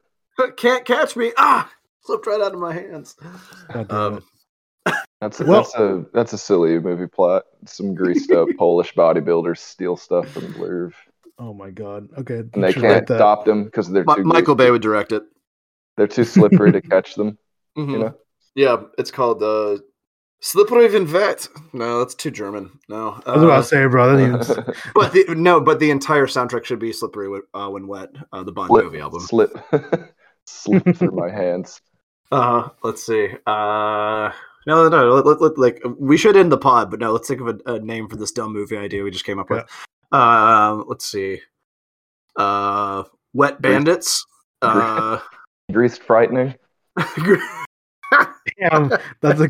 Can't 0.57 0.85
catch 0.85 1.15
me! 1.15 1.31
Ah, 1.37 1.67
slipped 2.03 2.27
right 2.27 2.41
out 2.41 2.53
of 2.53 2.59
my 2.59 2.73
hands. 2.73 3.15
God 3.73 3.87
damn 3.87 3.97
Um, 3.97 4.23
it. 5.25 5.37
That's 5.37 5.39
Well- 5.49 5.61
that's 5.63 5.75
a 5.75 6.05
that's 6.13 6.33
a 6.33 6.37
silly 6.37 6.79
movie 6.79 7.07
plot. 7.07 7.43
Some 7.65 7.93
greased 7.95 8.31
up 8.31 8.47
Polish 8.57 8.93
bodybuilders 8.95 9.57
steal 9.57 9.95
stuff 9.97 10.27
from 10.29 10.51
the 10.53 10.59
Louvre, 10.59 10.93
Oh 11.39 11.53
my 11.53 11.69
god. 11.71 12.07
Okay. 12.17 12.39
and 12.53 12.63
they 12.63 12.73
can't 12.73 13.05
that. 13.07 13.17
stop 13.17 13.45
them 13.45 13.65
because 13.65 13.89
they're 13.91 14.05
Mi- 14.05 14.15
too 14.15 14.23
Michael 14.23 14.55
greasy. 14.55 14.67
Bay 14.67 14.71
would 14.71 14.81
direct 14.81 15.11
it. 15.11 15.23
They're 15.97 16.07
too 16.07 16.23
slippery 16.23 16.71
to 16.71 16.81
catch 16.93 17.15
them. 17.15 17.37
Mhm. 17.77 17.91
You 17.91 17.99
know, 17.99 18.15
Yeah, 18.55 18.83
it's 18.97 19.11
called 19.11 19.41
uh, 19.43 19.77
Slippery 20.41 20.87
Van 20.89 21.05
Vet. 21.07 21.47
No, 21.73 21.99
that's 21.99 22.15
too 22.15 22.31
German. 22.31 22.79
No, 22.87 23.19
I 23.25 23.33
was 23.35 23.43
about 23.43 23.51
uh, 23.51 23.61
to 23.61 23.63
say, 23.63 23.85
bro. 23.87 24.15
That 24.15 24.29
means 24.31 24.47
but 24.95 25.11
the, 25.13 25.25
no, 25.35 25.59
but 25.59 25.79
the 25.79 25.89
entire 25.91 26.27
soundtrack 26.27 26.63
should 26.65 26.79
be 26.79 26.91
"Slippery 26.93 27.27
When, 27.29 27.41
uh, 27.53 27.69
when 27.69 27.87
Wet," 27.87 28.09
uh, 28.31 28.43
the 28.43 28.51
Bond 28.51 28.67
slip, 28.69 28.85
movie 28.85 28.99
album. 28.99 29.21
slip, 29.21 29.57
slip 30.45 30.83
through 30.95 31.11
my 31.11 31.29
hands. 31.31 31.81
Uh, 32.31 32.69
let's 32.83 33.05
see. 33.05 33.29
Uh, 33.45 34.31
no, 34.65 34.87
no, 34.89 35.15
let, 35.15 35.41
let- 35.41 35.57
like 35.57 35.81
we 35.97 36.17
should 36.17 36.35
end 36.35 36.51
the 36.51 36.57
pod, 36.57 36.89
but 36.91 36.99
no, 36.99 37.11
let's 37.11 37.27
think 37.27 37.41
of 37.41 37.47
a, 37.47 37.73
a 37.73 37.79
name 37.79 38.07
for 38.07 38.15
this 38.15 38.31
dumb 38.31 38.53
movie 38.53 38.77
idea 38.77 39.03
we 39.03 39.11
just 39.11 39.25
came 39.25 39.39
up 39.39 39.49
with. 39.49 39.65
Um, 40.11 40.85
let's 40.87 41.05
see. 41.05 41.41
Uh, 42.35 43.03
Wet 43.33 43.61
Bandits. 43.61 44.25
Uh, 44.61 45.19
Greased 45.71 46.03
frightening. 46.03 46.55
damn. 48.59 48.91
That's 49.21 49.41
a 49.41 49.49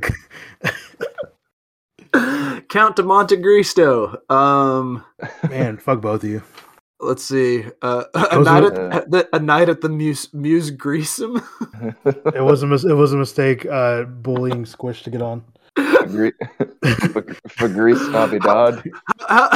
Count 2.69 2.95
de 2.95 3.03
Monte 3.03 3.41
Cristo. 3.41 4.21
Um, 4.29 5.03
man. 5.49 5.77
Fuck 5.77 6.01
both 6.01 6.23
of 6.23 6.29
you. 6.29 6.41
Let's 6.99 7.23
see. 7.23 7.65
Uh, 7.81 8.03
a 8.13 8.39
night 8.41 8.63
are- 8.63 8.91
at 8.91 9.11
the, 9.11 9.29
a 9.33 9.39
night 9.39 9.69
at 9.69 9.81
the 9.81 9.89
Muse 9.89 10.33
Muse 10.33 10.71
Greasem. 10.71 11.43
It 12.33 12.41
was 12.43 12.63
a 12.63 12.67
mis- 12.67 12.83
it 12.85 12.93
was 12.93 13.13
a 13.13 13.17
mistake. 13.17 13.65
Uh, 13.65 14.03
bullying 14.03 14.65
Squish 14.65 15.03
to 15.03 15.09
get 15.09 15.21
on. 15.21 15.43
Gre- 16.07 16.29
for, 17.11 17.23
for 17.49 17.67
Grease 17.67 18.07
Navidad. 18.07 18.81
How, 19.27 19.49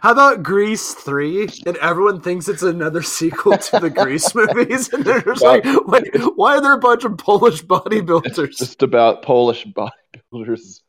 how 0.00 0.12
about 0.12 0.42
Grease 0.42 0.94
three? 0.94 1.42
And 1.66 1.76
everyone 1.78 2.22
thinks 2.22 2.48
it's 2.48 2.62
another 2.62 3.02
sequel 3.02 3.58
to 3.58 3.80
the 3.80 3.90
Grease 3.90 4.34
movies, 4.34 4.90
and 4.92 5.04
they're 5.04 5.20
just 5.20 5.42
like, 5.42 5.64
"Wait, 5.86 6.08
why 6.36 6.56
are 6.56 6.60
there 6.62 6.72
a 6.72 6.78
bunch 6.78 7.04
of 7.04 7.18
Polish 7.18 7.62
bodybuilders 7.62 8.56
Just 8.56 8.82
about 8.82 9.20
Polish 9.22 9.66
bodybuilders 9.66 10.80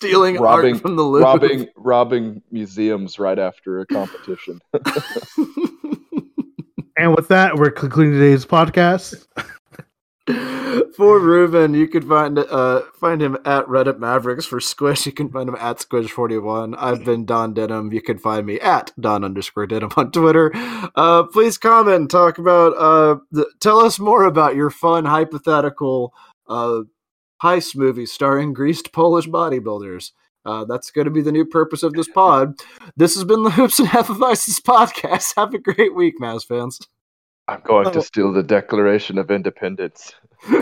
stealing 0.00 0.36
robbing- 0.36 0.74
art 0.74 0.82
from 0.82 0.96
the 0.96 1.02
Louvre?" 1.02 1.24
robbing 1.24 1.68
robbing 1.76 2.42
museums 2.50 3.18
right 3.18 3.38
after 3.38 3.80
a 3.80 3.86
competition. 3.86 4.60
And 6.96 7.16
with 7.16 7.28
that, 7.28 7.56
we're 7.56 7.70
concluding 7.70 8.12
today's 8.12 8.44
podcast. 8.44 9.26
For 10.96 11.18
Ruben, 11.18 11.72
you 11.72 11.88
can 11.88 12.06
find 12.06 12.38
uh 12.38 12.82
find 13.00 13.22
him 13.22 13.38
at 13.46 13.64
Reddit 13.66 13.98
Mavericks. 13.98 14.44
For 14.44 14.60
Squish, 14.60 15.06
you 15.06 15.12
can 15.12 15.30
find 15.30 15.48
him 15.48 15.56
at 15.58 15.78
Squish41. 15.78 16.74
I've 16.78 17.02
been 17.04 17.24
Don 17.24 17.54
Denham. 17.54 17.90
You 17.90 18.02
can 18.02 18.18
find 18.18 18.44
me 18.46 18.60
at 18.60 18.92
Don 19.00 19.24
underscore 19.24 19.66
Denham 19.66 19.90
on 19.96 20.12
Twitter. 20.12 20.52
Uh 20.94 21.22
please 21.22 21.56
comment 21.56 21.96
and 21.96 22.10
talk 22.10 22.36
about 22.36 22.74
uh 22.76 23.16
the, 23.32 23.46
tell 23.60 23.78
us 23.80 23.98
more 23.98 24.24
about 24.24 24.54
your 24.54 24.68
fun 24.68 25.06
hypothetical 25.06 26.12
uh 26.48 26.80
heist 27.42 27.76
movie 27.76 28.06
starring 28.06 28.52
greased 28.52 28.92
Polish 28.92 29.26
bodybuilders. 29.28 30.12
Uh, 30.46 30.64
that's 30.64 30.90
going 30.90 31.04
to 31.04 31.10
be 31.10 31.20
the 31.20 31.32
new 31.32 31.44
purpose 31.44 31.82
of 31.82 31.92
this 31.92 32.08
pod. 32.08 32.54
This 32.96 33.14
has 33.14 33.24
been 33.24 33.42
the 33.42 33.50
Hoops 33.50 33.78
and 33.78 33.88
Half 33.88 34.08
of 34.08 34.22
Isis 34.22 34.58
podcast. 34.60 35.34
Have 35.36 35.52
a 35.52 35.58
great 35.58 35.94
week, 35.94 36.14
Mavs 36.20 36.46
fans. 36.46 36.78
I'm 37.48 37.60
going 37.64 37.86
Oh. 37.88 37.92
to 37.92 38.02
steal 38.02 38.32
the 38.32 38.42
Declaration 38.42 39.18
of 39.18 39.30
Independence. 39.30 40.12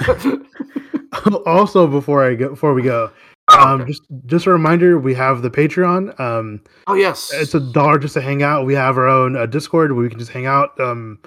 also, 1.46 1.86
before 1.86 2.24
I 2.24 2.34
go, 2.34 2.50
before 2.50 2.74
we 2.74 2.82
go, 2.82 3.10
um, 3.56 3.86
just 3.86 4.02
just 4.26 4.46
a 4.46 4.50
reminder, 4.50 4.98
we 4.98 5.14
have 5.14 5.42
the 5.42 5.50
Patreon. 5.50 6.18
Um, 6.20 6.60
oh 6.86 6.94
yes, 6.94 7.30
it's 7.32 7.54
a 7.54 7.60
dollar 7.72 7.98
just 7.98 8.14
to 8.14 8.20
hang 8.20 8.42
out. 8.42 8.66
We 8.66 8.74
have 8.74 8.98
our 8.98 9.08
own 9.08 9.36
uh, 9.36 9.46
Discord 9.46 9.92
where 9.92 10.02
we 10.02 10.08
can 10.10 10.18
just 10.18 10.32
hang 10.32 10.46
out. 10.46 10.78
Um, 10.80 11.18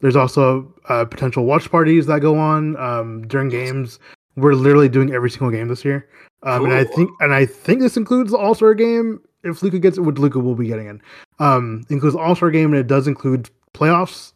there's 0.00 0.16
also 0.16 0.72
uh, 0.88 1.04
potential 1.04 1.44
watch 1.44 1.70
parties 1.70 2.06
that 2.06 2.20
go 2.20 2.38
on 2.38 2.76
um, 2.76 3.26
during 3.28 3.48
games. 3.48 3.98
We're 4.36 4.54
literally 4.54 4.88
doing 4.88 5.12
every 5.12 5.30
single 5.30 5.50
game 5.50 5.68
this 5.68 5.84
year, 5.84 6.08
um, 6.42 6.64
and 6.64 6.74
I 6.74 6.84
think 6.84 7.10
and 7.20 7.34
I 7.34 7.46
think 7.46 7.80
this 7.80 7.96
includes 7.96 8.30
the 8.30 8.38
All 8.38 8.54
Star 8.54 8.74
game. 8.74 9.20
If 9.42 9.62
Luka 9.62 9.78
gets 9.78 9.96
it, 9.98 10.02
which 10.02 10.18
Luka 10.18 10.38
will 10.38 10.54
be 10.54 10.66
getting 10.66 10.86
in, 10.86 11.02
um, 11.38 11.84
includes 11.88 12.14
All 12.14 12.34
Star 12.34 12.50
game 12.50 12.72
and 12.72 12.80
it 12.80 12.86
does 12.86 13.06
include 13.06 13.50
playoffs. 13.74 14.32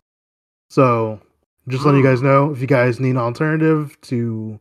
So 0.70 1.20
just 1.68 1.84
letting 1.84 2.00
you 2.00 2.06
guys 2.06 2.22
know 2.22 2.50
if 2.50 2.60
you 2.60 2.66
guys 2.66 3.00
need 3.00 3.10
an 3.10 3.18
alternative 3.18 3.98
to 4.02 4.58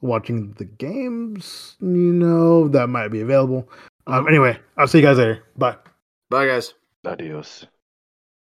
watching 0.00 0.52
the 0.54 0.64
games, 0.64 1.76
you 1.80 1.86
know 1.88 2.68
that 2.68 2.88
might 2.88 3.08
be 3.08 3.20
available. 3.20 3.68
Um, 4.06 4.26
anyway, 4.26 4.58
I'll 4.76 4.88
see 4.88 4.98
you 4.98 5.04
guys 5.04 5.18
later. 5.18 5.44
Bye. 5.56 5.76
bye 6.30 6.46
guys. 6.46 6.74
Adios. 7.04 7.66